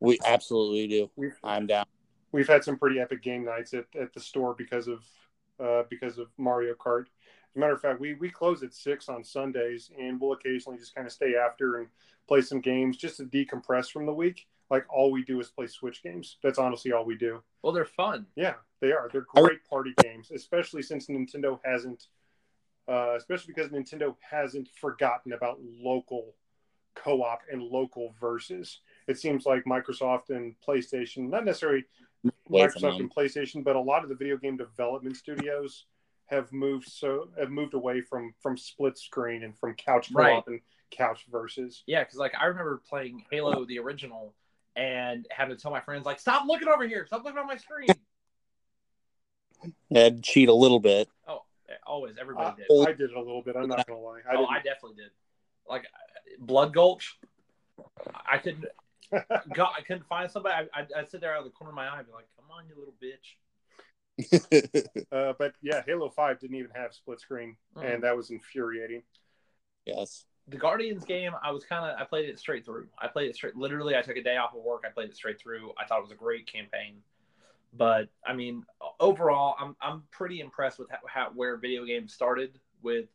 We 0.00 0.18
absolutely 0.26 0.88
do. 0.88 1.10
We've, 1.16 1.36
I'm 1.44 1.66
down. 1.68 1.86
we've 2.32 2.48
had 2.48 2.64
some 2.64 2.76
pretty 2.76 2.98
epic 3.00 3.22
game 3.22 3.44
nights 3.44 3.72
at, 3.74 3.86
at 3.98 4.12
the 4.12 4.20
store 4.20 4.54
because 4.58 4.88
of 4.88 5.04
uh, 5.60 5.84
because 5.88 6.18
of 6.18 6.28
Mario 6.38 6.74
Kart. 6.74 7.04
As 7.52 7.56
a 7.56 7.60
matter 7.60 7.74
of 7.74 7.82
fact, 7.82 8.00
we 8.00 8.14
we 8.14 8.30
close 8.30 8.62
at 8.62 8.72
six 8.72 9.10
on 9.10 9.22
Sundays, 9.22 9.90
and 9.98 10.18
we'll 10.18 10.32
occasionally 10.32 10.78
just 10.78 10.94
kind 10.94 11.06
of 11.06 11.12
stay 11.12 11.34
after 11.36 11.80
and 11.80 11.88
play 12.26 12.40
some 12.40 12.60
games 12.60 12.96
just 12.96 13.18
to 13.18 13.24
decompress 13.24 13.90
from 13.90 14.06
the 14.06 14.14
week. 14.14 14.46
Like 14.70 14.86
all 14.88 15.12
we 15.12 15.22
do 15.22 15.38
is 15.38 15.50
play 15.50 15.66
Switch 15.66 16.02
games. 16.02 16.38
That's 16.42 16.58
honestly 16.58 16.92
all 16.92 17.04
we 17.04 17.14
do. 17.14 17.42
Well, 17.60 17.74
they're 17.74 17.84
fun. 17.84 18.24
Yeah, 18.36 18.54
they 18.80 18.92
are. 18.92 19.10
They're 19.12 19.26
great 19.34 19.62
party 19.68 19.92
games, 20.02 20.30
especially 20.30 20.80
since 20.80 21.08
Nintendo 21.08 21.60
hasn't, 21.62 22.06
uh, 22.88 23.16
especially 23.18 23.52
because 23.52 23.70
Nintendo 23.70 24.16
hasn't 24.30 24.70
forgotten 24.80 25.34
about 25.34 25.58
local 25.60 26.34
co-op 26.94 27.40
and 27.50 27.62
local 27.62 28.14
versus. 28.18 28.80
It 29.08 29.18
seems 29.18 29.44
like 29.44 29.64
Microsoft 29.64 30.30
and 30.30 30.54
PlayStation, 30.66 31.28
not 31.28 31.44
necessarily 31.44 31.84
Microsoft 32.50 33.00
and 33.00 33.14
PlayStation, 33.14 33.62
but 33.62 33.76
a 33.76 33.80
lot 33.80 34.04
of 34.04 34.08
the 34.08 34.14
video 34.14 34.38
game 34.38 34.56
development 34.56 35.18
studios 35.18 35.84
have 36.32 36.50
moved 36.52 36.88
so 36.88 37.28
have 37.38 37.50
moved 37.50 37.74
away 37.74 38.00
from 38.00 38.34
from 38.40 38.56
split 38.56 38.98
screen 38.98 39.42
and 39.44 39.56
from 39.56 39.74
couch 39.74 40.10
co-op 40.12 40.16
Right. 40.16 40.42
and 40.46 40.60
couch 40.90 41.26
versus. 41.30 41.82
Yeah, 41.86 42.02
because 42.02 42.18
like 42.18 42.32
I 42.40 42.46
remember 42.46 42.80
playing 42.88 43.24
Halo 43.30 43.64
the 43.66 43.78
original 43.78 44.34
and 44.74 45.26
having 45.30 45.54
to 45.54 45.60
tell 45.60 45.70
my 45.70 45.80
friends 45.80 46.06
like, 46.06 46.18
"Stop 46.18 46.46
looking 46.46 46.68
over 46.68 46.86
here! 46.86 47.06
Stop 47.06 47.24
looking 47.24 47.38
on 47.38 47.46
my 47.46 47.56
screen." 47.56 47.88
Yeah, 49.90 50.06
I'd 50.06 50.22
cheat 50.24 50.48
a 50.48 50.54
little 50.54 50.80
bit. 50.80 51.08
oh, 51.28 51.42
always 51.86 52.16
everybody 52.20 52.62
I, 52.62 52.66
did. 52.68 52.88
I 52.88 52.92
did 52.92 53.10
it 53.10 53.16
a 53.16 53.20
little 53.20 53.42
bit. 53.42 53.54
I'm 53.54 53.68
not 53.68 53.86
gonna 53.86 54.00
lie. 54.00 54.20
I 54.28 54.34
oh, 54.34 54.38
didn't. 54.38 54.50
I 54.50 54.56
definitely 54.56 54.96
did. 54.96 55.10
Like 55.68 55.86
Blood 56.40 56.72
Gulch, 56.72 57.18
I 58.26 58.38
couldn't. 58.38 58.64
God, 59.54 59.72
I 59.78 59.82
couldn't 59.82 60.06
find 60.06 60.30
somebody. 60.30 60.68
I, 60.74 60.80
I'd, 60.80 60.88
I'd 60.96 61.10
sit 61.10 61.20
there 61.20 61.34
out 61.34 61.40
of 61.40 61.44
the 61.44 61.50
corner 61.50 61.70
of 61.70 61.76
my 61.76 61.86
eye 61.86 61.98
and 61.98 62.06
be 62.06 62.12
like, 62.12 62.26
"Come 62.36 62.46
on, 62.50 62.64
you 62.66 62.74
little 62.76 62.94
bitch." 63.02 63.36
Uh, 65.12 65.32
but 65.38 65.54
yeah, 65.62 65.82
Halo 65.86 66.10
Five 66.10 66.38
didn't 66.40 66.56
even 66.56 66.70
have 66.74 66.94
split 66.94 67.20
screen, 67.20 67.56
Mm. 67.76 67.94
and 67.94 68.02
that 68.04 68.16
was 68.16 68.30
infuriating. 68.30 69.02
yes. 69.86 70.24
The 70.48 70.56
Guardians 70.56 71.04
game, 71.04 71.30
I 71.40 71.52
was 71.52 71.64
kind 71.64 71.88
of, 71.88 72.00
I 72.00 72.04
played 72.04 72.28
it 72.28 72.36
straight 72.36 72.64
through. 72.64 72.88
I 72.98 73.06
played 73.06 73.30
it 73.30 73.36
straight. 73.36 73.54
Literally, 73.54 73.96
I 73.96 74.02
took 74.02 74.16
a 74.16 74.22
day 74.22 74.36
off 74.38 74.56
of 74.56 74.62
work. 74.64 74.82
I 74.84 74.90
played 74.90 75.08
it 75.08 75.14
straight 75.16 75.40
through. 75.40 75.72
I 75.78 75.86
thought 75.86 75.98
it 76.00 76.02
was 76.02 76.10
a 76.10 76.16
great 76.16 76.52
campaign. 76.52 76.96
But 77.72 78.08
I 78.26 78.32
mean, 78.34 78.64
overall, 78.98 79.54
I'm 79.60 79.76
I'm 79.80 80.02
pretty 80.10 80.40
impressed 80.40 80.80
with 80.80 80.90
how, 80.90 80.98
how 81.06 81.30
where 81.32 81.56
video 81.58 81.84
games 81.84 82.12
started 82.12 82.58
with, 82.82 83.06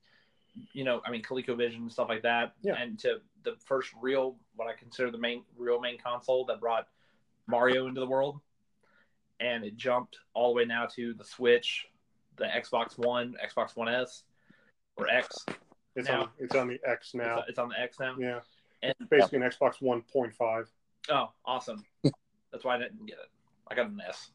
you 0.72 0.86
know, 0.86 1.02
I 1.06 1.12
mean, 1.12 1.22
ColecoVision 1.22 1.76
and 1.76 1.92
stuff 1.92 2.08
like 2.08 2.24
that, 2.24 2.54
Yeah. 2.62 2.76
and 2.76 2.98
to 3.00 3.20
the 3.44 3.58
first 3.66 3.90
real, 4.02 4.38
what 4.56 4.70
I 4.70 4.74
consider 4.74 5.12
the 5.12 5.18
main 5.18 5.44
real 5.58 5.82
main 5.82 5.98
console 6.00 6.46
that 6.46 6.62
brought 6.62 6.88
Mario 7.46 7.88
into 7.88 8.00
the 8.00 8.08
world, 8.08 8.40
and 9.40 9.64
it 9.64 9.76
jumped 9.78 10.18
all 10.34 10.50
the 10.54 10.56
way 10.58 10.66
now 10.66 10.86
to 10.96 11.14
the 11.14 11.24
Switch, 11.24 11.86
the 12.38 12.46
Xbox 12.46 12.98
One, 12.98 13.36
Xbox 13.44 13.76
One 13.76 13.88
S, 13.90 14.24
or 14.96 15.10
X. 15.10 15.46
It's 15.96 16.08
Now- 16.08 16.24
on 16.24 16.30
it's 16.38 16.56
on 16.56 16.68
the 16.68 16.80
X 16.86 17.14
now. 17.14 17.40
It's, 17.40 17.50
it's 17.50 17.60
on 17.60 17.70
the 17.70 17.80
X 17.80 18.00
now. 18.00 18.16
Yeah, 18.20 18.40
And 18.84 18.94
basically 19.10 19.40
an 19.40 19.44
Xbox 19.50 19.82
One 19.82 20.02
point 20.04 20.34
five. 20.34 20.70
Oh, 21.10 21.32
awesome. 21.46 21.84
That's 22.52 22.64
why 22.64 22.76
I 22.76 22.80
didn't 22.80 23.06
get 23.06 23.18
it. 23.18 23.30
I 23.68 23.76
got 23.76 23.88
an 23.88 24.00
S. 24.08 24.32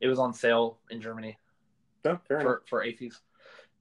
It 0.00 0.08
was 0.08 0.18
on 0.18 0.32
sale 0.32 0.78
in 0.90 1.00
Germany 1.00 1.38
No, 2.04 2.18
fair 2.28 2.40
enough. 2.40 2.60
for, 2.68 2.80
for 2.80 2.84
AAFES. 2.84 3.14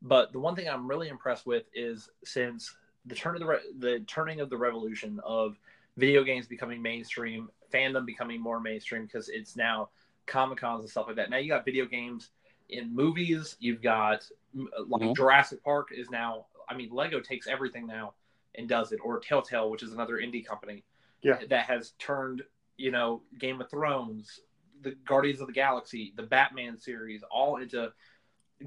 But 0.02 0.32
the 0.32 0.40
one 0.40 0.56
thing 0.56 0.68
I'm 0.70 0.88
really 0.88 1.10
impressed 1.10 1.46
with 1.46 1.64
is 1.74 2.10
since 2.24 2.76
the 3.06 3.16
turn 3.16 3.36
of 3.36 3.40
the 3.42 3.48
re- 3.48 3.72
the 3.80 4.00
turning 4.08 4.40
of 4.42 4.50
the 4.50 4.58
revolution 4.58 5.20
of 5.24 5.58
video 5.96 6.24
games 6.24 6.46
becoming 6.48 6.82
mainstream, 6.82 7.50
fandom 7.74 8.06
becoming 8.06 8.42
more 8.42 8.60
mainstream 8.60 9.04
because 9.06 9.30
it's 9.30 9.56
now 9.56 9.90
comic 10.28 10.60
cons 10.60 10.82
and 10.82 10.90
stuff 10.90 11.08
like 11.08 11.16
that. 11.16 11.30
Now 11.30 11.38
you 11.38 11.48
got 11.50 11.66
video 11.66 11.86
games 11.86 12.30
in 12.70 12.94
movies. 12.94 13.56
You've 13.60 13.82
got 13.82 14.30
m- 14.56 14.70
like 14.88 15.02
Mhm. 15.02 15.16
Jurassic 15.16 15.64
Park 15.64 15.90
is 15.92 16.10
now. 16.10 16.48
I 16.70 16.76
mean, 16.76 16.90
Lego 16.92 17.20
takes 17.22 17.48
everything 17.48 17.88
now 17.88 18.14
and 18.56 18.68
does 18.68 18.92
it, 18.92 19.00
or 19.04 19.20
Telltale, 19.20 19.70
which 19.70 19.84
is 19.84 19.94
another 19.94 20.18
indie 20.18 20.46
company 20.46 20.84
Yeah. 21.22 21.44
that 21.46 21.66
has 21.66 21.92
turned 21.94 22.44
you 22.78 22.92
know 22.92 23.24
Game 23.40 23.60
of 23.62 23.70
Thrones, 23.72 24.42
the 24.82 24.92
Guardians 24.92 25.42
of 25.42 25.48
the 25.48 25.54
Galaxy, 25.54 26.14
the 26.16 26.24
Batman 26.24 26.78
series, 26.78 27.24
all 27.24 27.58
into 27.58 27.92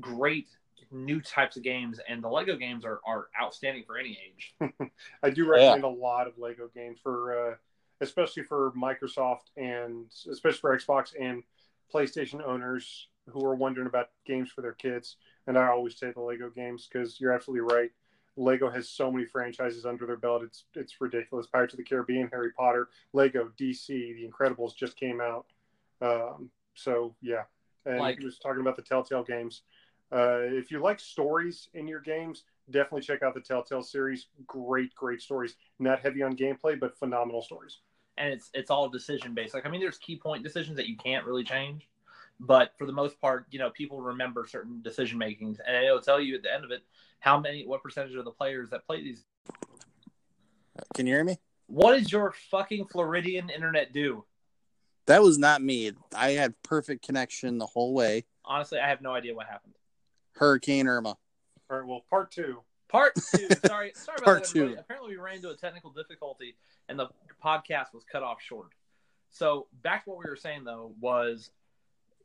great 0.01 0.49
new 0.91 1.21
types 1.21 1.57
of 1.57 1.63
games. 1.63 2.01
And 2.09 2.23
the 2.23 2.29
Lego 2.29 2.57
games 2.57 2.85
are, 2.85 3.01
are 3.07 3.29
outstanding 3.41 3.85
for 3.85 3.97
any 3.99 4.19
age. 4.27 4.57
I 5.23 5.31
do 5.31 5.47
recommend 5.49 5.85
a 5.85 5.89
lot 5.89 6.27
of 6.27 6.37
Lego 6.39 6.69
games 6.75 6.99
for, 7.01 7.53
uh, 7.53 7.57
especially 8.01 8.42
for 8.42 8.72
Microsoft 8.72 9.51
and 9.57 10.07
especially 10.30 10.61
for 10.61 10.76
Xbox 10.76 11.12
and 11.20 11.42
PlayStation 11.92 12.42
owners 12.46 13.09
who 13.28 13.44
are 13.44 13.55
wondering 13.55 13.86
about 13.86 14.11
games 14.26 14.51
for 14.51 14.62
their 14.62 14.72
kids. 14.72 15.16
And 15.46 15.59
I 15.59 15.68
always 15.68 15.98
say 15.98 16.12
the 16.12 16.20
Lego 16.20 16.51
games 16.51 16.88
because 16.90 17.20
you're 17.20 17.32
absolutely 17.32 17.74
right. 17.74 17.90
Lego 18.36 18.70
has 18.70 18.88
so 18.88 19.11
many 19.11 19.24
franchises 19.24 19.84
under 19.84 20.07
their 20.07 20.16
belt; 20.16 20.42
it's 20.42 20.64
it's 20.74 21.01
ridiculous. 21.01 21.46
Pirates 21.46 21.74
of 21.74 21.78
the 21.78 21.84
Caribbean, 21.84 22.28
Harry 22.32 22.53
Potter, 22.53 22.88
Lego, 23.12 23.51
DC, 23.59 23.88
The 23.88 24.28
Incredibles 24.28 24.74
just 24.74 24.96
came 24.96 25.20
out. 25.20 25.46
Um, 26.01 26.51
so 26.74 27.14
yeah, 27.20 27.44
and 27.84 27.98
Like- 27.98 28.18
he 28.18 28.24
was 28.24 28.38
talking 28.38 28.61
about 28.61 28.76
the 28.76 28.82
Telltale 28.82 29.24
games. 29.24 29.62
Uh, 30.12 30.40
if 30.42 30.70
you 30.70 30.80
like 30.80 30.98
stories 30.98 31.68
in 31.74 31.86
your 31.86 32.01
games, 32.01 32.44
definitely 32.70 33.03
check 33.03 33.22
out 33.22 33.34
the 33.34 33.40
Telltale 33.40 33.82
series. 33.82 34.26
Great, 34.46 34.92
great 34.94 35.22
stories. 35.22 35.57
Not 35.78 36.01
heavy 36.01 36.22
on 36.22 36.34
gameplay, 36.36 36.78
but 36.78 36.98
phenomenal 36.98 37.42
stories. 37.42 37.80
And 38.21 38.33
it's 38.33 38.51
it's 38.53 38.71
all 38.71 38.89
decision 38.89 39.33
based. 39.35 39.55
Like 39.55 39.66
I 39.66 39.71
mean, 39.71 39.81
there's 39.81 39.99
key 39.99 40.16
point 40.16 40.45
decisions 40.45 40.77
that 40.77 40.87
you 40.87 40.97
can't 40.97 41.25
really 41.25 41.43
change, 41.43 41.89
but 42.39 42.73
for 42.79 42.87
the 42.87 42.93
most 42.93 43.18
part, 43.21 43.47
you 43.51 43.59
know, 43.59 43.71
people 43.71 44.01
remember 44.01 44.47
certain 44.47 44.83
decision 44.83 45.18
makings, 45.18 45.59
and 45.66 45.75
it'll 45.85 46.03
tell 46.03 46.21
you 46.21 46.37
at 46.37 46.43
the 46.43 46.53
end 46.53 46.64
of 46.64 46.71
it 46.71 46.83
how 47.21 47.41
many, 47.41 47.66
what 47.66 47.83
percentage 47.83 48.14
of 48.14 48.25
the 48.27 48.31
players 48.31 48.68
that 48.71 48.87
play 48.87 49.03
these. 49.03 49.25
Can 50.95 51.07
you 51.07 51.14
hear 51.14 51.25
me? 51.25 51.39
What 51.66 51.99
does 51.99 52.12
your 52.12 52.35
fucking 52.51 52.87
Floridian 52.87 53.49
internet 53.49 53.93
do? 53.93 54.25
That 55.07 55.23
was 55.23 55.39
not 55.39 55.62
me. 55.62 55.93
I 56.14 56.31
had 56.31 56.55
perfect 56.62 57.05
connection 57.05 57.59
the 57.59 57.66
whole 57.66 57.95
way. 57.95 58.25
Honestly, 58.45 58.79
I 58.79 58.89
have 58.89 59.01
no 59.01 59.14
idea 59.14 59.35
what 59.35 59.47
happened. 59.47 59.75
Hurricane 60.37 60.87
Irma. 60.87 61.16
All 61.71 61.79
right, 61.79 61.87
well, 61.87 62.05
part 62.11 62.31
two. 62.31 62.61
Part 62.91 63.14
two. 63.14 63.49
Sorry, 63.66 63.93
sorry 63.95 64.16
about 64.18 64.24
Part 64.24 64.45
that. 64.45 64.51
everybody. 64.51 64.74
two. 64.74 64.80
Apparently, 64.80 65.11
we 65.11 65.16
ran 65.16 65.36
into 65.36 65.51
a 65.51 65.57
technical 65.57 65.91
difficulty, 65.91 66.57
and 66.88 66.99
the 66.99 67.09
podcast 67.45 67.93
was 67.95 68.05
cut 68.11 68.22
off 68.22 68.41
short. 68.43 68.68
So 69.30 69.68
back 69.82 70.05
to 70.05 70.11
what 70.11 70.18
we 70.18 70.28
were 70.28 70.36
saying 70.36 70.64
though 70.64 70.93
was, 71.01 71.51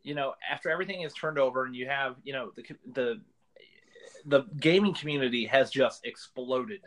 you 0.04 0.16
know, 0.16 0.34
after 0.50 0.70
everything 0.70 1.02
is 1.02 1.14
turned 1.14 1.38
over, 1.38 1.66
and 1.66 1.76
you 1.76 1.88
have, 1.88 2.16
you 2.24 2.34
know, 2.34 2.52
the 2.56 2.64
the 2.94 3.22
the 4.26 4.44
gaming 4.60 4.94
community 4.94 5.46
has 5.46 5.70
just 5.70 6.06
exploded. 6.06 6.82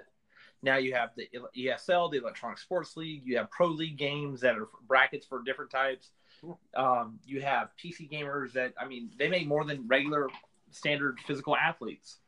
Now 0.60 0.76
you 0.76 0.94
have 0.94 1.10
the 1.16 1.28
ESL, 1.56 2.10
the 2.10 2.18
Electronic 2.18 2.58
Sports 2.58 2.96
League. 2.96 3.22
You 3.24 3.36
have 3.38 3.48
pro 3.50 3.68
league 3.68 3.96
games 3.96 4.40
that 4.40 4.56
are 4.56 4.68
brackets 4.88 5.24
for 5.24 5.42
different 5.44 5.70
types. 5.70 6.10
Um, 6.74 7.20
you 7.24 7.40
have 7.42 7.70
PC 7.82 8.10
gamers 8.10 8.52
that, 8.54 8.72
I 8.80 8.86
mean, 8.86 9.10
they 9.18 9.28
make 9.28 9.46
more 9.46 9.64
than 9.64 9.86
regular 9.86 10.28
standard 10.70 11.18
physical 11.26 11.56
athletes. 11.56 12.18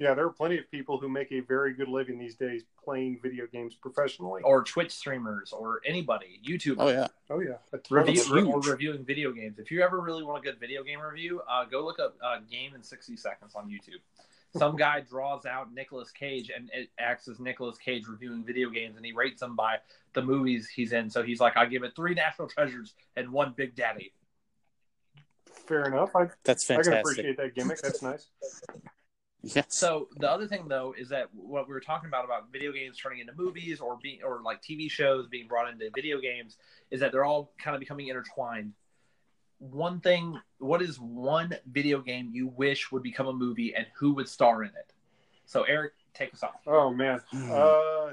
Yeah, 0.00 0.14
there 0.14 0.24
are 0.24 0.30
plenty 0.30 0.56
of 0.56 0.70
people 0.70 0.96
who 0.96 1.10
make 1.10 1.30
a 1.30 1.40
very 1.40 1.74
good 1.74 1.88
living 1.88 2.18
these 2.18 2.34
days 2.34 2.62
playing 2.82 3.20
video 3.22 3.46
games 3.46 3.74
professionally. 3.74 4.40
or 4.42 4.64
Twitch 4.64 4.92
streamers 4.92 5.52
or 5.52 5.82
anybody, 5.84 6.40
YouTubers, 6.42 6.76
Oh 6.78 6.88
yeah. 6.88 7.06
Oh 7.28 7.40
yeah, 7.40 7.56
a 7.74 7.78
review 7.90 8.50
or 8.50 8.60
reviewing 8.62 9.04
video 9.04 9.30
games. 9.30 9.58
If 9.58 9.70
you 9.70 9.82
ever 9.82 10.00
really 10.00 10.22
want 10.22 10.38
a 10.38 10.42
good 10.42 10.58
video 10.58 10.82
game 10.82 11.00
review, 11.00 11.42
uh, 11.46 11.66
go 11.66 11.84
look 11.84 11.98
up 11.98 12.16
uh, 12.24 12.38
Game 12.50 12.74
in 12.74 12.82
60 12.82 13.14
Seconds 13.14 13.52
on 13.54 13.68
YouTube. 13.68 14.00
Some 14.56 14.74
guy 14.74 15.00
draws 15.02 15.44
out 15.44 15.74
Nicolas 15.74 16.10
Cage 16.10 16.50
and 16.54 16.70
it 16.72 16.88
acts 16.98 17.28
as 17.28 17.38
Nicolas 17.38 17.76
Cage 17.76 18.06
reviewing 18.08 18.42
video 18.42 18.70
games, 18.70 18.96
and 18.96 19.04
he 19.04 19.12
rates 19.12 19.40
them 19.40 19.54
by 19.54 19.76
the 20.14 20.22
movies 20.22 20.66
he's 20.66 20.94
in. 20.94 21.10
So 21.10 21.22
he's 21.22 21.40
like, 21.40 21.58
I 21.58 21.66
give 21.66 21.82
it 21.82 21.94
three 21.94 22.14
National 22.24 22.48
Treasures 22.48 22.94
and 23.16 23.30
one 23.30 23.52
Big 23.54 23.76
Daddy. 23.76 24.14
Fair 25.66 25.84
enough. 25.84 26.16
I, 26.16 26.28
That's 26.44 26.64
fantastic. 26.64 26.94
I 26.94 26.96
can 26.96 27.00
appreciate 27.00 27.36
that 27.36 27.54
gimmick. 27.54 27.82
That's 27.82 28.00
nice. 28.00 28.28
Yes. 29.42 29.64
So 29.68 30.08
the 30.18 30.30
other 30.30 30.46
thing 30.46 30.68
though 30.68 30.94
is 30.98 31.08
that 31.08 31.28
what 31.34 31.66
we 31.66 31.72
were 31.72 31.80
talking 31.80 32.08
about 32.08 32.24
about 32.24 32.52
video 32.52 32.72
games 32.72 32.98
turning 32.98 33.20
into 33.20 33.32
movies 33.36 33.80
or 33.80 33.98
being 34.02 34.20
or 34.22 34.42
like 34.42 34.62
TV 34.62 34.90
shows 34.90 35.26
being 35.28 35.48
brought 35.48 35.70
into 35.70 35.88
video 35.94 36.20
games 36.20 36.58
is 36.90 37.00
that 37.00 37.12
they're 37.12 37.24
all 37.24 37.52
kind 37.58 37.74
of 37.74 37.80
becoming 37.80 38.08
intertwined. 38.08 38.72
One 39.58 40.00
thing, 40.00 40.38
what 40.58 40.82
is 40.82 40.98
one 40.98 41.54
video 41.70 42.00
game 42.00 42.30
you 42.32 42.48
wish 42.48 42.92
would 42.92 43.02
become 43.02 43.28
a 43.28 43.32
movie 43.32 43.74
and 43.74 43.86
who 43.98 44.14
would 44.14 44.28
star 44.28 44.62
in 44.62 44.70
it? 44.70 44.92
So 45.46 45.62
Eric, 45.62 45.92
take 46.12 46.34
us 46.34 46.42
off. 46.42 46.60
Oh 46.66 46.92
man. 46.92 47.20
Hmm. 47.30 47.50
Uh, 47.50 47.54
oh, 47.54 48.12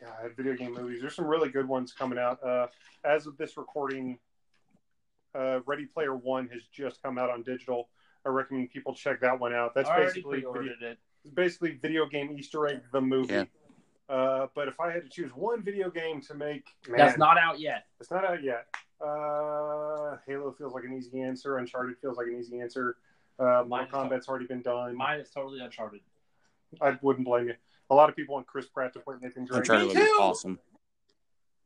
God, 0.00 0.30
video 0.36 0.54
game 0.54 0.74
movies. 0.74 1.00
There's 1.00 1.16
some 1.16 1.26
really 1.26 1.48
good 1.48 1.66
ones 1.66 1.92
coming 1.92 2.18
out. 2.18 2.42
Uh, 2.44 2.68
as 3.04 3.26
of 3.26 3.36
this 3.38 3.56
recording, 3.56 4.18
uh, 5.34 5.60
Ready 5.66 5.86
Player 5.86 6.14
One 6.14 6.48
has 6.48 6.62
just 6.72 7.02
come 7.02 7.18
out 7.18 7.30
on 7.30 7.42
digital. 7.42 7.88
I 8.24 8.28
recommend 8.28 8.70
people 8.70 8.94
check 8.94 9.20
that 9.20 9.38
one 9.38 9.52
out. 9.54 9.74
That's 9.74 9.88
I 9.88 10.00
basically 10.04 10.40
video, 10.40 10.54
it. 10.82 10.98
basically 11.34 11.72
video 11.82 12.06
game 12.06 12.36
Easter 12.38 12.66
egg 12.66 12.82
the 12.92 13.00
movie. 13.00 13.34
Yeah. 13.34 13.44
Uh, 14.08 14.46
but 14.54 14.68
if 14.68 14.78
I 14.80 14.92
had 14.92 15.02
to 15.04 15.08
choose 15.08 15.30
one 15.34 15.62
video 15.62 15.90
game 15.90 16.20
to 16.22 16.34
make, 16.34 16.66
man, 16.88 16.98
That's 16.98 17.18
not 17.18 17.38
out 17.38 17.58
yet. 17.58 17.86
it's 18.00 18.10
not 18.10 18.24
out 18.24 18.42
yet. 18.42 18.66
Uh, 19.00 20.16
Halo 20.26 20.52
feels 20.56 20.74
like 20.74 20.84
an 20.84 20.92
easy 20.92 21.20
answer. 21.20 21.58
Uncharted 21.58 21.96
feels 22.00 22.16
like 22.16 22.26
an 22.26 22.36
easy 22.38 22.60
answer. 22.60 22.96
Uh, 23.38 23.64
Mine 23.66 23.68
Mortal 23.68 23.84
is- 23.86 23.92
Kombat's 24.10 24.28
already 24.28 24.46
been 24.46 24.62
done. 24.62 24.96
Mine 24.96 25.20
is 25.20 25.30
totally 25.30 25.60
Uncharted. 25.60 26.00
I 26.80 26.96
wouldn't 27.02 27.26
blame 27.26 27.48
you. 27.48 27.54
A 27.90 27.94
lot 27.94 28.08
of 28.08 28.16
people 28.16 28.34
want 28.34 28.46
Chris 28.46 28.66
Pratt 28.66 28.92
to 28.94 29.00
play 29.00 29.16
Nathan 29.20 29.44
Drake. 29.44 29.58
Uncharted 29.60 29.88
would 29.88 29.96
be 29.96 30.00
too! 30.02 30.18
awesome. 30.20 30.58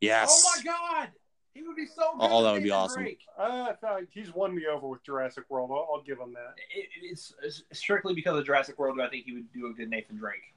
Yes. 0.01 0.29
Oh 0.31 0.57
my 0.57 0.63
god, 0.65 1.09
he 1.57 1.63
would 1.63 1.77
be 1.77 1.87
so. 1.87 2.13
Good 2.19 2.29
Oh, 2.31 2.43
that 2.43 2.53
would 2.53 2.63
be 2.63 2.71
awesome. 2.71 3.03
Drake. 3.03 3.21
Uh, 3.39 3.73
he's 4.11 4.35
won 4.35 4.55
me 4.55 4.67
over 4.67 4.87
with 4.89 5.03
Jurassic 5.03 5.45
World. 5.49 5.71
I'll, 5.73 5.89
I'll 5.93 6.03
give 6.03 6.19
him 6.19 6.33
that. 6.35 6.55
It, 6.75 6.89
it's, 7.03 7.35
it's 7.43 7.63
strictly 7.73 8.15
because 8.15 8.39
of 8.39 8.45
Jurassic 8.45 8.79
World. 8.79 8.97
do 8.97 9.03
I 9.03 9.09
think 9.09 9.25
he 9.27 9.33
would 9.33 9.53
do 9.53 9.67
a 9.67 9.73
good 9.73 9.89
Nathan 9.91 10.17
Drake. 10.17 10.55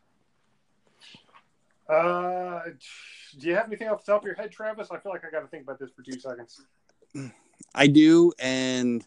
Uh, 1.88 2.62
do 3.39 3.47
you 3.47 3.56
have 3.56 3.66
anything 3.68 3.88
off 3.88 4.06
the 4.06 4.12
top 4.12 4.22
of 4.22 4.26
your 4.26 4.36
head, 4.36 4.52
Travis? 4.52 4.89
I 4.91 5.00
feel 5.00 5.12
like 5.12 5.26
I 5.26 5.32
got 5.32 5.41
to 5.41 5.47
think 5.47 5.64
about 5.64 5.80
this 5.80 5.89
for 5.95 6.04
two 6.04 6.20
seconds. 6.20 6.62
I 7.74 7.88
do, 7.88 8.32
and 8.38 9.04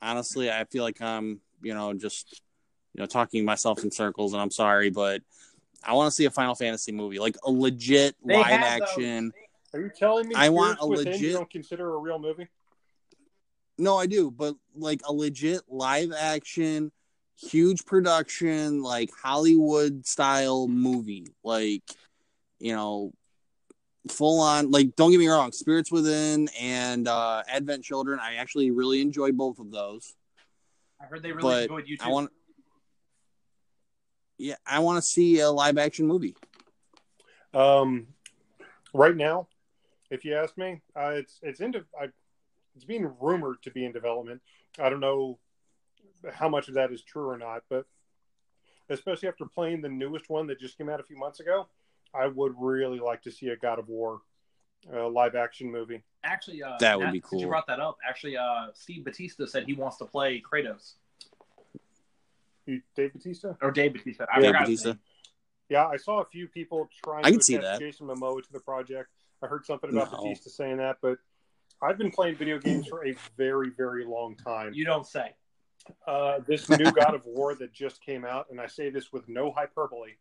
honestly, 0.00 0.50
I 0.50 0.64
feel 0.64 0.82
like 0.82 1.00
I'm, 1.00 1.40
you 1.62 1.74
know, 1.74 1.94
just, 1.94 2.42
you 2.94 3.00
know, 3.00 3.06
talking 3.06 3.44
myself 3.44 3.84
in 3.84 3.90
circles, 3.92 4.32
and 4.32 4.42
I'm 4.42 4.50
sorry, 4.50 4.90
but 4.90 5.22
I 5.84 5.92
want 5.94 6.08
to 6.08 6.10
see 6.10 6.24
a 6.24 6.30
Final 6.30 6.56
Fantasy 6.56 6.90
movie, 6.90 7.20
like 7.20 7.36
a 7.44 7.50
legit 7.50 8.16
They 8.24 8.36
live 8.36 8.46
have 8.46 8.80
those. 8.80 8.88
action. 8.88 9.32
Are 9.74 9.80
you 9.80 9.90
telling 9.90 10.28
me 10.28 10.34
I 10.36 10.50
want 10.50 10.78
Spirits 10.78 10.82
a 10.82 10.86
Within 10.88 11.06
you 11.06 11.12
legit- 11.12 11.32
don't 11.34 11.50
consider 11.50 11.94
a 11.94 11.98
real 11.98 12.18
movie? 12.18 12.48
No, 13.78 13.96
I 13.96 14.06
do, 14.06 14.30
but 14.30 14.54
like 14.76 15.00
a 15.06 15.12
legit 15.12 15.62
live 15.66 16.12
action, 16.12 16.92
huge 17.40 17.84
production, 17.86 18.82
like 18.82 19.10
Hollywood 19.22 20.06
style 20.06 20.68
movie, 20.68 21.28
like, 21.42 21.82
you 22.58 22.74
know, 22.74 23.12
full 24.08 24.40
on. 24.40 24.70
Like, 24.70 24.94
don't 24.94 25.10
get 25.10 25.18
me 25.18 25.26
wrong, 25.26 25.52
Spirits 25.52 25.90
Within 25.90 26.48
and 26.60 27.08
uh, 27.08 27.42
Advent 27.48 27.82
Children. 27.82 28.20
I 28.20 28.34
actually 28.34 28.70
really 28.70 29.00
enjoyed 29.00 29.36
both 29.36 29.58
of 29.58 29.70
those. 29.70 30.14
I 31.00 31.06
heard 31.06 31.22
they 31.22 31.32
really 31.32 31.42
But 31.42 31.62
enjoyed 31.62 31.88
you 31.88 31.96
too. 31.96 32.04
I 32.04 32.08
want, 32.08 32.30
yeah, 34.38 34.56
I 34.66 34.80
want 34.80 35.02
to 35.02 35.02
see 35.02 35.40
a 35.40 35.50
live 35.50 35.78
action 35.78 36.06
movie. 36.06 36.36
Um, 37.54 38.06
right 38.92 39.16
now, 39.16 39.48
if 40.12 40.26
you 40.26 40.36
ask 40.36 40.56
me, 40.58 40.82
uh, 40.94 41.08
it's 41.14 41.40
it's 41.42 41.60
into 41.60 41.84
I, 42.00 42.08
it's 42.76 42.84
being 42.84 43.10
rumored 43.20 43.62
to 43.62 43.70
be 43.70 43.84
in 43.84 43.92
development. 43.92 44.42
I 44.78 44.90
don't 44.90 45.00
know 45.00 45.38
how 46.32 46.48
much 46.48 46.68
of 46.68 46.74
that 46.74 46.92
is 46.92 47.02
true 47.02 47.28
or 47.28 47.38
not, 47.38 47.62
but 47.70 47.86
especially 48.90 49.28
after 49.28 49.46
playing 49.46 49.80
the 49.80 49.88
newest 49.88 50.28
one 50.28 50.46
that 50.48 50.60
just 50.60 50.76
came 50.76 50.88
out 50.88 51.00
a 51.00 51.02
few 51.02 51.18
months 51.18 51.40
ago, 51.40 51.66
I 52.14 52.26
would 52.26 52.52
really 52.58 53.00
like 53.00 53.22
to 53.22 53.30
see 53.30 53.48
a 53.48 53.56
God 53.56 53.78
of 53.78 53.88
War 53.88 54.20
uh, 54.92 55.08
live 55.08 55.34
action 55.34 55.72
movie. 55.72 56.02
Actually, 56.24 56.62
uh, 56.62 56.76
That 56.78 56.98
would 56.98 57.04
Matt, 57.06 57.12
be 57.14 57.20
since 57.20 57.30
cool. 57.30 57.40
You 57.40 57.46
brought 57.48 57.66
that 57.66 57.80
up. 57.80 57.96
Actually, 58.06 58.36
uh, 58.36 58.66
Steve 58.74 59.04
Batista 59.04 59.46
said 59.46 59.64
he 59.64 59.72
wants 59.72 59.96
to 59.96 60.04
play 60.04 60.40
Kratos 60.40 60.92
Dave 62.66 63.12
Batista? 63.12 63.54
or 63.62 63.70
Dave 63.70 63.94
Batista. 63.94 64.26
I 64.32 64.40
Dave 64.40 64.52
Batista. 64.52 64.94
Yeah, 65.68 65.86
I 65.86 65.96
saw 65.96 66.20
a 66.20 66.26
few 66.26 66.48
people 66.48 66.88
trying 67.02 67.24
I 67.24 67.28
to 67.28 67.32
can 67.32 67.42
see 67.42 67.56
that. 67.56 67.80
Jason 67.80 68.06
Momoa 68.06 68.42
to 68.42 68.52
the 68.52 68.60
project. 68.60 69.08
I 69.42 69.46
heard 69.46 69.66
something 69.66 69.90
about 69.90 70.12
No. 70.12 70.18
Batista 70.18 70.50
saying 70.50 70.78
that, 70.78 70.98
but 71.02 71.18
I've 71.82 71.98
been 71.98 72.10
playing 72.10 72.36
video 72.36 72.58
games 72.58 72.86
for 72.86 73.04
a 73.04 73.14
very, 73.36 73.70
very 73.70 74.04
long 74.04 74.36
time. 74.36 74.72
You 74.72 74.84
don't 74.84 75.06
say. 75.06 75.34
Uh, 76.06 76.38
this 76.46 76.68
new 76.68 76.92
God 76.92 77.14
of 77.14 77.26
War 77.26 77.56
that 77.56 77.72
just 77.72 78.00
came 78.04 78.24
out, 78.24 78.46
and 78.50 78.60
I 78.60 78.68
say 78.68 78.88
this 78.88 79.12
with 79.12 79.28
no 79.28 79.50
hyperbole, 79.50 80.12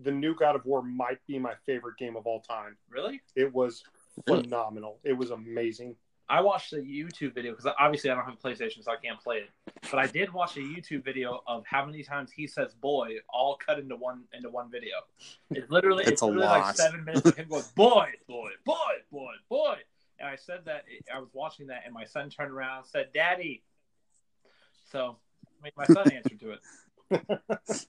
the 0.00 0.12
new 0.12 0.34
God 0.34 0.54
of 0.54 0.64
War 0.64 0.80
might 0.80 1.18
be 1.26 1.38
my 1.38 1.54
favorite 1.66 1.96
game 1.98 2.16
of 2.16 2.26
all 2.26 2.40
time. 2.40 2.76
Really? 2.88 3.20
It 3.34 3.52
was 3.52 3.82
phenomenal. 4.26 5.00
It 5.02 5.14
was 5.14 5.30
amazing. 5.30 5.96
I 6.28 6.40
watched 6.40 6.70
the 6.70 6.78
YouTube 6.78 7.34
video 7.34 7.52
because 7.52 7.72
obviously 7.78 8.10
I 8.10 8.14
don't 8.14 8.24
have 8.24 8.34
a 8.34 8.48
PlayStation, 8.48 8.82
so 8.82 8.92
I 8.92 8.96
can't 8.96 9.20
play 9.22 9.38
it. 9.38 9.50
But 9.90 9.98
I 9.98 10.06
did 10.06 10.32
watch 10.32 10.56
a 10.56 10.60
YouTube 10.60 11.04
video 11.04 11.42
of 11.46 11.64
how 11.66 11.84
many 11.84 12.02
times 12.02 12.30
he 12.30 12.46
says 12.46 12.74
"boy" 12.74 13.16
all 13.28 13.56
cut 13.56 13.78
into 13.78 13.96
one 13.96 14.24
into 14.32 14.48
one 14.48 14.70
video. 14.70 14.96
It's 15.50 15.70
literally 15.70 16.04
It's 16.04 16.12
it's, 16.12 16.22
a 16.22 16.26
literally 16.26 16.46
like 16.46 16.76
seven 16.76 17.04
minutes 17.04 17.26
of 17.26 17.36
him 17.36 17.48
going 17.48 17.64
"boy, 17.76 18.08
boy, 18.26 18.50
boy, 18.64 18.76
boy, 19.10 19.32
boy," 19.48 19.76
and 20.18 20.28
I 20.28 20.36
said 20.36 20.60
that 20.66 20.84
I 21.12 21.18
was 21.18 21.28
watching 21.32 21.66
that, 21.68 21.82
and 21.84 21.92
my 21.92 22.04
son 22.04 22.30
turned 22.30 22.52
around 22.52 22.78
and 22.78 22.86
said 22.86 23.08
"daddy." 23.12 23.62
So 24.90 25.16
I 25.60 25.64
mean, 25.64 25.72
my 25.76 25.86
son 25.86 26.10
answered 26.12 26.40
to 26.40 26.52
it. 26.52 27.86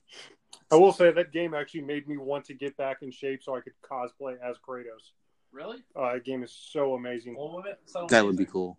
I 0.70 0.76
will 0.76 0.92
say 0.92 1.12
that 1.12 1.32
game 1.32 1.54
actually 1.54 1.82
made 1.82 2.08
me 2.08 2.16
want 2.16 2.46
to 2.46 2.54
get 2.54 2.76
back 2.76 2.98
in 3.02 3.10
shape 3.10 3.42
so 3.42 3.54
I 3.54 3.60
could 3.60 3.74
cosplay 3.82 4.36
as 4.42 4.56
Kratos. 4.58 5.12
Really? 5.54 5.78
Uh, 5.94 6.12
that 6.14 6.24
game 6.24 6.42
is 6.42 6.50
so 6.52 6.94
amazing. 6.94 7.36
Well, 7.36 7.52
what- 7.52 7.80
so 7.86 8.06
That 8.08 8.24
would 8.24 8.36
be 8.36 8.44
cool. 8.44 8.76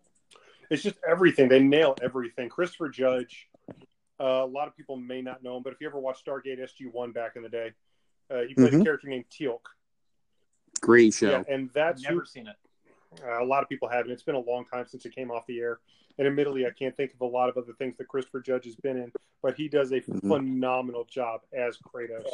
It's 0.69 0.84
just 0.84 0.97
everything. 1.07 1.47
They 1.47 1.61
nail 1.61 1.95
everything. 2.01 2.49
Christopher 2.49 2.89
Judge, 2.89 3.47
uh, 4.19 4.23
a 4.43 4.45
lot 4.45 4.67
of 4.67 4.76
people 4.76 4.97
may 4.97 5.21
not 5.21 5.41
know 5.41 5.55
him, 5.57 5.63
but 5.63 5.71
if 5.71 5.80
you 5.80 5.88
ever 5.88 5.99
watched 5.99 6.26
Stargate 6.26 6.59
SG1 6.59 7.13
back 7.13 7.38
in 7.38 7.43
the 7.43 7.49
day, 7.49 7.71
uh, 8.30 8.41
he 8.41 8.53
played 8.55 8.73
a 8.73 8.78
Mhm. 8.78 8.84
character 8.84 9.07
named 9.07 9.30
Teal'c. 9.30 9.61
Great 10.82 11.13
show. 11.13 11.30
Yeah, 11.30 11.43
and 11.47 11.69
that's 11.71 12.03
who 12.03 12.15
Never 12.15 12.26
seen 12.26 12.47
it. 12.47 12.55
Uh, 13.23 13.41
a 13.41 13.45
lot 13.45 13.63
of 13.63 13.69
people 13.69 13.88
haven't. 13.88 14.11
It's 14.11 14.23
been 14.23 14.36
a 14.36 14.39
long 14.39 14.65
time 14.65 14.86
since 14.88 15.05
it 15.05 15.15
came 15.15 15.32
off 15.32 15.45
the 15.45 15.59
air. 15.61 15.80
And 16.17 16.28
admittedly, 16.28 16.65
I 16.65 16.71
can't 16.71 16.95
think 16.97 17.13
of 17.13 17.21
a 17.21 17.26
lot 17.26 17.47
of 17.49 17.57
other 17.57 17.73
things 17.73 17.95
that 17.97 18.07
Christopher 18.07 18.41
Judge 18.41 18.65
has 18.65 18.76
been 18.76 18.97
in, 18.97 19.11
but 19.41 19.55
he 19.55 19.69
does 19.69 19.91
a 19.91 20.01
Mhm. 20.01 20.28
phenomenal 20.28 21.05
job 21.05 21.41
as 21.53 21.78
Kratos. 21.78 22.26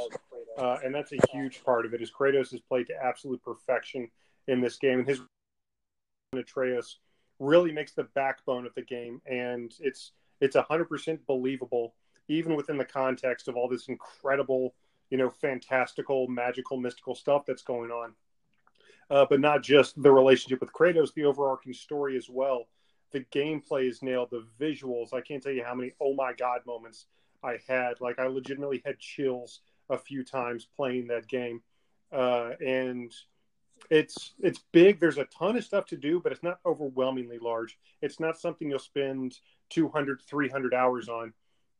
Uh, 0.57 0.79
and 0.83 0.93
that's 0.95 1.11
a 1.13 1.17
huge 1.31 1.63
part 1.63 1.85
of 1.85 1.93
it. 1.93 2.01
Is 2.01 2.11
Kratos 2.11 2.53
is 2.53 2.61
played 2.61 2.87
to 2.87 2.95
absolute 2.95 3.41
perfection 3.43 4.09
in 4.51 4.61
this 4.61 4.77
game, 4.77 4.99
and 4.99 5.07
his 5.07 5.21
Atreus 6.33 6.99
really 7.39 7.71
makes 7.71 7.93
the 7.93 8.03
backbone 8.15 8.65
of 8.65 8.73
the 8.75 8.81
game, 8.83 9.21
and 9.25 9.73
it's 9.79 10.11
it's 10.39 10.55
hundred 10.55 10.89
percent 10.89 11.25
believable, 11.25 11.95
even 12.27 12.55
within 12.55 12.77
the 12.77 12.85
context 12.85 13.47
of 13.47 13.55
all 13.55 13.67
this 13.67 13.87
incredible, 13.87 14.75
you 15.09 15.17
know, 15.17 15.29
fantastical, 15.29 16.27
magical, 16.27 16.77
mystical 16.77 17.15
stuff 17.15 17.45
that's 17.45 17.63
going 17.63 17.91
on 17.91 18.13
uh, 19.11 19.25
but 19.29 19.41
not 19.41 19.61
just 19.61 20.01
the 20.01 20.11
relationship 20.11 20.61
with 20.61 20.71
Kratos, 20.71 21.13
the 21.13 21.25
overarching 21.25 21.73
story 21.73 22.15
as 22.15 22.29
well. 22.29 22.67
The 23.11 23.25
gameplay 23.35 23.89
is 23.89 24.01
nailed, 24.01 24.29
the 24.31 24.47
visuals. 24.57 25.13
I 25.13 25.19
can't 25.19 25.43
tell 25.43 25.51
you 25.51 25.65
how 25.65 25.75
many 25.75 25.91
oh 25.99 26.15
my 26.15 26.31
god 26.33 26.61
moments 26.65 27.07
I 27.43 27.57
had. 27.67 27.99
Like 27.99 28.19
I 28.19 28.27
legitimately 28.27 28.81
had 28.85 28.97
chills 28.99 29.59
a 29.89 29.97
few 29.97 30.23
times 30.23 30.65
playing 30.77 31.07
that 31.07 31.27
game, 31.27 31.61
uh, 32.13 32.51
and 32.65 33.13
it's 33.91 34.33
it's 34.39 34.59
big. 34.71 34.99
There's 34.99 35.17
a 35.19 35.25
ton 35.25 35.57
of 35.57 35.63
stuff 35.63 35.85
to 35.87 35.97
do, 35.97 36.19
but 36.19 36.31
it's 36.31 36.41
not 36.41 36.59
overwhelmingly 36.65 37.37
large. 37.37 37.77
It's 38.01 38.19
not 38.19 38.39
something 38.39 38.69
you'll 38.69 38.79
spend 38.79 39.37
200, 39.69 40.21
300 40.27 40.73
hours 40.73 41.09
on. 41.09 41.33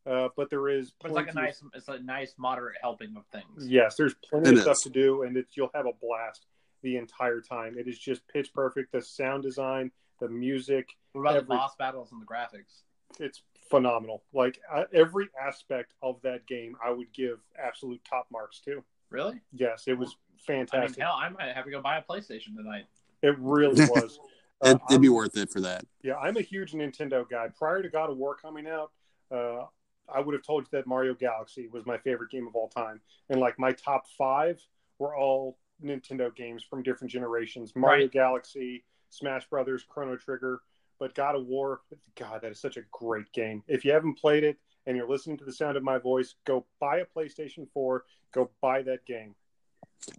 Uh, 0.06 0.28
but 0.36 0.50
there 0.50 0.68
is 0.68 0.94
But 1.02 1.12
it's 1.12 1.16
like 1.16 1.30
a 1.30 1.32
plenty 1.32 1.50
of- 1.50 1.56
nice, 1.64 1.64
it's 1.76 1.88
a 1.88 2.00
nice 2.00 2.34
moderate 2.38 2.76
helping 2.82 3.16
of 3.16 3.24
things. 3.28 3.68
Yes, 3.68 3.96
there's 3.96 4.14
plenty 4.16 4.50
It 4.50 4.56
of 4.56 4.62
stuff 4.62 4.82
to 4.84 4.90
do, 4.90 5.24
and 5.24 5.38
it's 5.38 5.56
you'll 5.56 5.70
have 5.76 5.86
a 5.86 5.94
blast 6.02 6.48
the 6.82 6.98
entire 6.98 7.40
time. 7.40 7.78
It 7.78 7.88
is 7.88 7.98
just 8.00 8.28
pitch 8.28 8.52
perfect. 8.54 8.92
The 8.92 9.02
sound 9.02 9.44
design, 9.44 9.92
the 10.20 10.28
music, 10.28 10.90
What 11.14 11.22
about 11.22 11.36
Every- 11.36 11.42
the 11.44 11.48
boss 11.50 11.76
battles 11.76 12.12
and 12.12 12.22
the 12.22 12.26
graphics? 12.26 12.82
it's 13.20 13.44
phenomenal. 13.70 14.24
Like 14.34 14.60
uh, 14.72 14.86
every 14.94 15.30
aspect 15.40 15.94
of 16.02 16.20
that 16.24 16.46
game, 16.48 16.76
I 16.84 16.90
would 16.90 17.12
give 17.14 17.40
absolute 17.58 18.04
top 18.04 18.26
marks 18.32 18.60
to. 18.62 18.84
Really? 19.12 19.40
Yes, 19.54 19.84
it 19.88 19.98
was 19.98 20.16
I 20.48 20.52
mean, 20.54 20.68
fantastic. 20.68 21.02
hell, 21.02 21.14
I 21.20 21.30
might 21.30 21.54
have 21.56 21.66
to 21.66 21.72
go 21.72 21.82
buy 21.82 21.98
a 21.98 22.02
PlayStation 22.02 22.56
tonight. 22.56 22.86
it 23.22 23.36
really 23.40 23.86
was. 23.90 24.20
Uh, 24.64 24.70
It, 24.70 24.82
it'd 24.90 25.02
be 25.02 25.08
I'm- 25.08 25.16
worth 25.16 25.38
it 25.38 25.50
for 25.52 25.62
that. 25.62 25.86
Yeah, 26.04 26.16
I'm 26.18 26.38
a 26.38 26.42
huge 26.42 26.74
Nintendo 26.74 27.28
guy. 27.30 27.48
Prior 27.58 27.82
to 27.82 27.90
God 27.90 28.10
of 28.10 28.18
War 28.18 28.36
coming 28.36 28.68
out, 28.68 28.92
uh, 29.32 29.66
I 30.14 30.20
would 30.20 30.34
have 30.34 30.44
told 30.44 30.64
you 30.64 30.68
that 30.78 30.88
Mario 30.88 31.14
Galaxy 31.14 31.68
was 31.68 31.86
my 31.86 31.98
favorite 32.00 32.32
game 32.32 32.48
of 32.48 32.56
all 32.56 32.68
time, 32.68 33.02
and 33.30 33.40
like 33.40 33.58
my 33.58 33.72
top 33.72 34.06
five 34.18 34.60
were 35.00 35.16
all 35.16 35.58
Nintendo 35.84 36.36
games 36.36 36.64
from 36.64 36.84
different 36.84 37.12
generations: 37.12 37.74
Mario 37.76 38.04
Right. 38.06 38.12
Galaxy, 38.12 38.84
Smash 39.10 39.48
Brothers, 39.50 39.84
Chrono 39.88 40.16
Trigger. 40.18 40.62
But 41.00 41.16
God 41.16 41.36
of 41.36 41.48
War, 41.48 41.82
God, 42.16 42.42
that 42.44 42.52
is 42.52 42.60
such 42.60 42.78
a 42.78 42.82
great 42.92 43.32
game. 43.34 43.64
If 43.68 43.84
you 43.84 43.92
haven't 43.92 44.20
played 44.20 44.44
it 44.44 44.58
and 44.86 44.96
you're 44.96 45.10
listening 45.10 45.36
to 45.38 45.46
the 45.46 45.52
sound 45.54 45.76
of 45.76 45.82
my 45.82 45.98
voice, 45.98 46.36
go 46.46 46.64
buy 46.80 47.00
a 47.00 47.06
PlayStation 47.06 47.68
4. 47.74 48.04
Go 48.32 48.52
buy 48.62 48.84
that 48.84 49.04
game. 49.08 49.34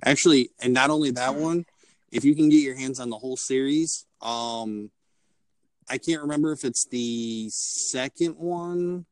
Actually, 0.04 0.50
and 0.60 0.72
not 0.72 0.90
only 0.90 1.10
that 1.12 1.34
one, 1.34 1.64
if 2.10 2.24
you 2.24 2.34
can 2.34 2.48
get 2.48 2.62
your 2.62 2.76
hands 2.76 3.00
on 3.00 3.10
the 3.10 3.18
whole 3.18 3.36
series, 3.36 4.06
um, 4.20 4.90
I 5.88 5.98
can't 5.98 6.22
remember 6.22 6.52
if 6.52 6.64
it's 6.64 6.86
the 6.86 7.48
second 7.50 8.36
one. 8.36 9.06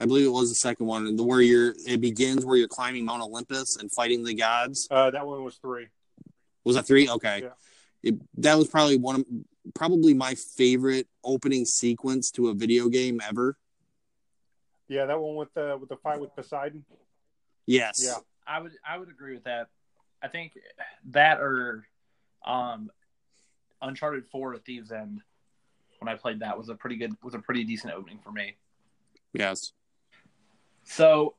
I 0.00 0.06
believe 0.06 0.26
it 0.26 0.30
was 0.30 0.48
the 0.48 0.54
second 0.54 0.86
one, 0.86 1.16
the 1.16 1.24
where 1.24 1.40
you're 1.40 1.74
it 1.86 2.00
begins 2.00 2.44
where 2.44 2.56
you're 2.56 2.68
climbing 2.68 3.04
Mount 3.04 3.22
Olympus 3.22 3.76
and 3.76 3.90
fighting 3.92 4.22
the 4.24 4.34
gods. 4.34 4.86
Uh, 4.90 5.10
that 5.10 5.26
one 5.26 5.42
was 5.42 5.56
three. 5.56 5.88
Was 6.64 6.76
that 6.76 6.86
three? 6.86 7.08
Okay, 7.08 7.40
Yeah. 7.42 7.48
it, 8.02 8.14
that 8.40 8.56
was 8.56 8.68
probably 8.68 8.96
one 8.96 9.16
of 9.16 9.24
probably 9.74 10.14
my 10.14 10.34
favorite 10.34 11.08
opening 11.24 11.64
sequence 11.64 12.30
to 12.32 12.48
a 12.48 12.54
video 12.54 12.88
game 12.88 13.20
ever. 13.28 13.56
Yeah, 14.88 15.06
that 15.06 15.20
one 15.20 15.34
with 15.34 15.52
the 15.54 15.76
with 15.78 15.88
the 15.88 15.96
fight 15.96 16.20
with 16.20 16.34
Poseidon. 16.34 16.84
Yes. 17.66 18.02
Yeah. 18.04 18.18
I 18.48 18.60
would 18.60 18.72
I 18.88 18.98
would 18.98 19.10
agree 19.10 19.34
with 19.34 19.44
that. 19.44 19.68
I 20.22 20.28
think 20.28 20.52
that 21.10 21.40
or 21.40 21.86
um 22.46 22.90
Uncharted 23.82 24.26
Four: 24.26 24.54
A 24.54 24.58
Thieves 24.58 24.90
End 24.90 25.20
when 26.00 26.08
I 26.08 26.16
played 26.16 26.40
that 26.40 26.56
was 26.56 26.68
a 26.68 26.74
pretty 26.74 26.96
good 26.96 27.12
was 27.22 27.34
a 27.34 27.38
pretty 27.38 27.64
decent 27.64 27.92
opening 27.92 28.18
for 28.22 28.32
me. 28.32 28.56
Yes. 29.32 29.72
So, 30.84 31.34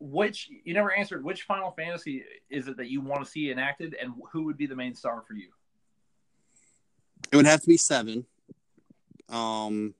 which 0.00 0.48
you 0.64 0.72
never 0.72 0.92
answered? 0.92 1.22
Which 1.22 1.42
Final 1.42 1.70
Fantasy 1.72 2.24
is 2.48 2.68
it 2.68 2.78
that 2.78 2.88
you 2.88 3.00
want 3.00 3.24
to 3.24 3.30
see 3.30 3.50
enacted, 3.50 3.94
and 4.00 4.14
who 4.32 4.44
would 4.44 4.56
be 4.56 4.66
the 4.66 4.76
main 4.76 4.94
star 4.94 5.22
for 5.26 5.34
you? 5.34 5.48
It 7.30 7.36
would 7.36 7.46
have 7.46 7.60
to 7.60 7.68
be 7.68 7.76
seven. 7.76 8.24
Um, 9.28 9.94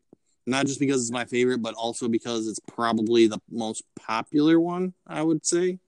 not 0.46 0.66
just 0.66 0.80
because 0.80 1.02
it's 1.02 1.10
my 1.10 1.24
favorite, 1.24 1.60
but 1.60 1.74
also 1.74 2.08
because 2.08 2.46
it's 2.46 2.60
probably 2.60 3.26
the 3.26 3.40
most 3.50 3.82
popular 3.96 4.58
one. 4.58 4.94
I 5.06 5.22
would 5.22 5.44
say. 5.44 5.80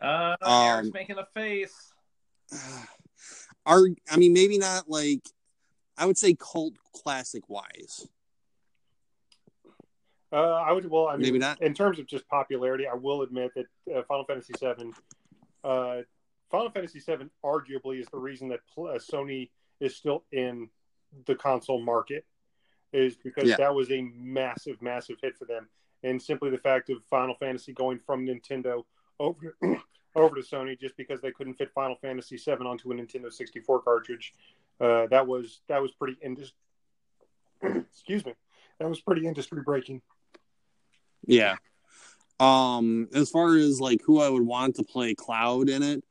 Uh, 0.00 0.36
Um, 0.42 0.62
Eric's 0.62 0.92
making 0.92 1.18
a 1.18 1.26
face. 1.34 1.92
Are 3.66 3.86
I 4.10 4.16
mean 4.18 4.32
maybe 4.34 4.58
not 4.58 4.88
like 4.90 5.22
I 5.96 6.04
would 6.06 6.18
say 6.18 6.34
cult 6.34 6.74
classic 6.92 7.48
wise. 7.48 8.06
Uh, 10.32 10.36
I 10.54 10.72
would. 10.72 10.90
Well, 10.90 11.06
I 11.08 11.12
mean, 11.12 11.22
Maybe 11.22 11.38
not. 11.38 11.62
in 11.62 11.74
terms 11.74 11.98
of 12.00 12.06
just 12.06 12.26
popularity, 12.28 12.86
I 12.88 12.94
will 12.94 13.22
admit 13.22 13.52
that 13.54 13.66
uh, 13.94 14.02
Final 14.08 14.24
Fantasy 14.24 14.52
VII, 14.60 14.90
uh, 15.62 15.98
Final 16.50 16.70
Fantasy 16.70 16.98
VII, 16.98 17.28
arguably 17.44 18.00
is 18.00 18.08
the 18.10 18.18
reason 18.18 18.48
that 18.48 18.60
pl- 18.74 18.88
uh, 18.88 18.98
Sony 18.98 19.50
is 19.78 19.94
still 19.94 20.24
in 20.32 20.68
the 21.26 21.36
console 21.36 21.80
market, 21.80 22.26
is 22.92 23.14
because 23.16 23.48
Yeah. 23.48 23.56
that 23.58 23.72
was 23.74 23.92
a 23.92 24.02
massive, 24.16 24.82
massive 24.82 25.18
hit 25.22 25.36
for 25.36 25.44
them, 25.44 25.68
and 26.02 26.20
simply 26.20 26.50
the 26.50 26.58
fact 26.58 26.90
of 26.90 26.96
Final 27.08 27.36
Fantasy 27.36 27.72
going 27.72 28.00
from 28.00 28.26
Nintendo 28.26 28.84
over 29.20 29.56
over 30.16 30.36
to 30.36 30.42
Sony 30.42 30.78
just 30.78 30.96
because 30.96 31.20
they 31.20 31.32
couldn't 31.32 31.54
fit 31.54 31.70
Final 31.74 31.96
Fantasy 31.96 32.36
VII 32.36 32.64
onto 32.66 32.92
a 32.92 32.94
Nintendo 32.94 33.32
64 33.32 33.82
cartridge, 33.82 34.34
uh, 34.80 35.06
that 35.08 35.26
was 35.26 35.60
that 35.68 35.82
was 35.82 35.92
pretty 35.92 36.16
indus- 36.22 36.52
excuse 37.62 38.24
me, 38.24 38.34
that 38.78 38.88
was 38.88 39.00
pretty 39.00 39.26
industry 39.26 39.62
breaking. 39.62 40.02
Yeah. 41.26 41.56
Um, 42.40 43.08
as 43.14 43.30
far 43.30 43.56
as 43.56 43.80
like 43.80 44.00
who 44.04 44.20
I 44.20 44.28
would 44.28 44.44
want 44.44 44.76
to 44.76 44.82
play 44.82 45.14
Cloud 45.14 45.68
in 45.68 45.82
it, 45.82 46.04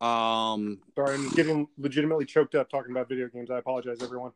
um, 0.00 0.80
Sorry, 0.96 1.14
I'm 1.14 1.30
getting 1.30 1.66
legitimately 1.78 2.26
choked 2.26 2.54
up 2.54 2.68
talking 2.68 2.90
about 2.90 3.08
video 3.08 3.28
games. 3.28 3.50
I 3.50 3.58
apologize, 3.58 4.02
everyone. 4.02 4.32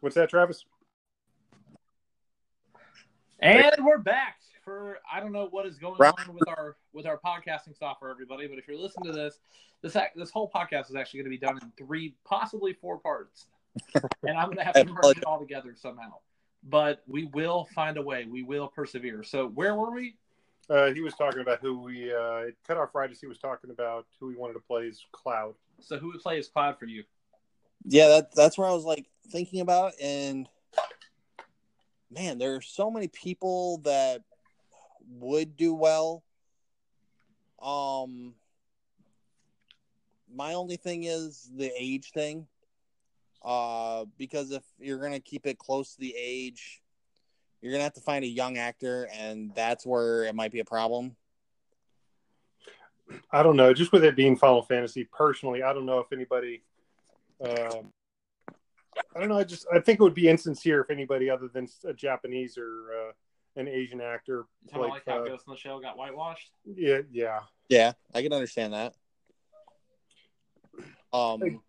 What's 0.00 0.16
that, 0.16 0.28
Travis? 0.28 0.66
And 3.40 3.74
we're 3.84 3.98
back 3.98 4.40
for 4.64 4.98
I 5.12 5.20
don't 5.20 5.32
know 5.32 5.48
what 5.50 5.66
is 5.66 5.78
going 5.78 6.00
on 6.00 6.34
with 6.34 6.48
our 6.48 6.76
with 6.92 7.06
our 7.06 7.18
podcasting 7.18 7.76
software, 7.78 8.10
everybody. 8.10 8.46
But 8.46 8.58
if 8.58 8.66
you're 8.68 8.78
listening 8.78 9.12
to 9.12 9.18
this, 9.18 9.38
this 9.82 9.96
this 10.16 10.30
whole 10.30 10.50
podcast 10.54 10.90
is 10.90 10.96
actually 10.96 11.20
going 11.20 11.32
to 11.32 11.38
be 11.38 11.46
done 11.46 11.58
in 11.62 11.72
three, 11.76 12.14
possibly 12.24 12.72
four 12.72 12.98
parts, 12.98 13.46
and 13.94 14.36
I'm 14.36 14.46
going 14.46 14.58
to 14.58 14.64
have 14.64 14.74
to 14.74 14.84
merge 14.84 15.18
it 15.18 15.24
all 15.24 15.38
together 15.38 15.74
somehow. 15.76 16.14
But 16.64 17.02
we 17.06 17.26
will 17.26 17.68
find 17.74 17.98
a 17.98 18.02
way. 18.02 18.24
We 18.24 18.42
will 18.42 18.68
persevere. 18.68 19.22
So 19.22 19.48
where 19.48 19.74
were 19.74 19.90
we? 19.90 20.16
Uh, 20.70 20.92
he 20.92 21.00
was 21.00 21.14
talking 21.14 21.40
about 21.40 21.60
who 21.60 21.78
we 21.78 22.14
uh, 22.14 22.44
cut 22.66 22.78
off 22.78 22.94
right 22.94 23.10
as 23.10 23.20
he 23.20 23.26
was 23.26 23.36
talking 23.36 23.70
about 23.70 24.06
who 24.18 24.30
he 24.30 24.36
wanted 24.36 24.54
to 24.54 24.60
play 24.60 24.88
as 24.88 25.00
Cloud. 25.12 25.54
So 25.80 25.98
who 25.98 26.06
would 26.08 26.20
play 26.20 26.38
as 26.38 26.48
Cloud 26.48 26.78
for 26.78 26.86
you? 26.86 27.04
yeah, 27.84 28.08
that 28.08 28.34
that's 28.34 28.56
where 28.56 28.68
I 28.68 28.72
was 28.72 28.84
like 28.84 29.06
thinking 29.30 29.60
about, 29.60 29.92
and 30.02 30.48
man, 32.10 32.38
there 32.38 32.54
are 32.54 32.60
so 32.60 32.90
many 32.90 33.08
people 33.08 33.78
that 33.84 34.22
would 35.08 35.56
do 35.56 35.74
well. 35.74 36.22
Um, 37.60 38.34
my 40.32 40.54
only 40.54 40.76
thing 40.76 41.04
is 41.04 41.50
the 41.54 41.70
age 41.78 42.10
thing. 42.12 42.46
Uh, 43.44 44.06
because 44.16 44.50
if 44.52 44.62
you're 44.78 44.98
gonna 44.98 45.20
keep 45.20 45.46
it 45.46 45.58
close 45.58 45.94
to 45.94 46.00
the 46.00 46.14
age, 46.16 46.82
you're 47.60 47.72
gonna 47.72 47.84
have 47.84 47.92
to 47.92 48.00
find 48.00 48.24
a 48.24 48.28
young 48.28 48.56
actor, 48.56 49.08
and 49.12 49.54
that's 49.54 49.84
where 49.84 50.24
it 50.24 50.34
might 50.34 50.50
be 50.50 50.60
a 50.60 50.64
problem. 50.64 51.14
I 53.30 53.42
don't 53.42 53.56
know. 53.56 53.74
Just 53.74 53.92
with 53.92 54.02
it 54.02 54.16
being 54.16 54.36
Final 54.36 54.62
Fantasy, 54.62 55.04
personally, 55.04 55.62
I 55.62 55.74
don't 55.74 55.84
know 55.84 55.98
if 55.98 56.10
anybody. 56.10 56.62
Um, 57.42 57.92
I 59.14 59.20
don't 59.20 59.28
know. 59.28 59.38
I 59.38 59.44
just 59.44 59.66
I 59.72 59.80
think 59.80 60.00
it 60.00 60.02
would 60.02 60.14
be 60.14 60.28
insincere 60.28 60.80
if 60.80 60.90
anybody 60.90 61.30
other 61.30 61.48
than 61.48 61.68
a 61.84 61.92
Japanese 61.92 62.58
or 62.58 63.08
uh, 63.08 63.60
an 63.60 63.68
Asian 63.68 64.00
actor. 64.00 64.46
You 64.62 64.68
talking 64.70 64.82
Like, 64.82 64.92
like 64.92 65.02
how 65.06 65.22
uh, 65.22 65.28
Ghost 65.28 65.44
in 65.46 65.52
the 65.52 65.58
Shell 65.58 65.80
got 65.80 65.96
whitewashed? 65.96 66.50
Yeah, 66.64 67.00
yeah. 67.10 67.40
Yeah, 67.68 67.92
I 68.14 68.22
can 68.22 68.32
understand 68.32 68.72
that. 68.72 68.94
Um, 71.12 71.60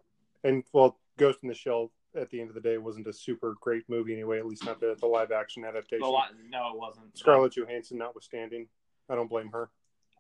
And 0.44 0.64
well, 0.74 0.98
Ghost 1.18 1.40
in 1.44 1.50
the 1.50 1.56
Shell 1.56 1.92
at 2.16 2.30
the 2.30 2.40
end 2.40 2.50
of 2.50 2.56
the 2.56 2.62
day 2.62 2.78
wasn't 2.78 3.08
a 3.08 3.14
super 3.14 3.56
great 3.60 3.84
movie 3.90 4.14
anyway. 4.14 4.40
At 4.40 4.46
least 4.46 4.66
not 4.66 4.80
the, 4.80 4.96
the 5.00 5.06
live 5.06 5.32
action 5.32 5.66
adaptation. 5.66 6.02
The 6.02 6.08
lot, 6.08 6.32
no, 6.50 6.72
it 6.72 6.78
wasn't. 6.78 7.18
Scarlett 7.18 7.56
Johansson 7.56 7.98
notwithstanding, 7.98 8.68
I 9.10 9.16
don't 9.16 9.30
blame 9.30 9.50
her. 9.52 9.70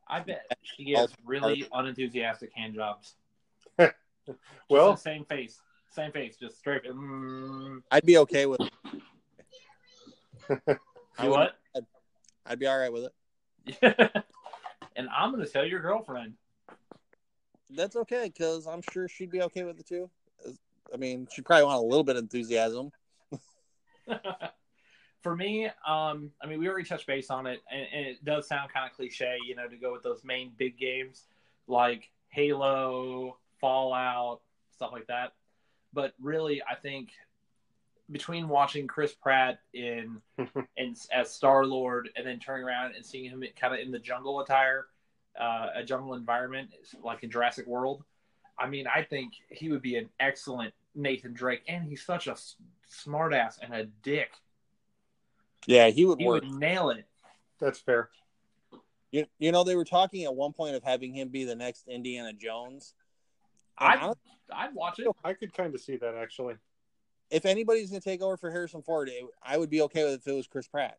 I 0.07 0.19
bet 0.19 0.45
she 0.61 0.85
gives 0.85 1.13
really 1.23 1.67
unenthusiastic 1.73 2.51
hand 2.53 2.75
jobs. 2.75 3.15
Well, 4.71 4.93
the 4.93 4.97
same 4.97 5.23
face, 5.25 5.61
same 5.95 6.11
face, 6.11 6.35
just 6.37 6.59
straight. 6.59 6.83
Mm, 6.83 7.81
I'd 7.91 8.05
be 8.05 8.17
okay 8.19 8.45
with. 8.45 8.61
I 10.49 10.57
you 11.23 11.29
would- 11.29 11.29
what? 11.29 11.55
I'd 12.45 12.59
be 12.59 12.67
all 12.67 12.77
right 12.77 12.93
with 12.93 13.05
it. 13.05 13.13
and 14.95 15.09
I'm 15.09 15.31
going 15.31 15.43
to 15.43 15.51
tell 15.51 15.65
your 15.65 15.81
girlfriend. 15.81 16.33
That's 17.71 17.95
okay 17.95 18.25
because 18.31 18.67
I'm 18.67 18.83
sure 18.91 19.07
she'd 19.07 19.31
be 19.31 19.41
okay 19.43 19.63
with 19.63 19.79
it 19.79 19.87
too. 19.87 20.09
I 20.93 20.97
mean, 20.97 21.27
she'd 21.33 21.45
probably 21.45 21.65
want 21.65 21.79
a 21.79 21.85
little 21.85 22.03
bit 22.03 22.15
of 22.15 22.21
enthusiasm. 22.21 22.91
For 25.23 25.35
me, 25.35 25.65
um, 25.87 26.29
I 26.39 26.45
mean, 26.45 26.59
we 26.59 26.67
already 26.67 26.87
touched 26.87 27.07
base 27.07 27.31
on 27.31 27.47
it, 27.47 27.63
and, 27.71 27.87
and 27.91 28.05
it 28.05 28.23
does 28.23 28.47
sound 28.47 28.71
kind 28.71 28.87
of 28.87 28.95
cliche, 28.95 29.37
you 29.47 29.55
know, 29.55 29.67
to 29.67 29.75
go 29.75 29.91
with 29.91 30.03
those 30.03 30.23
main 30.23 30.51
big 30.55 30.77
games 30.77 31.23
like 31.67 32.11
Halo, 32.29 33.37
Fallout, 33.59 34.41
stuff 34.75 34.91
like 34.93 35.07
that. 35.07 35.33
But 35.95 36.13
really, 36.21 36.61
I 36.69 36.75
think 36.75 37.09
between 38.11 38.47
watching 38.47 38.85
Chris 38.85 39.13
Pratt 39.13 39.59
in, 39.73 40.21
in 40.77 40.95
as 41.11 41.31
Star 41.31 41.65
Lord 41.65 42.09
and 42.15 42.27
then 42.27 42.37
turning 42.39 42.65
around 42.65 42.93
and 42.95 43.03
seeing 43.03 43.31
him 43.31 43.43
kind 43.59 43.73
of 43.73 43.79
in 43.79 43.91
the 43.91 43.97
jungle 43.97 44.41
attire, 44.41 44.85
uh, 45.39 45.69
a 45.75 45.83
jungle 45.83 46.13
environment 46.13 46.69
like 47.03 47.23
in 47.23 47.31
Jurassic 47.31 47.65
World, 47.65 48.03
I 48.59 48.67
mean, 48.67 48.85
I 48.87 49.01
think 49.01 49.33
he 49.49 49.69
would 49.71 49.81
be 49.81 49.95
an 49.95 50.09
excellent 50.19 50.73
Nathan 50.93 51.33
Drake, 51.33 51.63
and 51.67 51.83
he's 51.83 52.05
such 52.05 52.27
a 52.27 52.31
s- 52.31 52.55
smartass 52.89 53.55
and 53.61 53.73
a 53.73 53.85
dick. 54.03 54.31
Yeah, 55.65 55.87
he 55.87 56.05
would 56.05 56.19
He 56.19 56.25
work. 56.25 56.43
would 56.43 56.51
nail 56.51 56.89
it. 56.91 57.05
that's 57.59 57.79
fair. 57.79 58.09
You, 59.11 59.25
you 59.39 59.51
know, 59.51 59.63
they 59.63 59.75
were 59.75 59.85
talking 59.85 60.23
at 60.25 60.35
one 60.35 60.53
point 60.53 60.75
of 60.75 60.83
having 60.83 61.13
him 61.13 61.29
be 61.29 61.43
the 61.45 61.55
next 61.55 61.87
Indiana 61.87 62.33
Jones. 62.33 62.93
And 63.79 63.99
I'd, 64.01 64.15
I'd 64.53 64.73
watch 64.73 64.99
it. 64.99 65.07
I 65.23 65.33
could 65.33 65.53
kind 65.53 65.73
of 65.73 65.81
see 65.81 65.97
that 65.97 66.15
actually. 66.15 66.55
if 67.29 67.45
anybody's 67.45 67.89
going 67.89 68.01
to 68.01 68.09
take 68.09 68.21
over 68.21 68.37
for 68.37 68.51
Harrison 68.51 68.81
Ford, 68.81 69.09
it, 69.09 69.23
I 69.43 69.57
would 69.57 69.69
be 69.69 69.81
okay 69.83 70.03
with 70.03 70.13
it 70.13 70.21
if 70.21 70.27
it 70.27 70.33
was 70.33 70.47
Chris 70.47 70.67
Pratt. 70.67 70.97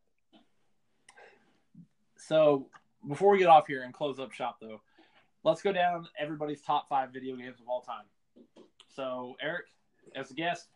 So 2.17 2.67
before 3.07 3.31
we 3.33 3.39
get 3.39 3.49
off 3.49 3.67
here 3.67 3.83
and 3.83 3.95
close 3.95 4.19
up 4.19 4.33
shop, 4.33 4.59
though, 4.61 4.81
let's 5.45 5.63
go 5.63 5.73
down 5.73 6.09
everybody's 6.19 6.61
top 6.63 6.89
five 6.89 7.13
video 7.13 7.37
games 7.37 7.61
of 7.61 7.69
all 7.69 7.81
time. 7.81 8.05
So 8.89 9.37
Eric, 9.41 9.67
as 10.15 10.31
a 10.31 10.35
guest, 10.35 10.69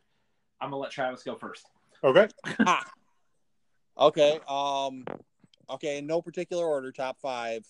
I'm 0.61 0.70
gonna 0.70 0.80
let 0.80 0.90
Travis 0.90 1.22
go 1.22 1.34
first. 1.36 1.66
Okay. 2.05 2.28
Okay. 3.98 4.38
Um. 4.48 5.05
Okay. 5.68 5.98
In 5.98 6.07
no 6.07 6.22
particular 6.22 6.64
order, 6.64 6.92
top 6.92 7.18
five. 7.20 7.66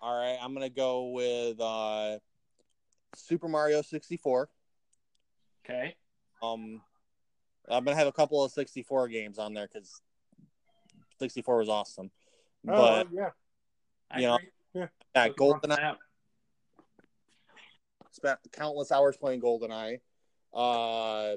All 0.00 0.18
right. 0.18 0.38
I'm 0.40 0.54
gonna 0.54 0.70
go 0.70 1.10
with 1.10 1.60
uh, 1.60 2.18
Super 3.14 3.48
Mario 3.48 3.82
64. 3.82 4.48
Okay. 5.64 5.96
Um, 6.42 6.80
I'm 7.68 7.84
gonna 7.84 7.96
have 7.96 8.06
a 8.06 8.12
couple 8.12 8.42
of 8.44 8.52
64 8.52 9.08
games 9.08 9.38
on 9.38 9.54
there 9.54 9.68
because 9.72 10.00
64 11.18 11.58
was 11.58 11.68
awesome. 11.68 12.10
Oh, 12.68 12.76
But 12.76 13.08
yeah. 13.12 13.30
I 14.10 14.20
You 14.20 14.26
know, 14.26 14.34
agree. 14.36 14.88
yeah, 15.14 15.28
Pokemon 15.28 15.36
GoldenEye. 15.62 15.74
Snap. 15.76 15.98
Spent 18.12 18.38
countless 18.52 18.92
hours 18.92 19.16
playing 19.16 19.40
GoldenEye. 19.40 20.00
Uh, 20.54 21.36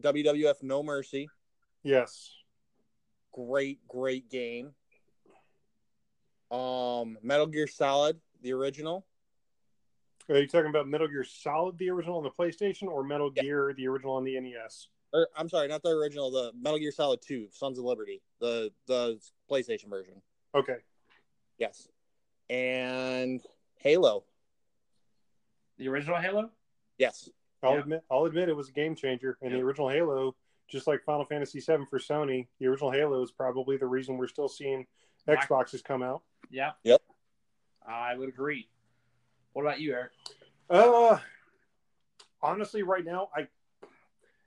WWF 0.00 0.62
No 0.62 0.82
Mercy. 0.82 1.28
Yes. 1.82 2.32
Great, 3.32 3.80
great 3.88 4.30
game. 4.30 4.74
Um, 6.50 7.18
Metal 7.22 7.46
Gear 7.46 7.66
Solid, 7.66 8.20
the 8.42 8.52
original. 8.52 9.06
Are 10.30 10.38
you 10.38 10.46
talking 10.46 10.70
about 10.70 10.88
Metal 10.88 11.06
Gear 11.06 11.24
Solid, 11.24 11.76
the 11.78 11.90
original 11.90 12.16
on 12.16 12.22
the 12.24 12.30
PlayStation, 12.30 12.88
or 12.88 13.02
Metal 13.04 13.30
Yeah. 13.36 13.42
Gear, 13.42 13.74
the 13.76 13.86
original 13.88 14.14
on 14.14 14.24
the 14.24 14.36
NES? 14.40 14.88
Or, 15.12 15.22
uh, 15.22 15.24
I'm 15.36 15.48
sorry, 15.48 15.68
not 15.68 15.82
the 15.82 15.90
original. 15.90 16.30
The 16.30 16.52
Metal 16.54 16.78
Gear 16.78 16.92
Solid 16.92 17.20
2, 17.20 17.48
Sons 17.50 17.78
of 17.78 17.84
Liberty, 17.84 18.22
the 18.40 18.72
the 18.86 19.20
PlayStation 19.50 19.88
version. 19.90 20.22
Okay. 20.54 20.78
Yes, 21.58 21.88
and 22.48 23.44
Halo. 23.76 24.24
The 25.76 25.88
original 25.88 26.16
Halo. 26.18 26.50
Yes. 26.98 27.28
I'll 27.62 27.74
Yeah. 27.74 27.80
admit, 27.80 28.04
I'll 28.10 28.24
admit 28.24 28.48
it 28.48 28.54
was 28.56 28.68
a 28.68 28.72
game 28.72 28.94
changer. 28.94 29.38
And 29.42 29.52
the 29.54 29.60
original 29.60 29.88
Halo, 29.88 30.36
just 30.68 30.86
like 30.86 31.02
Final 31.04 31.24
Fantasy 31.24 31.60
VII 31.60 31.84
for 31.86 31.98
Sony, 31.98 32.48
the 32.58 32.66
original 32.66 32.90
Halo 32.90 33.22
is 33.22 33.30
probably 33.32 33.76
the 33.76 33.86
reason 33.86 34.16
we're 34.16 34.28
still 34.28 34.48
seeing 34.48 34.86
Xboxes 35.26 35.82
come 35.82 36.02
out. 36.02 36.22
Yeah. 36.50 36.72
Yep. 36.84 37.02
I 37.86 38.14
would 38.16 38.28
agree. 38.28 38.68
What 39.54 39.62
about 39.62 39.80
you, 39.80 39.92
Eric? 39.92 40.10
Uh, 40.68 41.18
honestly, 42.42 42.82
right 42.82 43.04
now, 43.04 43.30
I 43.34 43.46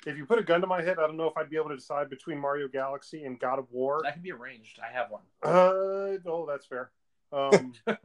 if 0.05 0.17
you 0.17 0.25
put 0.25 0.37
a 0.37 0.43
gun 0.43 0.61
to 0.61 0.67
my 0.67 0.81
head, 0.81 0.99
I 0.99 1.07
don't 1.07 1.17
know 1.17 1.27
if 1.27 1.37
I'd 1.37 1.49
be 1.49 1.55
able 1.55 1.69
to 1.69 1.75
decide 1.75 2.09
between 2.09 2.39
Mario 2.39 2.67
Galaxy 2.67 3.23
and 3.23 3.39
God 3.39 3.57
of 3.57 3.71
War. 3.71 4.01
That 4.03 4.13
can 4.13 4.21
be 4.21 4.31
arranged. 4.31 4.79
I 4.81 4.93
have 4.93 5.09
one. 5.09 5.23
Uh, 5.41 6.17
oh, 6.25 6.45
that's 6.47 6.65
fair. 6.65 6.91
Um, 7.31 7.73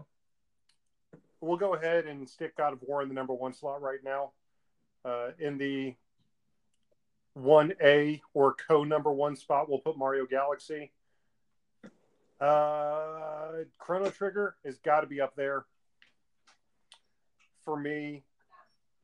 we'll 1.41 1.57
go 1.57 1.75
ahead 1.75 2.07
and 2.07 2.29
stick 2.29 2.57
God 2.57 2.73
of 2.73 2.83
War 2.83 3.03
in 3.03 3.09
the 3.09 3.15
number 3.15 3.35
one 3.35 3.53
slot 3.53 3.83
right 3.83 4.01
now. 4.05 4.31
Uh, 5.05 5.31
in 5.41 5.59
the 5.59 5.95
one 7.35 7.73
A 7.83 8.23
or 8.33 8.55
co 8.55 8.85
number 8.85 9.13
one 9.13 9.35
spot, 9.35 9.69
we'll 9.69 9.81
put 9.81 9.99
Mario 9.99 10.25
Galaxy. 10.25 10.93
Uh, 12.41 13.65
Chrono 13.79 14.11
Trigger 14.11 14.57
has 14.65 14.79
got 14.79 15.01
to 15.01 15.07
be 15.09 15.21
up 15.21 15.35
there 15.37 15.67
for 17.65 17.79
me. 17.79 18.25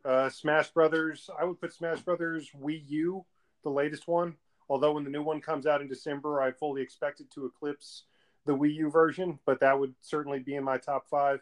Uh, 0.04 0.28
Smash 0.28 0.70
Brothers, 0.70 1.28
I 1.38 1.44
would 1.44 1.60
put 1.60 1.72
Smash 1.72 2.00
Brothers 2.00 2.50
Wii 2.58 2.82
U, 2.88 3.24
the 3.64 3.70
latest 3.70 4.08
one. 4.08 4.36
Although 4.68 4.92
when 4.92 5.04
the 5.04 5.10
new 5.10 5.22
one 5.22 5.40
comes 5.40 5.66
out 5.66 5.80
in 5.80 5.88
December, 5.88 6.40
I 6.40 6.52
fully 6.52 6.82
expect 6.82 7.20
it 7.20 7.30
to 7.32 7.46
eclipse 7.46 8.04
the 8.46 8.56
Wii 8.56 8.74
U 8.74 8.90
version, 8.90 9.38
but 9.44 9.60
that 9.60 9.78
would 9.78 9.94
certainly 10.00 10.38
be 10.38 10.54
in 10.54 10.64
my 10.64 10.78
top 10.78 11.08
five. 11.08 11.40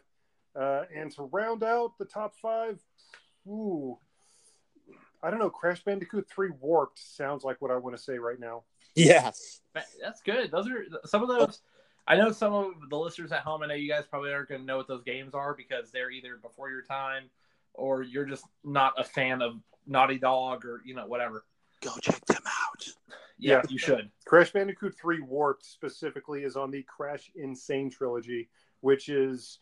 Uh, 0.55 0.83
and 0.95 1.11
to 1.11 1.23
round 1.23 1.63
out 1.63 1.97
the 1.99 2.05
top 2.05 2.35
five, 2.41 2.79
ooh, 3.47 3.97
I 5.21 5.29
don't 5.29 5.39
know. 5.39 5.49
Crash 5.49 5.83
Bandicoot 5.83 6.27
3 6.29 6.51
Warped 6.59 6.99
sounds 6.99 7.43
like 7.43 7.61
what 7.61 7.71
I 7.71 7.77
want 7.77 7.95
to 7.95 8.01
say 8.01 8.17
right 8.17 8.39
now. 8.39 8.63
Yes. 8.95 9.61
That's 10.01 10.21
good. 10.21 10.51
Those 10.51 10.67
are 10.67 10.85
some 11.05 11.21
of 11.21 11.29
those. 11.29 11.61
I 12.07 12.15
know 12.15 12.31
some 12.31 12.53
of 12.53 12.73
the 12.89 12.97
listeners 12.97 13.31
at 13.31 13.41
home. 13.41 13.63
I 13.63 13.67
know 13.67 13.73
you 13.73 13.89
guys 13.89 14.05
probably 14.09 14.31
aren't 14.31 14.49
going 14.49 14.61
to 14.61 14.67
know 14.67 14.77
what 14.77 14.87
those 14.87 15.03
games 15.03 15.33
are 15.33 15.53
because 15.53 15.91
they're 15.91 16.09
either 16.11 16.37
before 16.37 16.69
your 16.69 16.81
time 16.81 17.29
or 17.73 18.01
you're 18.01 18.25
just 18.25 18.45
not 18.63 18.93
a 18.97 19.03
fan 19.03 19.41
of 19.41 19.55
Naughty 19.85 20.17
Dog 20.17 20.65
or 20.65 20.81
you 20.85 20.95
know 20.95 21.05
whatever. 21.05 21.43
Go 21.81 21.91
check 22.01 22.25
them 22.25 22.43
out. 22.45 22.87
Yeah, 23.37 23.57
Yeah. 23.57 23.61
you 23.69 23.77
should. 23.77 24.09
Crash 24.25 24.51
Bandicoot 24.51 24.95
3 24.99 25.21
Warped 25.21 25.65
specifically 25.65 26.43
is 26.43 26.55
on 26.55 26.71
the 26.71 26.83
Crash 26.83 27.29
N. 27.39 27.55
Sane 27.55 27.89
trilogy, 27.89 28.49
which 28.81 29.09
is 29.09 29.59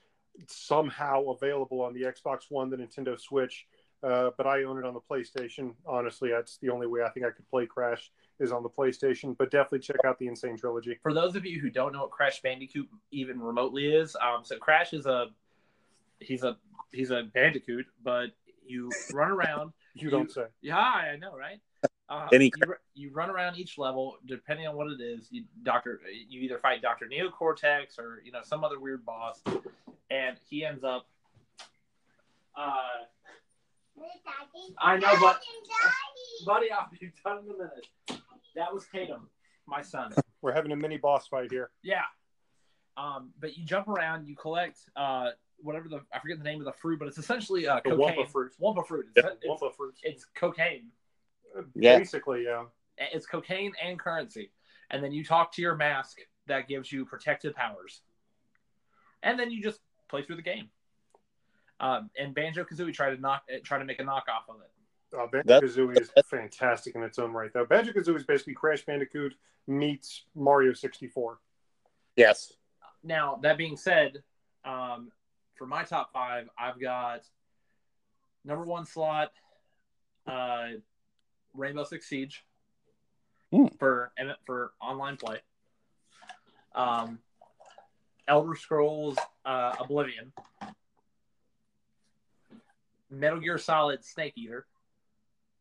somehow 0.48 1.30
available 1.32 1.82
on 1.82 1.94
the 1.94 2.04
Xbox 2.04 2.44
One, 2.50 2.70
the 2.70 2.78
Nintendo 2.78 3.20
Switch. 3.20 3.66
Uh, 4.04 4.30
but 4.38 4.46
I 4.46 4.64
own 4.64 4.78
it 4.78 4.86
on 4.86 4.94
the 4.94 5.02
PlayStation. 5.02 5.74
Honestly, 5.86 6.30
that's 6.30 6.58
the 6.58 6.70
only 6.70 6.86
way 6.86 7.02
I 7.02 7.10
think 7.10 7.26
I 7.26 7.32
could 7.32 7.48
play 7.50 7.66
Crash 7.66 8.12
is 8.40 8.52
on 8.52 8.64
the 8.64 8.70
PlayStation. 8.70 9.36
But 9.38 9.52
definitely 9.52 9.80
check 9.80 9.98
out 10.06 10.20
the 10.20 10.28
N. 10.28 10.36
Sane 10.36 10.58
trilogy. 10.58 10.98
For 11.02 11.14
those 11.14 11.36
of 11.36 11.46
you 11.46 11.60
who 11.60 11.70
don't 11.70 11.94
know 11.94 12.02
what 12.02 12.12
Crash 12.12 12.42
Bandicoot 12.42 12.88
even 13.12 13.40
remotely 13.40 13.94
is, 13.94 14.16
um, 14.18 14.44
so 14.44 14.58
Crash 14.58 14.94
is 14.94 15.06
a 15.06 15.28
he's 16.20 16.44
a 16.44 16.58
he's 16.92 17.12
a 17.12 17.24
bandicoot, 17.34 17.86
but 18.04 18.28
you 18.66 18.90
run 19.14 19.32
around. 19.32 19.72
You 19.98 20.10
don't 20.10 20.24
You- 20.28 20.34
say. 20.34 20.46
Yeah, 20.62 20.78
I 20.78 21.16
know, 21.16 21.38
right? 21.38 21.62
Uh, 22.10 22.28
Any- 22.34 22.52
you, 22.58 22.74
you 22.96 23.12
run 23.14 23.30
around 23.30 23.56
each 23.56 23.78
level, 23.78 24.18
depending 24.26 24.68
on 24.68 24.76
what 24.76 24.88
it 24.92 25.00
is. 25.00 25.30
You 25.32 25.46
doctor, 25.64 26.02
you 26.28 26.42
either 26.42 26.58
fight 26.60 26.82
Doctor 26.82 27.08
Neocortex 27.08 27.98
or 27.98 28.22
you 28.26 28.34
know 28.34 28.42
some 28.44 28.66
other 28.66 28.78
weird 28.78 29.06
boss, 29.06 29.42
and 30.12 30.38
he 30.50 30.66
ends 30.66 30.84
up. 30.84 31.08
Uh, 32.58 32.74
I 34.80 34.98
know, 34.98 35.14
but 35.22 35.40
buddy, 36.46 36.70
I'll 36.72 36.90
be 36.92 37.10
done 37.24 37.38
in 37.46 37.52
a 37.52 37.58
minute. 37.58 38.15
That 38.56 38.74
was 38.74 38.86
Tatum, 38.92 39.30
my 39.68 39.82
son. 39.82 40.14
We're 40.42 40.54
having 40.54 40.72
a 40.72 40.76
mini 40.76 40.98
boss 40.98 41.28
fight 41.28 41.52
here. 41.52 41.72
Yeah. 41.84 42.02
Um, 42.98 43.32
but 43.40 43.58
you 43.58 43.66
jump 43.66 43.88
around, 43.88 44.28
you 44.28 44.36
collect 44.36 44.80
uh 44.96 45.30
whatever 45.58 45.88
the 45.90 46.02
I 46.14 46.20
forget 46.20 46.38
the 46.38 46.44
name 46.44 46.60
of 46.60 46.66
the 46.66 46.74
fruit, 46.74 47.00
but 47.00 47.08
it's 47.08 47.18
essentially 47.18 47.68
uh 47.68 47.82
The 47.84 47.92
cocaine. 47.92 48.16
Wumpa 48.18 48.30
fruit. 48.32 48.52
Wumpa 48.62 48.88
fruit. 48.88 49.06
Yeah, 49.16 49.24
It's, 49.28 49.36
it's, 49.44 49.62
Wumpa 49.64 49.76
fruits. 49.76 50.00
it's 50.04 50.26
cocaine. 50.36 50.88
Yeah. 51.74 51.98
Basically, 51.98 52.44
yeah. 52.46 52.66
It's 52.98 53.26
cocaine 53.26 53.74
and 53.84 54.00
currency. 54.00 54.52
And 54.92 55.04
then 55.04 55.12
you 55.12 55.24
talk 55.26 55.52
to 55.54 55.62
your 55.62 55.76
mask 55.76 56.18
that 56.48 56.68
gives 56.68 56.92
you 56.92 57.06
protective 57.06 57.56
powers. 57.56 58.02
And 59.24 59.40
then 59.40 59.50
you 59.52 59.62
just 59.64 59.80
play 60.10 60.22
through 60.22 60.36
the 60.36 60.42
game. 60.44 60.70
Um, 61.80 62.10
and 62.18 62.34
Banjo 62.36 62.64
Kazooie 62.64 62.94
try 62.94 63.10
to 63.14 63.20
knock 63.20 63.44
try 63.64 63.80
to 63.80 63.86
make 63.86 64.00
a 64.00 64.04
knockoff 64.04 64.48
of 64.48 64.62
it. 64.62 64.72
Uh, 65.18 65.28
Banjo 65.28 65.62
Kazooie 65.62 66.00
is 66.00 66.12
fantastic 66.26 66.96
in 66.96 67.04
its 67.04 67.20
own 67.20 67.32
right, 67.32 67.52
though. 67.54 67.66
Banjo 67.66 67.92
Kazooie 67.94 68.18
is 68.18 68.24
basically 68.26 68.54
Crash 68.54 68.86
Bandicoot 68.86 69.34
meets 69.68 70.24
Mario 70.36 70.74
64. 70.74 71.40
Yes. 72.16 72.54
Now 73.04 73.40
that 73.44 73.58
being 73.58 73.78
said, 73.78 74.24
um, 74.64 75.12
for 75.56 75.66
my 75.68 75.84
top 75.84 76.12
five, 76.12 76.50
I've 76.58 76.80
got 76.80 77.22
number 78.44 78.66
one 78.66 78.86
slot, 78.86 79.32
uh, 80.28 80.68
Rainbow 81.54 81.84
Six 81.84 82.08
Siege 82.08 82.44
Hmm. 83.52 83.68
for 83.80 84.12
for 84.46 84.74
online 84.82 85.18
play. 85.18 85.40
Um, 86.74 87.20
Elder 88.28 88.56
Scrolls 88.56 89.18
uh, 89.46 89.76
Oblivion, 89.80 90.34
Metal 93.10 93.40
Gear 93.40 93.58
Solid 93.58 94.04
Snake 94.04 94.34
Eater, 94.36 94.66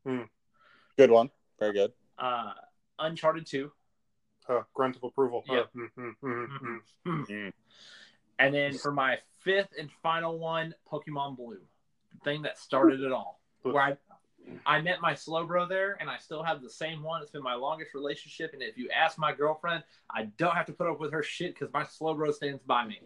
Good 0.05 1.11
one. 1.11 1.31
Very 1.59 1.73
good. 1.73 1.93
uh, 2.19 2.53
Uncharted 2.99 3.47
Two, 3.47 3.73
Uh, 4.49 4.63
grunt 4.75 4.97
of 4.97 5.03
approval. 5.05 5.43
Yeah. 5.47 5.61
Uh, 5.61 5.67
mm, 5.77 5.89
mm, 5.99 6.13
mm, 6.23 6.47
mm, 6.63 6.81
mm. 7.07 7.27
Mm. 7.27 7.53
and 8.39 8.55
then 8.55 8.75
for 8.79 8.93
my 8.93 9.19
fifth 9.41 9.71
and 9.79 9.91
final 10.03 10.39
one, 10.39 10.75
Pokemon 10.91 11.37
Blue, 11.37 11.61
the 12.13 12.19
thing 12.21 12.43
that 12.43 12.59
started 12.59 13.01
it 13.01 13.13
all. 13.13 13.41
Where 13.63 13.81
I 13.83 13.97
I 14.67 14.83
met 14.83 15.01
my 15.01 15.15
Slowbro 15.15 15.69
there, 15.69 15.97
and 16.01 16.11
I 16.11 16.19
still 16.19 16.43
have 16.43 16.61
the 16.63 16.69
same 16.69 17.03
one. 17.03 17.23
It's 17.23 17.31
been 17.31 17.43
my 17.43 17.55
longest 17.55 17.95
relationship, 17.95 18.53
and 18.53 18.63
if 18.63 18.77
you 18.77 18.91
ask 18.91 19.19
my 19.19 19.33
girlfriend, 19.33 19.83
I 20.11 20.25
don't 20.37 20.55
have 20.55 20.67
to 20.67 20.73
put 20.75 20.87
up 20.87 21.01
with 21.01 21.13
her 21.13 21.23
shit 21.23 21.55
because 21.55 21.73
my 21.73 21.83
Slowbro 21.83 22.33
stands 22.35 22.63
by 22.63 22.87
me. 22.87 23.01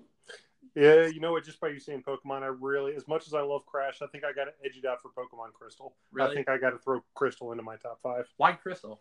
Yeah, 0.78 1.06
you 1.06 1.18
know 1.18 1.32
what? 1.32 1.44
Just 1.44 1.60
by 1.60 1.68
you 1.70 1.80
saying 1.80 2.04
Pokemon, 2.06 2.42
I 2.42 2.46
really, 2.46 2.94
as 2.94 3.08
much 3.08 3.26
as 3.26 3.34
I 3.34 3.40
love 3.40 3.66
Crash, 3.66 3.98
I 4.00 4.06
think 4.06 4.22
I 4.24 4.32
got 4.32 4.44
to 4.44 4.52
edge 4.64 4.76
it 4.76 4.86
out 4.86 5.02
for 5.02 5.08
Pokemon 5.08 5.52
Crystal. 5.52 5.94
Really? 6.12 6.30
I 6.30 6.34
think 6.34 6.48
I 6.48 6.56
got 6.56 6.70
to 6.70 6.78
throw 6.78 7.02
Crystal 7.14 7.50
into 7.50 7.64
my 7.64 7.76
top 7.76 7.98
five. 8.02 8.26
why 8.36 8.52
Crystal? 8.52 9.00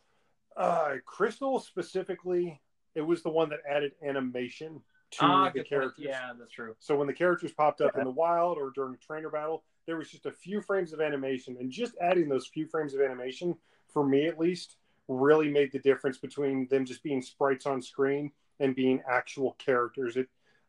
Uh, 0.55 0.95
Crystal 1.05 1.59
specifically, 1.59 2.59
it 2.95 3.01
was 3.01 3.21
the 3.21 3.29
one 3.29 3.49
that 3.49 3.59
added 3.69 3.91
animation 4.03 4.81
to 5.11 5.17
Ah, 5.21 5.45
the 5.45 5.51
good 5.51 5.59
point. 5.59 5.69
characters. 5.69 6.05
Yeah, 6.05 6.31
that's 6.37 6.51
true. 6.51 6.75
So 6.79 6.95
when 6.95 7.05
the 7.05 7.13
characters 7.13 7.51
popped 7.51 7.81
up 7.81 7.95
in 7.95 8.03
the 8.05 8.11
wild 8.11 8.57
or 8.57 8.71
during 8.71 8.95
a 8.95 8.97
trainer 8.97 9.29
battle, 9.29 9.63
there 9.85 9.97
was 9.97 10.09
just 10.09 10.25
a 10.25 10.31
few 10.31 10.61
frames 10.61 10.93
of 10.93 10.99
animation, 10.99 11.57
and 11.59 11.71
just 11.71 11.93
adding 12.01 12.27
those 12.27 12.47
few 12.47 12.65
frames 12.65 12.93
of 12.95 13.01
animation, 13.01 13.55
for 13.87 14.03
me 14.03 14.25
at 14.25 14.39
least, 14.39 14.77
really 15.07 15.47
made 15.49 15.71
the 15.71 15.79
difference 15.79 16.17
between 16.17 16.67
them 16.69 16.85
just 16.85 17.03
being 17.03 17.21
sprites 17.21 17.65
on 17.67 17.81
screen 17.81 18.31
and 18.59 18.75
being 18.75 19.01
actual 19.07 19.55
characters. 19.59 20.17
It, 20.17 20.27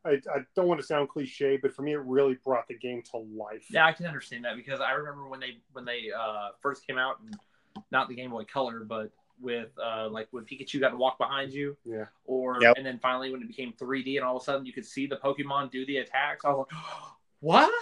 I, 0.08 0.12
I 0.34 0.40
don't 0.56 0.66
want 0.66 0.80
to 0.80 0.86
sound 0.86 1.08
cliche, 1.08 1.56
but 1.60 1.72
for 1.74 1.82
me, 1.82 1.92
it 1.92 2.00
really 2.00 2.38
brought 2.44 2.66
the 2.68 2.76
game 2.78 3.02
to 3.12 3.18
life. 3.18 3.66
Yeah, 3.70 3.86
I 3.86 3.92
can 3.92 4.06
understand 4.06 4.44
that 4.44 4.56
because 4.56 4.80
I 4.80 4.92
remember 4.92 5.28
when 5.28 5.40
they 5.40 5.58
when 5.72 5.84
they 5.84 6.10
uh, 6.18 6.48
first 6.60 6.86
came 6.86 6.98
out, 6.98 7.20
and 7.24 7.36
not 7.90 8.08
the 8.08 8.14
Game 8.14 8.30
Boy 8.30 8.44
Color, 8.44 8.84
but 8.84 9.10
with 9.40 9.68
uh, 9.82 10.08
like 10.10 10.26
when 10.32 10.44
Pikachu 10.44 10.80
got 10.80 10.90
to 10.90 10.96
walk 10.96 11.16
behind 11.18 11.52
you, 11.52 11.76
Yeah. 11.84 12.06
or 12.24 12.60
Yep. 12.60 12.74
and 12.76 12.84
then 12.86 12.98
finally 12.98 13.30
when 13.30 13.40
it 13.42 13.46
became 13.48 13.72
3D, 13.80 14.16
and 14.16 14.24
all 14.24 14.36
of 14.36 14.42
a 14.42 14.44
sudden 14.44 14.66
you 14.66 14.72
could 14.72 14.86
see 14.86 15.06
the 15.06 15.16
Pokemon 15.16 15.70
do 15.70 15.86
the 15.86 15.98
attacks. 15.98 16.44
I 16.44 16.48
was 16.50 16.66
like, 16.70 16.82
what? 17.40 17.72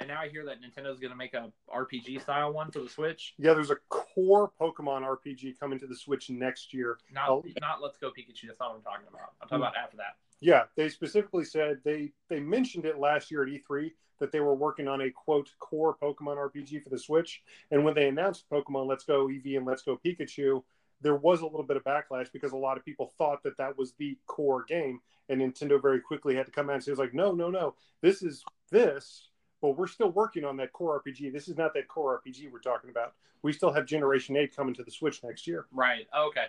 And 0.00 0.08
now 0.08 0.20
I 0.20 0.28
hear 0.28 0.44
that 0.46 0.56
Nintendo's 0.60 0.98
going 0.98 1.12
to 1.12 1.16
make 1.16 1.32
a 1.32 1.52
RPG 1.72 2.20
style 2.22 2.52
one 2.52 2.72
for 2.72 2.80
the 2.80 2.88
Switch. 2.88 3.34
Yeah, 3.38 3.54
there's 3.54 3.70
a 3.70 3.76
core 3.88 4.50
Pokemon 4.60 5.02
RPG 5.02 5.60
coming 5.60 5.78
to 5.78 5.86
the 5.86 5.94
Switch 5.96 6.28
next 6.28 6.74
year. 6.74 6.98
Not 7.12 7.28
Oh. 7.30 7.44
not 7.60 7.80
Let's 7.80 7.96
Go 7.98 8.08
Pikachu. 8.10 8.48
That's 8.48 8.58
not 8.58 8.70
what 8.70 8.78
I'm 8.78 8.82
talking 8.82 9.06
about. 9.08 9.32
I'm 9.40 9.48
talking 9.48 9.62
about 9.62 9.76
after 9.76 9.96
that. 9.98 10.16
Yeah, 10.42 10.64
they 10.76 10.88
specifically 10.88 11.44
said 11.44 11.78
they 11.84 12.12
they 12.28 12.40
mentioned 12.40 12.84
it 12.84 12.98
last 12.98 13.30
year 13.30 13.44
at 13.44 13.48
E3 13.48 13.92
that 14.18 14.32
they 14.32 14.40
were 14.40 14.56
working 14.56 14.88
on 14.88 15.00
a 15.00 15.10
quote 15.10 15.48
core 15.60 15.96
Pokemon 16.02 16.36
RPG 16.36 16.82
for 16.82 16.90
the 16.90 16.98
Switch. 16.98 17.42
And 17.70 17.84
when 17.84 17.94
they 17.94 18.08
announced 18.08 18.50
Pokemon 18.50 18.88
Let's 18.88 19.04
Go 19.04 19.28
Eevee 19.28 19.56
and 19.56 19.64
Let's 19.64 19.82
Go 19.82 19.98
Pikachu, 20.04 20.62
there 21.00 21.14
was 21.14 21.42
a 21.42 21.46
little 21.46 21.62
bit 21.62 21.76
of 21.76 21.84
backlash 21.84 22.30
because 22.32 22.50
a 22.50 22.56
lot 22.56 22.76
of 22.76 22.84
people 22.84 23.12
thought 23.18 23.42
that 23.44 23.56
that 23.58 23.78
was 23.78 23.92
the 23.94 24.18
core 24.26 24.64
game, 24.64 25.00
and 25.28 25.40
Nintendo 25.40 25.80
very 25.80 26.00
quickly 26.00 26.34
had 26.34 26.46
to 26.46 26.52
come 26.52 26.70
out 26.70 26.74
and 26.74 26.84
say, 26.84 26.92
like, 26.92 27.14
no, 27.14 27.32
no, 27.32 27.48
no, 27.48 27.76
this 28.00 28.22
is 28.22 28.44
this." 28.70 29.28
But 29.60 29.78
we're 29.78 29.86
still 29.86 30.10
working 30.10 30.44
on 30.44 30.56
that 30.56 30.72
core 30.72 31.00
RPG. 31.00 31.32
This 31.32 31.46
is 31.46 31.56
not 31.56 31.72
that 31.74 31.86
core 31.86 32.20
RPG 32.26 32.50
we're 32.50 32.58
talking 32.58 32.90
about. 32.90 33.14
We 33.42 33.52
still 33.52 33.72
have 33.72 33.86
Generation 33.86 34.36
8 34.36 34.56
coming 34.56 34.74
to 34.74 34.82
the 34.82 34.90
Switch 34.90 35.22
next 35.22 35.46
year. 35.46 35.66
Right. 35.70 36.08
Okay. 36.16 36.46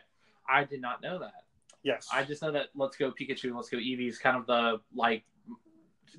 I 0.50 0.64
did 0.64 0.82
not 0.82 1.04
know 1.04 1.20
that. 1.20 1.44
Yes. 1.84 2.08
I 2.14 2.24
just 2.24 2.42
know 2.42 2.52
that 2.52 2.68
Let's 2.76 2.96
Go 2.98 3.12
Pikachu 3.12 3.46
and 3.46 3.56
Let's 3.56 3.70
Go 3.70 3.78
Eevee 3.78 4.08
is 4.08 4.18
kind 4.18 4.38
of 4.38 4.46
the 4.48 4.80
like 4.96 5.24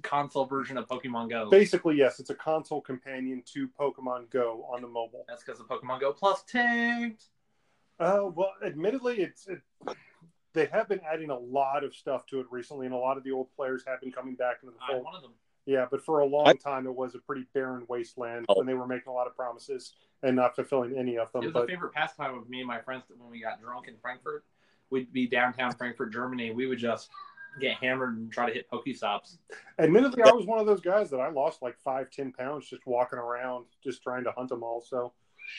console 0.02 0.44
version 0.44 0.76
of 0.76 0.86
Pokemon 0.88 1.30
Go. 1.30 1.48
Basically, 1.50 1.96
yes, 1.96 2.20
it's 2.20 2.30
a 2.30 2.34
console 2.34 2.80
companion 2.80 3.42
to 3.54 3.68
Pokemon 3.68 4.30
Go 4.30 4.66
on 4.72 4.82
the 4.82 4.88
mobile. 4.88 5.24
That's 5.28 5.42
because 5.42 5.60
of 5.60 5.66
Pokemon 5.68 6.00
Go 6.00 6.12
Plus 6.12 6.42
tanked. 6.44 7.24
Uh, 7.98 8.24
well, 8.34 8.52
admittedly, 8.64 9.20
it's 9.20 9.46
it, 9.46 9.60
they 10.52 10.66
have 10.66 10.88
been 10.88 11.00
adding 11.10 11.30
a 11.30 11.38
lot 11.38 11.82
of 11.84 11.94
stuff 11.94 12.26
to 12.26 12.40
it 12.40 12.46
recently, 12.50 12.86
and 12.86 12.94
a 12.94 12.98
lot 12.98 13.16
of 13.16 13.24
the 13.24 13.30
old 13.30 13.48
players 13.56 13.84
have 13.86 14.00
been 14.00 14.12
coming 14.12 14.34
back 14.34 14.56
into 14.62 14.74
the 14.74 14.80
I'm 14.82 14.94
fold. 14.96 15.04
one 15.04 15.14
of 15.14 15.22
them. 15.22 15.32
Yeah, 15.66 15.86
but 15.90 16.04
for 16.04 16.18
a 16.20 16.26
long 16.26 16.46
I- 16.48 16.52
time, 16.54 16.86
it 16.86 16.94
was 16.94 17.14
a 17.14 17.18
pretty 17.20 17.46
barren 17.54 17.86
wasteland, 17.88 18.44
Oh. 18.50 18.60
and 18.60 18.68
they 18.68 18.74
were 18.74 18.86
making 18.86 19.08
a 19.08 19.12
lot 19.14 19.26
of 19.26 19.34
promises 19.34 19.94
and 20.22 20.36
not 20.36 20.54
fulfilling 20.56 20.98
any 20.98 21.16
of 21.16 21.32
them. 21.32 21.42
It 21.42 21.46
them. 21.46 21.52
was 21.54 21.60
But 21.62 21.64
a 21.64 21.68
favorite 21.68 21.92
pastime 21.94 22.34
of 22.36 22.50
me 22.50 22.58
and 22.58 22.66
my 22.68 22.80
friends 22.82 23.04
when 23.16 23.30
we 23.30 23.40
got 23.40 23.60
drunk 23.62 23.88
in 23.88 23.96
Frankfurt. 23.98 24.44
We'd 24.90 25.12
be 25.12 25.26
downtown 25.26 25.74
Frankfurt, 25.74 26.12
Germany. 26.12 26.50
We 26.52 26.66
would 26.66 26.78
just 26.78 27.10
get 27.60 27.76
hammered 27.76 28.16
and 28.16 28.32
try 28.32 28.46
to 28.46 28.52
hit 28.52 28.70
Pokestops. 28.70 29.38
admittedly, 29.78 30.22
I 30.22 30.32
was 30.32 30.46
one 30.46 30.58
of 30.58 30.66
those 30.66 30.80
guys 30.80 31.10
that 31.10 31.18
I 31.18 31.28
lost 31.30 31.62
like 31.62 31.78
five, 31.78 32.10
ten 32.10 32.32
pounds 32.32 32.68
just 32.68 32.86
walking 32.86 33.18
around, 33.18 33.66
just 33.82 34.02
trying 34.02 34.24
to 34.24 34.32
hunt 34.32 34.48
them 34.48 34.62
all. 34.62 34.80
So, 34.80 35.12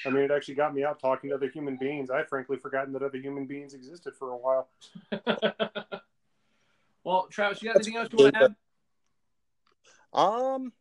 I 0.05 0.09
mean, 0.09 0.23
it 0.23 0.31
actually 0.31 0.55
got 0.55 0.73
me 0.73 0.83
out 0.83 0.99
talking 0.99 1.29
to 1.29 1.35
other 1.35 1.49
human 1.49 1.77
beings. 1.77 2.09
I 2.09 2.17
had 2.17 2.29
frankly 2.29 2.57
forgotten 2.57 2.93
that 2.93 3.03
other 3.03 3.17
human 3.17 3.45
beings 3.45 3.73
existed 3.73 4.13
for 4.17 4.31
a 4.31 4.37
while. 4.37 4.69
well, 7.03 7.27
Travis, 7.29 7.61
you 7.61 7.69
got 7.69 7.77
anything 7.77 7.97
else 7.97 8.09
you 8.11 8.23
want 8.23 8.35
to 8.35 8.43
add? 8.43 8.55
Um, 10.13 10.71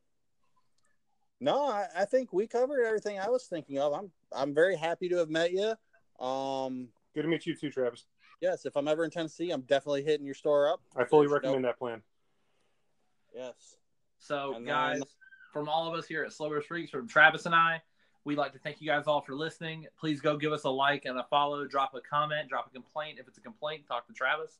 no, 1.40 1.66
I, 1.66 1.86
I 1.96 2.04
think 2.04 2.32
we 2.32 2.46
covered 2.46 2.84
everything 2.84 3.18
I 3.18 3.28
was 3.28 3.44
thinking 3.44 3.78
of. 3.78 3.92
I'm 3.92 4.10
I'm 4.32 4.54
very 4.54 4.76
happy 4.76 5.08
to 5.08 5.16
have 5.16 5.28
met 5.28 5.52
you. 5.52 5.74
Um, 6.24 6.88
Good 7.14 7.22
to 7.22 7.28
meet 7.28 7.46
you 7.46 7.54
too, 7.54 7.70
Travis. 7.70 8.06
Yes, 8.44 8.66
if 8.66 8.76
I'm 8.76 8.88
ever 8.88 9.06
in 9.06 9.10
Tennessee, 9.10 9.50
I'm 9.50 9.62
definitely 9.62 10.02
hitting 10.04 10.26
your 10.26 10.34
store 10.34 10.70
up. 10.70 10.82
I 10.94 11.04
fully 11.04 11.22
There's 11.26 11.30
no- 11.30 11.36
recommend 11.48 11.64
that 11.64 11.78
plan. 11.78 12.02
Yes. 13.34 13.76
So, 14.18 14.54
And 14.56 14.66
guys, 14.66 14.98
then- 14.98 15.08
from 15.50 15.66
all 15.66 15.88
of 15.90 15.98
us 15.98 16.06
here 16.06 16.22
at 16.24 16.30
Slowbro 16.30 16.62
Speaks, 16.62 16.90
from 16.90 17.08
Travis 17.08 17.46
and 17.46 17.54
I, 17.54 17.80
we'd 18.24 18.36
like 18.36 18.52
to 18.52 18.58
thank 18.58 18.82
you 18.82 18.86
guys 18.86 19.06
all 19.06 19.22
for 19.22 19.34
listening. 19.34 19.86
Please 19.98 20.20
go 20.20 20.36
give 20.36 20.52
us 20.52 20.64
a 20.64 20.68
like 20.70 21.06
and 21.06 21.18
a 21.18 21.24
follow, 21.24 21.66
drop 21.66 21.94
a 21.94 22.02
comment, 22.02 22.50
drop 22.50 22.66
a 22.66 22.70
complaint. 22.70 23.18
If 23.18 23.28
it's 23.28 23.38
a 23.38 23.40
complaint, 23.40 23.86
talk 23.88 24.06
to 24.08 24.12
Travis. 24.12 24.58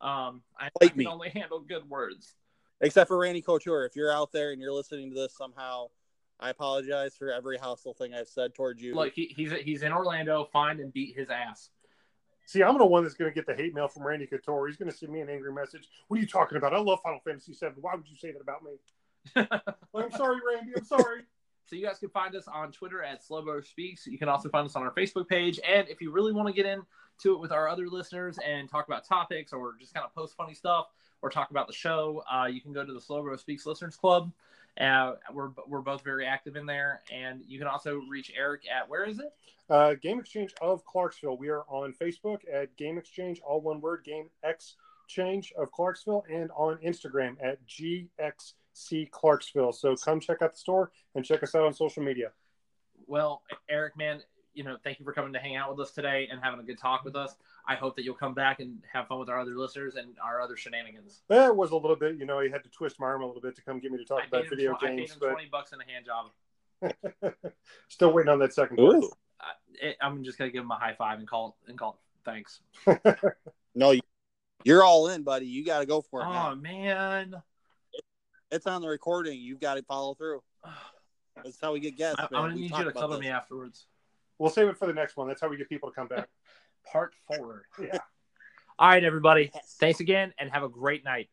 Um, 0.00 0.42
I, 0.56 0.68
I 0.80 0.86
can 0.88 0.96
me. 0.96 1.06
only 1.06 1.28
handle 1.34 1.58
good 1.58 1.90
words. 1.90 2.36
Except 2.80 3.08
for 3.08 3.18
Randy 3.18 3.42
Couture, 3.42 3.84
if 3.84 3.96
you're 3.96 4.12
out 4.12 4.30
there 4.30 4.52
and 4.52 4.60
you're 4.60 4.72
listening 4.72 5.08
to 5.10 5.16
this 5.16 5.36
somehow, 5.36 5.86
I 6.38 6.50
apologize 6.50 7.16
for 7.16 7.32
every 7.32 7.58
hostile 7.58 7.94
thing 7.94 8.14
I've 8.14 8.28
said 8.28 8.54
towards 8.54 8.80
you. 8.80 8.94
Look, 8.94 9.12
he, 9.14 9.34
he's 9.36 9.50
he's 9.50 9.82
in 9.82 9.92
Orlando. 9.92 10.44
Find 10.52 10.78
and 10.78 10.92
beat 10.92 11.16
his 11.16 11.30
ass. 11.30 11.70
See, 12.48 12.62
I'm 12.62 12.78
the 12.78 12.86
one 12.86 13.02
that's 13.02 13.14
going 13.14 13.30
to 13.30 13.34
get 13.34 13.44
the 13.46 13.54
hate 13.54 13.74
mail 13.74 13.88
from 13.88 14.06
Randy 14.06 14.26
Couture. 14.26 14.68
He's 14.68 14.78
going 14.78 14.90
to 14.90 14.96
send 14.96 15.12
me 15.12 15.20
an 15.20 15.28
angry 15.28 15.52
message. 15.52 15.86
What 16.06 16.16
are 16.16 16.20
you 16.22 16.26
talking 16.26 16.56
about? 16.56 16.72
I 16.72 16.78
love 16.78 16.98
Final 17.04 17.20
Fantasy 17.20 17.52
VII. 17.52 17.72
Why 17.78 17.94
would 17.94 18.08
you 18.08 18.16
say 18.16 18.32
that 18.32 18.40
about 18.40 18.62
me? 18.62 18.70
I'm 19.94 20.10
sorry, 20.12 20.38
Randy. 20.50 20.72
I'm 20.74 20.84
sorry. 20.84 21.22
So 21.66 21.76
you 21.76 21.84
guys 21.84 21.98
can 21.98 22.08
find 22.08 22.34
us 22.34 22.48
on 22.48 22.72
Twitter 22.72 23.02
at 23.02 23.22
Slowbro 23.22 23.62
Speaks. 23.62 24.06
You 24.06 24.16
can 24.16 24.30
also 24.30 24.48
find 24.48 24.64
us 24.64 24.74
on 24.74 24.84
our 24.84 24.90
Facebook 24.90 25.28
page. 25.28 25.60
And 25.68 25.86
if 25.86 26.00
you 26.00 26.10
really 26.10 26.32
want 26.32 26.48
to 26.48 26.54
get 26.54 26.64
into 26.64 27.34
it 27.34 27.40
with 27.40 27.52
our 27.52 27.68
other 27.68 27.88
listeners 27.88 28.38
and 28.38 28.70
talk 28.70 28.86
about 28.86 29.04
topics 29.04 29.52
or 29.52 29.74
just 29.78 29.92
kind 29.92 30.06
of 30.06 30.14
post 30.14 30.34
funny 30.34 30.54
stuff 30.54 30.86
or 31.20 31.28
talk 31.28 31.50
about 31.50 31.66
the 31.66 31.74
show, 31.74 32.22
uh, 32.32 32.46
you 32.46 32.62
can 32.62 32.72
go 32.72 32.86
to 32.86 32.92
the 32.94 32.98
Slowbro 32.98 33.38
Speaks 33.38 33.66
Listeners 33.66 33.96
Club. 33.96 34.32
Uh, 34.80 35.14
we're, 35.32 35.50
we're 35.66 35.80
both 35.80 36.04
very 36.04 36.26
active 36.26 36.56
in 36.56 36.66
there. 36.66 37.02
And 37.12 37.42
you 37.46 37.58
can 37.58 37.68
also 37.68 38.00
reach 38.08 38.32
Eric 38.36 38.62
at 38.68 38.88
where 38.88 39.04
is 39.04 39.18
it? 39.18 39.32
Uh, 39.70 39.94
Game 39.94 40.18
Exchange 40.18 40.54
of 40.62 40.84
Clarksville. 40.84 41.36
We 41.36 41.48
are 41.48 41.62
on 41.68 41.92
Facebook 41.92 42.38
at 42.52 42.74
Game 42.76 42.96
Exchange, 42.96 43.40
all 43.46 43.60
one 43.60 43.80
word, 43.80 44.02
Game 44.04 44.28
Exchange 44.42 45.52
of 45.58 45.70
Clarksville, 45.72 46.24
and 46.32 46.50
on 46.56 46.78
Instagram 46.78 47.36
at 47.42 47.58
GXC 47.66 49.10
Clarksville. 49.10 49.72
So 49.72 49.94
come 49.96 50.20
check 50.20 50.42
out 50.42 50.52
the 50.52 50.58
store 50.58 50.90
and 51.14 51.24
check 51.24 51.42
us 51.42 51.54
out 51.54 51.64
on 51.64 51.74
social 51.74 52.02
media. 52.02 52.30
Well, 53.06 53.42
Eric, 53.68 53.96
man, 53.96 54.22
you 54.54 54.64
know, 54.64 54.76
thank 54.82 54.98
you 54.98 55.04
for 55.04 55.12
coming 55.12 55.32
to 55.32 55.38
hang 55.38 55.56
out 55.56 55.70
with 55.70 55.80
us 55.86 55.92
today 55.92 56.28
and 56.30 56.40
having 56.42 56.60
a 56.60 56.62
good 56.62 56.78
talk 56.78 57.04
with 57.04 57.16
us. 57.16 57.36
I 57.66 57.74
hope 57.74 57.96
that 57.96 58.04
you'll 58.04 58.14
come 58.14 58.34
back 58.34 58.60
and 58.60 58.78
have 58.92 59.06
fun 59.06 59.18
with 59.18 59.28
our 59.28 59.38
other 59.38 59.56
listeners 59.56 59.96
and 59.96 60.16
our 60.22 60.40
other 60.40 60.56
shenanigans. 60.56 61.22
That 61.28 61.54
was 61.54 61.70
a 61.70 61.76
little 61.76 61.96
bit, 61.96 62.16
you 62.16 62.26
know, 62.26 62.40
he 62.40 62.50
had 62.50 62.64
to 62.64 62.70
twist 62.70 62.98
my 62.98 63.06
arm 63.06 63.22
a 63.22 63.26
little 63.26 63.42
bit 63.42 63.56
to 63.56 63.62
come 63.62 63.78
get 63.78 63.92
me 63.92 63.98
to 63.98 64.04
talk 64.04 64.22
I 64.22 64.26
about 64.26 64.44
him 64.44 64.50
video 64.50 64.72
tw- 64.74 64.82
I 64.82 64.86
paid 64.88 64.96
games, 64.96 65.12
him 65.12 65.18
but 65.20 65.30
20 65.30 65.48
bucks 65.50 65.72
in 65.72 65.80
a 65.80 65.84
hand 65.84 66.06
job. 66.06 67.34
still 67.88 68.12
waiting 68.12 68.30
on 68.30 68.38
that 68.40 68.52
second 68.52 68.76
part. 68.76 68.96
Ooh. 68.96 69.10
I, 69.40 69.94
I'm 70.00 70.24
just 70.24 70.38
gonna 70.38 70.50
give 70.50 70.64
him 70.64 70.70
a 70.70 70.76
high 70.76 70.94
five 70.94 71.18
and 71.18 71.28
call 71.28 71.56
and 71.68 71.78
call 71.78 71.98
it 71.98 72.24
thanks. 72.24 72.60
No, 73.74 73.92
you- 73.92 74.00
you're 74.64 74.82
all 74.82 75.08
in, 75.08 75.22
buddy. 75.22 75.46
You 75.46 75.64
got 75.64 75.80
to 75.80 75.86
go 75.86 76.00
for 76.00 76.20
it. 76.20 76.26
Oh 76.26 76.32
now. 76.32 76.54
man, 76.56 77.34
It's 78.50 78.66
on 78.66 78.82
the 78.82 78.88
recording. 78.88 79.38
You've 79.38 79.60
got 79.60 79.74
to 79.74 79.82
follow 79.84 80.14
through. 80.14 80.42
That's 81.44 81.60
how 81.60 81.72
we 81.72 81.78
get 81.78 81.96
guests. 81.96 82.18
I, 82.18 82.24
am 82.24 82.28
gonna 82.32 82.54
need 82.54 82.72
you 82.72 82.76
to 82.76 82.88
about 82.88 82.94
cover 82.94 83.18
me 83.18 83.28
afterwards. 83.28 83.86
We'll 84.38 84.50
save 84.50 84.68
it 84.68 84.76
for 84.76 84.86
the 84.86 84.92
next 84.92 85.16
one. 85.16 85.28
That's 85.28 85.40
how 85.40 85.48
we 85.48 85.56
get 85.56 85.68
people 85.68 85.90
to 85.90 85.94
come 85.94 86.08
back. 86.08 86.28
Part 86.92 87.14
four. 87.26 87.64
Yeah. 87.80 87.98
All 88.78 88.88
right, 88.88 89.02
everybody. 89.02 89.50
Thanks 89.80 90.00
again, 90.00 90.32
and 90.38 90.50
have 90.50 90.62
a 90.62 90.68
great 90.68 91.04
night. 91.04 91.28